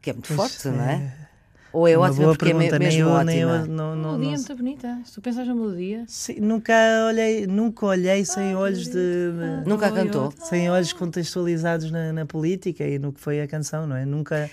que 0.00 0.10
é 0.10 0.12
muito 0.12 0.26
pois 0.28 0.36
forte, 0.36 0.68
é. 0.68 0.70
não 0.70 0.84
é? 0.84 1.28
Ou 1.72 1.86
é 1.86 1.96
Uma 1.98 2.06
ótima 2.06 2.24
boa 2.24 2.36
porque 2.36 2.50
é 2.50 2.54
me- 2.54 2.60
pergunta, 2.60 2.78
nem 2.78 2.88
mesmo 2.88 3.10
eu, 3.10 3.24
nem 3.24 3.38
eu 3.40 3.48
ótima? 3.48 3.66
não, 3.66 3.92
A 3.92 3.96
não, 3.96 4.02
melodia 4.12 4.26
não 4.28 4.34
é 4.34 4.36
muito 4.38 4.56
bonita. 4.56 4.98
Se 5.04 5.12
tu 5.12 5.20
pensares 5.20 5.48
na 5.48 5.54
melodia. 5.54 6.04
Sim, 6.06 6.40
nunca 6.40 6.72
olhei, 7.06 7.46
nunca 7.46 7.86
olhei 7.86 8.24
sem 8.24 8.54
olhos 8.56 8.88
de, 8.88 9.30
Nunca 9.66 9.92
cantou? 9.92 10.32
sem 10.44 10.70
olhos 10.70 10.92
contextualizados 10.94 11.90
na, 11.90 12.12
na 12.12 12.24
política 12.24 12.84
e 12.84 12.98
no 12.98 13.12
que 13.12 13.20
foi 13.20 13.40
a 13.42 13.46
canção, 13.46 13.86
não 13.86 13.96
é? 13.96 14.06
Nunca, 14.06 14.50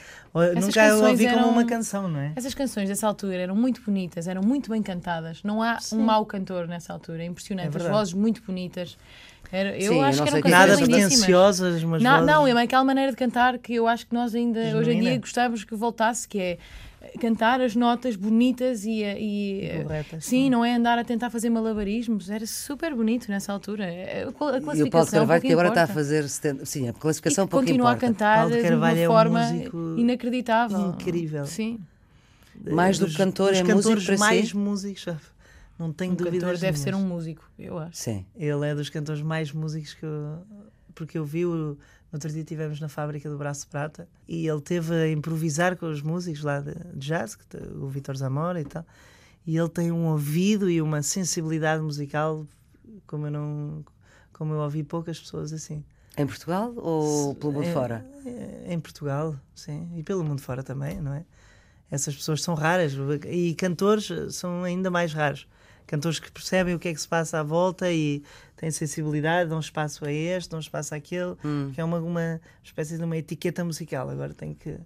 nunca 0.59 0.95
ouvi 1.07 1.25
como 1.27 1.37
eram- 1.39 1.49
uma 1.49 1.63
canção, 1.65 2.07
não 2.09 2.19
é? 2.19 2.33
Essas 2.35 2.53
canções 2.53 2.89
dessa 2.89 3.07
altura 3.07 3.35
eram 3.35 3.55
muito 3.55 3.81
bonitas, 3.81 4.27
eram 4.27 4.41
muito 4.41 4.69
bem 4.69 4.83
cantadas. 4.83 5.41
Não 5.43 5.63
há 5.63 5.77
um 5.93 5.99
mau 6.01 6.25
cantor 6.25 6.67
nessa 6.67 6.91
altura. 6.91 7.23
É 7.23 7.25
impressionante. 7.25 7.75
É 7.77 7.81
As 7.81 7.87
vozes 7.87 8.13
muito 8.13 8.41
bonitas. 8.45 8.97
Era- 9.51 9.77
eu 9.77 9.91
Sim, 9.93 9.99
eu 9.99 10.01
acho 10.01 10.17
não 10.17 10.25
que 10.25 10.29
eram 10.33 10.41
canções 10.41 10.59
Nada 10.69 10.77
pretenciosas, 10.77 11.83
mas 11.83 12.01
Não, 12.03 12.11
vozes- 12.11 12.25
não, 12.25 12.47
é 12.59 12.63
aquela 12.63 12.83
maneira 12.83 13.11
de 13.11 13.17
cantar 13.17 13.57
que 13.59 13.75
eu 13.75 13.87
acho 13.87 14.05
que 14.07 14.13
nós 14.13 14.33
ainda 14.35 14.59
hoje 14.59 14.69
em 14.69 14.83
Genuína. 14.83 15.01
dia 15.11 15.19
gostávamos 15.19 15.63
que 15.63 15.75
voltasse, 15.75 16.27
que 16.27 16.39
é 16.39 16.57
cantar 17.19 17.61
as 17.61 17.75
notas 17.75 18.15
bonitas 18.15 18.83
e, 18.85 19.03
e 19.03 19.83
Corretas, 19.83 20.25
sim, 20.25 20.49
não 20.49 20.63
é 20.63 20.75
andar 20.75 20.97
a 20.99 21.03
tentar 21.03 21.29
fazer 21.29 21.49
malabarismos. 21.49 22.29
Era 22.29 22.45
super 22.45 22.93
bonito 22.95 23.29
nessa 23.29 23.51
altura. 23.53 23.85
É, 23.85 24.23
A 24.23 24.25
a 24.25 24.27
E 24.27 24.29
o 24.29 24.31
classificação 24.61 24.89
Paulo 24.89 25.07
Carvalho, 25.09 25.41
que 25.41 25.51
agora 25.51 25.67
está 25.69 25.83
a 25.83 25.87
fazer 25.87 26.27
70. 26.27 26.65
Sim, 26.65 26.87
a 26.87 26.89
e 26.89 26.93
classificação 26.93 27.45
que 27.45 27.51
pouco 27.51 27.65
continua 27.65 27.89
a 27.89 27.93
importa. 27.93 28.07
cantar 28.07 28.37
Paulo 28.39 28.55
de 28.55 28.73
uma 28.73 28.91
é 28.91 29.07
um 29.07 29.11
forma 29.11 29.41
inacreditável. 29.97 30.89
incrível. 30.89 31.45
Sim. 31.45 31.79
Mais 32.71 32.97
do 32.97 33.07
que 33.07 33.15
cantor, 33.15 33.53
é 33.53 33.63
músico 33.63 34.01
para 34.05 34.17
mais 34.17 34.49
si? 34.49 34.57
músicos, 34.57 35.05
não 35.77 35.91
tenho 35.91 36.13
Um 36.13 36.15
dúvidas 36.15 36.41
cantor 36.41 36.57
deve 36.57 36.79
ser 36.79 36.95
um 36.95 37.01
músico, 37.05 37.43
eu 37.59 37.77
acho. 37.77 37.97
Sim. 37.97 38.25
Ele 38.35 38.65
é 38.65 38.73
dos 38.73 38.89
cantores 38.89 39.21
mais 39.21 39.51
músicos 39.51 39.93
que 39.93 40.05
eu... 40.05 40.39
Porque 40.93 41.17
eu 41.17 41.25
vi, 41.25 41.45
o... 41.45 41.77
outro 42.15 42.29
dia 42.31 42.41
estivemos 42.41 42.79
na 42.79 42.89
fábrica 42.89 43.29
do 43.29 43.37
Braço 43.37 43.67
Prata 43.67 44.07
e 44.27 44.47
ele 44.47 44.61
teve 44.61 44.93
a 44.93 45.09
improvisar 45.09 45.75
com 45.77 45.89
os 45.89 46.01
músicos 46.01 46.41
lá 46.43 46.59
de 46.59 46.73
jazz, 46.95 47.37
o 47.79 47.87
Vitor 47.87 48.15
Zamora 48.15 48.59
e 48.59 48.65
tal. 48.65 48.85
E 49.45 49.57
ele 49.57 49.69
tem 49.69 49.91
um 49.91 50.07
ouvido 50.07 50.69
e 50.69 50.81
uma 50.81 51.01
sensibilidade 51.03 51.81
musical 51.81 52.45
como 53.05 53.27
eu 53.27 53.31
não... 53.31 53.85
Como 54.33 54.53
eu 54.53 54.59
ouvi 54.59 54.83
poucas 54.83 55.19
pessoas 55.19 55.53
assim. 55.53 55.83
Em 56.17 56.25
Portugal 56.25 56.73
ou 56.75 57.35
pelo 57.35 57.53
mundo 57.53 57.65
É- 57.65 57.73
fora? 57.73 58.05
Em 58.67 58.79
Portugal, 58.79 59.35
sim. 59.53 59.89
E 59.95 60.03
pelo 60.03 60.23
mundo 60.23 60.41
fora 60.41 60.61
também, 60.63 60.99
não 60.99 61.13
é? 61.13 61.23
Essas 61.89 62.15
pessoas 62.15 62.41
são 62.41 62.53
raras. 62.55 62.93
E 63.29 63.53
cantores 63.55 64.09
são 64.35 64.63
ainda 64.63 64.89
mais 64.91 65.13
raros. 65.13 65.47
Cantores 65.87 66.19
que 66.19 66.31
percebem 66.31 66.73
o 66.73 66.79
que 66.79 66.87
é 66.87 66.93
que 66.93 66.99
se 67.01 67.07
passa 67.07 67.39
à 67.39 67.43
volta 67.43 67.91
e 67.91 68.23
têm 68.57 68.71
sensibilidade, 68.71 69.49
dão 69.49 69.59
espaço 69.59 70.05
a 70.05 70.11
este, 70.11 70.49
dão 70.49 70.59
espaço 70.59 70.95
àquele, 70.95 71.35
Hum. 71.43 71.71
que 71.73 71.79
é 71.79 71.83
uma, 71.83 71.99
uma 71.99 72.41
espécie 72.63 72.97
de 72.97 73.03
uma 73.03 73.15
etiqueta 73.17 73.63
musical. 73.63 74.09
Agora 74.09 74.33
tem 74.33 74.53
que 74.53 74.77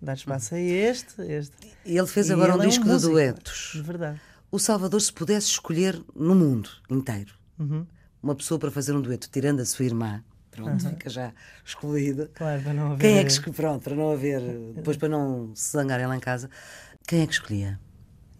dar 0.00 0.14
espaço 0.14 0.54
a 0.54 0.60
este, 0.60 1.22
este. 1.22 1.56
E 1.86 1.96
ele 1.96 2.06
fez 2.06 2.28
E 2.28 2.32
agora 2.32 2.52
um 2.52 2.56
ele 2.56 2.64
é 2.64 2.68
disco 2.68 2.84
de 2.84 2.90
músico, 2.90 3.12
duetos. 3.12 3.70
De 3.74 3.82
verdade. 3.82 4.20
O 4.50 4.58
Salvador, 4.58 5.00
se 5.00 5.12
pudesse 5.12 5.46
escolher 5.48 6.02
no 6.14 6.34
mundo 6.34 6.68
inteiro 6.90 7.32
Uhum. 7.58 7.86
uma 8.22 8.34
pessoa 8.34 8.58
para 8.58 8.70
fazer 8.70 8.92
um 8.94 9.00
dueto, 9.00 9.28
tirando 9.30 9.60
a 9.60 9.64
sua 9.64 9.84
irmã, 9.86 10.22
pronto, 10.50 10.86
fica 10.90 11.08
já 11.08 11.32
excluída. 11.64 12.30
Claro, 12.34 12.60
para 12.62 12.74
não 12.74 12.86
haver... 12.92 12.98
Quem 13.00 13.18
é 13.18 13.24
que 13.24 13.30
escolhe? 13.30 13.56
Pronto, 13.56 13.82
para 13.84 13.94
não 13.94 14.12
haver, 14.12 14.40
depois 14.74 14.96
para 14.98 15.08
não 15.08 15.52
se 15.54 15.72
zangarem 15.72 16.06
lá 16.06 16.14
em 16.16 16.20
casa, 16.20 16.50
quem 17.06 17.22
é 17.22 17.26
que 17.26 17.32
escolhia? 17.32 17.80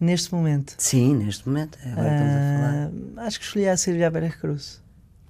Neste 0.03 0.33
momento, 0.35 0.73
Sim, 0.77 1.15
neste 1.15 1.47
momento, 1.47 1.77
é 1.81 1.91
agora 1.93 2.09
que 2.09 2.15
estamos 2.15 2.35
a 2.35 2.57
falar. 2.57 3.23
ah, 3.23 3.27
acho 3.27 3.39
que 3.39 3.45
escolhi 3.45 3.69
a 3.69 3.77
Silvia 3.77 4.11
Pérez 4.11 4.35
Cruz. 4.35 4.81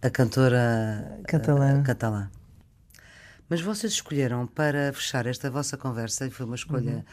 A 0.02 0.10
cantora 0.10 1.20
Catalana. 1.28 1.80
eh, 1.82 1.84
catalã. 1.84 2.28
Mas 3.48 3.62
vocês 3.62 3.94
escolheram 3.94 4.48
para 4.48 4.92
fechar 4.92 5.28
esta 5.28 5.48
vossa 5.52 5.78
conversa, 5.78 6.26
e 6.26 6.32
foi 6.32 6.48
uma 6.48 6.56
escolha 6.56 6.92
Uhum. 6.92 7.04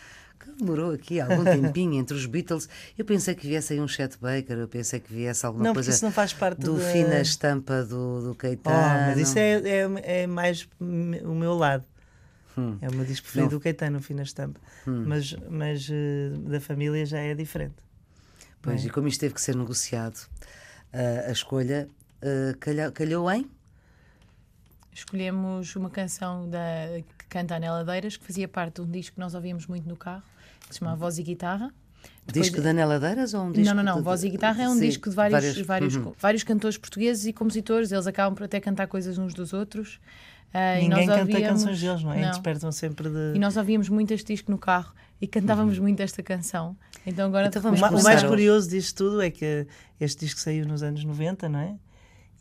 que 0.40 0.50
demorou 0.58 0.90
aqui 0.94 1.20
algum 1.20 1.44
tempinho 1.44 2.00
entre 2.00 2.16
os 2.16 2.24
Beatles. 2.24 2.66
Eu 2.96 3.04
pensei 3.04 3.34
que 3.34 3.46
viesse 3.46 3.74
aí 3.74 3.80
um 3.80 3.86
Chet 3.86 4.16
Baker, 4.18 4.56
eu 4.56 4.66
pensei 4.66 4.98
que 4.98 5.12
viesse 5.12 5.44
alguma 5.44 5.64
Não, 5.66 5.74
coisa 5.74 5.90
isso 5.90 6.02
não 6.02 6.10
faz 6.12 6.32
parte 6.32 6.60
do 6.60 6.76
da- 6.78 6.80
fina 6.80 7.20
estampa 7.20 7.82
do, 7.84 8.22
do 8.22 8.30
Oh, 8.30 8.34
Caetano. 8.36 9.06
mas 9.06 9.18
isso 9.18 9.38
é, 9.38 9.52
é, 9.68 10.22
é 10.22 10.26
mais 10.26 10.66
o 10.80 11.34
meu 11.34 11.52
lado. 11.52 11.84
É 12.82 12.88
o 12.88 12.94
meu 12.94 13.04
disco 13.04 13.24
preferido 13.24 13.50
do 13.56 13.60
Caetano, 13.60 13.98
o 13.98 14.02
Fina 14.02 14.22
Estampa. 14.22 14.60
Mas, 14.86 15.34
mas 15.48 15.88
eh, 15.90 16.30
da 16.50 16.60
família 16.60 17.04
já 17.06 17.18
é 17.18 17.34
diferente. 17.34 17.74
Pois, 18.62 18.84
e 18.84 18.90
como 18.90 19.08
isto 19.08 19.20
teve 19.20 19.34
que 19.34 19.40
ser 19.40 19.56
negociado, 19.56 20.18
eh, 20.92 21.24
a 21.28 21.32
escolha 21.32 21.88
eh, 22.20 22.54
calhou, 22.60 22.92
calhou 22.92 23.30
em? 23.30 23.48
Escolhemos 24.92 25.76
uma 25.76 25.88
canção 25.88 26.48
da, 26.50 26.58
que 27.18 27.26
canta 27.28 27.54
a 27.54 27.56
Anela 27.56 27.84
Deiras, 27.84 28.16
que 28.16 28.24
fazia 28.26 28.48
parte 28.48 28.74
de 28.76 28.80
um 28.82 28.90
disco 28.90 29.14
que 29.14 29.20
nós 29.20 29.34
ouvíamos 29.34 29.66
muito 29.66 29.88
no 29.88 29.96
carro, 29.96 30.22
que 30.68 30.74
se 30.74 30.80
chama 30.80 30.94
Voz 30.96 31.16
e 31.18 31.22
Guitarra. 31.22 31.72
Depois- 32.26 32.46
Disco 32.46 32.60
da 32.62 32.72
Nela 32.72 32.98
Deiras 32.98 33.34
ou 33.34 33.44
um 33.44 33.52
disco 33.52 33.74
não, 33.74 33.82
não, 33.82 33.92
não. 33.92 33.98
de- 33.98 34.04
Voz 34.04 34.24
e 34.24 34.30
Guitarra 34.30 34.62
é 34.64 34.68
um 34.68 34.74
Sim, 34.74 34.80
disco 34.80 35.08
de 35.10 35.16
vários, 35.16 35.40
várias- 35.40 35.66
vários, 35.66 35.96
Uhum. 35.96 36.12
vários 36.18 36.42
cantores 36.42 36.76
portugueses 36.78 37.24
e 37.26 37.32
compositores. 37.32 37.92
Eles 37.92 38.06
acabam 38.06 38.34
por 38.34 38.44
até 38.44 38.60
cantar 38.60 38.86
coisas 38.88 39.16
uns 39.18 39.32
dos 39.34 39.52
outros. 39.52 40.00
Ah, 40.52 40.78
e 40.80 40.82
Ninguém 40.88 41.06
nós 41.06 41.16
canta 41.18 41.20
ouvíamos- 41.32 41.62
canções 41.62 41.80
deles, 41.80 42.02
não 42.02 42.12
é? 42.12 42.20
Não. 42.22 42.30
Despertam 42.30 42.72
sempre 42.72 43.08
de. 43.08 43.32
E 43.36 43.38
nós 43.38 43.56
ouvíamos 43.56 43.88
muito 43.88 44.12
este 44.12 44.32
disco 44.34 44.50
no 44.50 44.58
carro 44.58 44.92
e 45.20 45.26
cantávamos 45.26 45.78
muito 45.78 46.00
esta 46.02 46.22
canção. 46.22 46.76
Então 47.06 47.26
agora 47.28 47.46
Então 47.46 47.60
O, 47.60 47.62
vamos 47.76 47.80
o 48.00 48.02
mais 48.04 48.22
curioso 48.22 48.68
disto 48.68 48.96
tudo 48.96 49.22
é 49.22 49.30
que 49.30 49.66
este 50.00 50.24
disco 50.24 50.40
saiu 50.40 50.66
nos 50.66 50.82
anos 50.82 51.04
90, 51.04 51.48
não 51.48 51.60
é? 51.60 51.74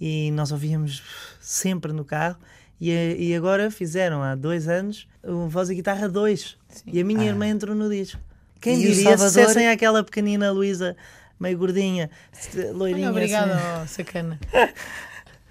E 0.01 0.32
nós 0.32 0.51
ouvíamos 0.51 1.03
sempre 1.39 1.91
no 1.93 2.03
carro. 2.03 2.38
E, 2.82 2.89
e 3.20 3.36
agora 3.36 3.70
fizeram 3.70 4.24
há 4.24 4.34
dois 4.36 4.68
anos 4.68 5.05
o 5.24 5.47
Voz 5.49 5.70
e 5.70 5.76
Guitarra 5.76 6.07
2. 6.07 6.57
E 6.88 6.99
a 7.01 7.03
minha 7.05 7.26
irmã 7.26 7.45
entrou 7.47 7.76
no 7.76 7.89
disco. 7.89 8.20
Quem 8.62 8.74
Ah. 8.76 8.78
E 8.78 8.82
diria 8.82 8.95
se 8.95 9.03
Salvador- 9.03 9.28
dissessem 9.28 9.70
àquela 9.70 10.03
pequenina 10.03 10.49
Luísa, 10.51 10.95
meio 11.39 11.57
gordinha, 11.57 12.10
se- 12.32 12.72
loirinha, 12.72 13.07
Olha, 13.07 13.12
obrigada, 13.12 13.53
assim, 13.55 13.84
oh, 13.84 13.88
sacana. 13.88 14.39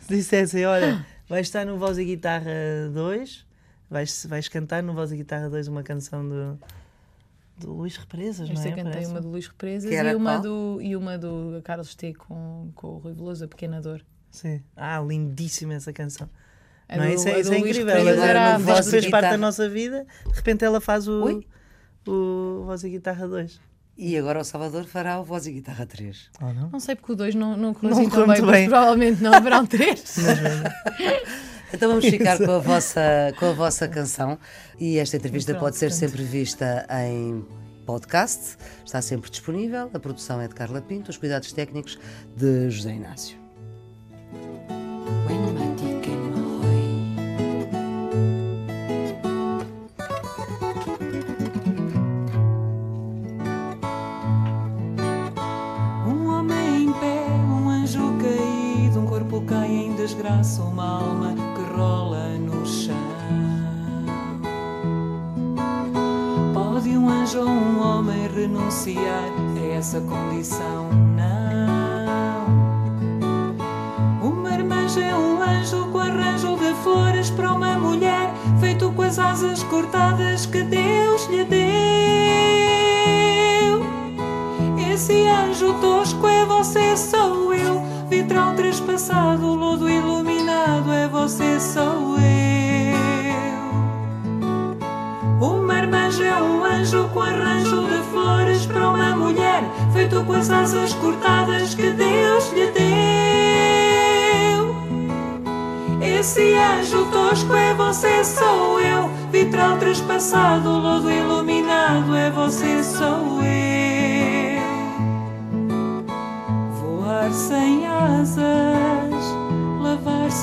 se 0.00 0.08
dissessem: 0.16 0.64
Olha, 0.66 1.04
vais 1.28 1.46
estar 1.46 1.64
no 1.66 1.78
Voz 1.78 1.98
e 1.98 2.04
Guitarra 2.04 2.50
2, 2.92 3.46
vais, 3.90 4.26
vais 4.28 4.48
cantar 4.48 4.82
no 4.82 4.94
Voz 4.94 5.12
e 5.12 5.16
Guitarra 5.16 5.48
2 5.48 5.68
uma 5.68 5.82
canção 5.82 6.26
do, 6.28 6.58
do 7.58 7.72
Luís 7.72 7.96
Represas, 7.96 8.48
não 8.48 8.62
é? 8.62 8.66
eu 8.66 8.70
cantei 8.70 8.92
Parece. 8.92 9.10
uma 9.10 9.20
do 9.20 9.28
Luís 9.30 9.46
Represas 9.46 9.90
e 9.90 10.14
uma, 10.14 10.32
qual? 10.40 10.42
do, 10.42 10.78
e 10.82 10.96
uma 10.96 11.18
do 11.18 11.60
Carlos 11.64 11.94
T 11.94 12.14
com, 12.14 12.70
com 12.74 12.86
o 12.88 12.98
Rui 12.98 13.12
Veloso, 13.14 13.44
a 13.44 13.48
Pequena 13.48 13.80
Dor. 13.80 14.04
Sim. 14.30 14.62
Ah, 14.76 15.00
lindíssima 15.00 15.74
essa 15.74 15.92
canção. 15.92 16.28
A 16.88 16.96
não 16.96 17.04
é? 17.04 17.08
do- 17.08 17.14
Isso 17.14 17.28
é, 17.28 17.40
isso 17.40 17.52
é 17.52 17.58
incrível. 17.58 17.88
E 18.04 18.08
agora 18.08 18.30
era 18.30 18.54
a 18.54 18.58
Voz 18.58 18.78
Ela 18.86 18.90
fez 18.90 19.10
parte 19.10 19.30
da 19.30 19.36
nossa 19.36 19.68
vida, 19.68 20.06
de 20.26 20.34
repente 20.34 20.64
ela 20.64 20.80
faz 20.80 21.06
o, 21.08 21.24
Ui. 21.24 21.46
o 22.06 22.62
Voz 22.64 22.84
e 22.84 22.90
Guitarra 22.90 23.26
2. 23.28 23.60
E 23.98 24.16
agora 24.16 24.38
o 24.40 24.44
Salvador 24.44 24.84
fará 24.84 25.18
o 25.20 25.24
Voz 25.24 25.46
e 25.48 25.52
Guitarra 25.52 25.84
3. 25.84 26.30
Oh, 26.40 26.52
não? 26.52 26.70
Não 26.70 26.78
sei 26.80 26.94
porque 26.94 27.12
o 27.12 27.16
2 27.16 27.34
não, 27.34 27.56
não 27.56 27.74
correu 27.74 27.90
Não 27.90 28.00
assim 28.00 28.08
tão 28.08 28.26
bem, 28.28 28.46
bem. 28.46 28.68
provavelmente 28.68 29.20
não 29.22 29.32
haverão 29.34 29.66
três. 29.66 30.16
Então 31.72 31.90
vamos 31.90 32.06
ficar 32.06 32.38
com 32.38 32.50
a 32.50 32.58
vossa, 32.58 33.00
com 33.38 33.44
a 33.46 33.52
vossa 33.52 33.86
canção 33.86 34.38
e 34.80 34.98
esta 34.98 35.16
entrevista 35.18 35.52
Pronto, 35.52 35.64
pode 35.64 35.76
ser 35.76 35.88
pronto. 35.88 35.98
sempre 35.98 36.22
vista 36.22 36.86
em 37.06 37.44
podcast, 37.84 38.56
está 38.86 39.02
sempre 39.02 39.30
disponível. 39.30 39.90
A 39.92 39.98
produção 39.98 40.40
é 40.40 40.48
de 40.48 40.54
Carla 40.54 40.80
Pinto, 40.80 41.10
os 41.10 41.18
cuidados 41.18 41.52
técnicos 41.52 41.98
de 42.34 42.70
José 42.70 42.94
Inácio. 42.94 43.47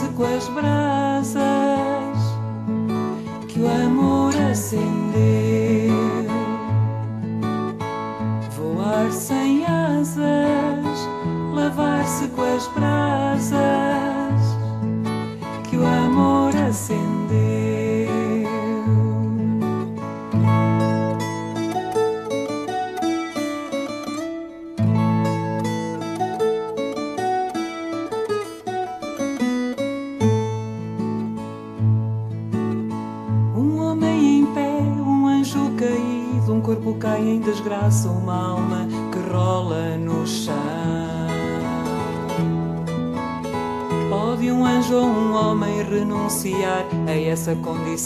Lavar-se 0.06 0.10
com 0.14 0.24
as 0.24 0.47
brasas 0.49 2.18
que 3.47 3.60
o 3.60 3.68
amor 3.68 4.34
acendeu. 4.51 5.95
Voar 8.56 9.12
sem 9.12 9.45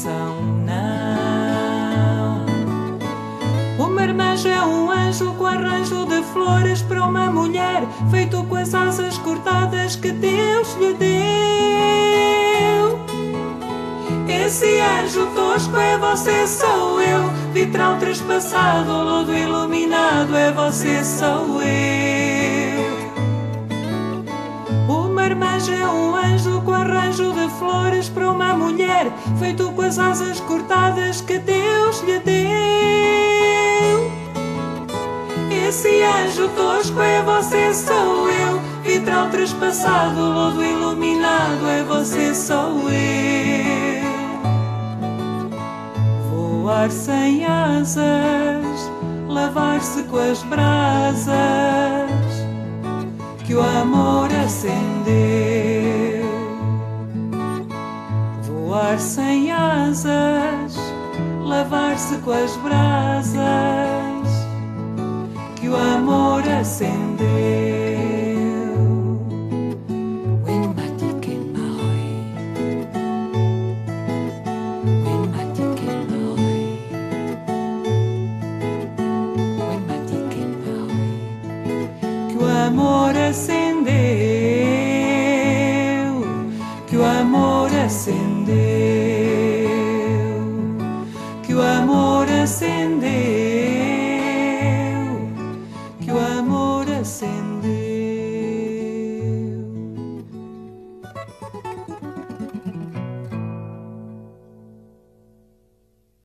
condição? 0.10 0.42
Não. 0.66 2.46
O 3.78 3.90
marmanjo 3.90 4.48
é 4.48 4.66
um 4.66 4.90
anjo 4.92 5.34
com 5.34 5.46
arranjo 5.46 6.06
de 6.06 6.24
flores 6.34 6.82
para 6.82 7.04
uma 7.04 7.30
mulher, 7.32 7.84
feito 8.10 8.44
com 8.44 8.56
as 8.56 8.74
asas 8.74 9.18
cortadas 9.20 9.96
que 9.96 10.12
Deus 10.12 10.76
lhe 10.80 10.94
deu. 10.94 11.10
Esse 14.28 14.80
anjo 14.80 15.28
tosco 15.36 15.78
é 15.78 15.98
você, 15.98 16.48
sou 16.48 17.00
eu. 17.02 17.30
Vitral 17.54 17.98
trespassado, 17.98 18.92
lodo 18.92 19.34
iluminado, 19.36 20.36
é 20.36 20.52
você, 20.52 21.04
sou 21.04 21.62
eu. 21.62 22.29
Feito 29.40 29.72
com 29.72 29.82
as 29.82 29.98
asas 29.98 30.40
cortadas 30.42 31.22
que 31.22 31.38
Deus 31.40 32.02
lhe 32.02 32.20
deu. 32.20 32.50
Esse 35.68 36.02
anjo 36.02 36.50
tosco 36.50 37.00
é 37.00 37.22
você, 37.22 37.74
sou 37.74 38.30
eu. 38.30 38.60
Vitral 38.84 39.30
trespassado, 39.30 40.20
lodo 40.20 40.64
iluminado, 40.64 41.68
é 41.68 41.84
você, 41.84 42.34
sou 42.34 42.90
eu. 42.90 44.10
Voar 46.32 46.90
sem 46.90 47.46
asas, 47.46 48.92
lavar-se 49.28 50.04
com 50.04 50.18
as 50.18 50.42
brasas 50.44 51.30
que 53.46 53.54
o 53.54 53.62
amor 53.62 54.30
acendeu. 54.44 55.79
Voar 58.70 59.00
sem 59.00 59.52
asas, 59.52 60.78
lavar-se 61.44 62.18
com 62.18 62.30
as 62.30 62.56
brasas 62.58 63.40
que 65.56 65.68
o 65.68 65.76
amor 65.76 66.48
acendeu. 66.48 67.89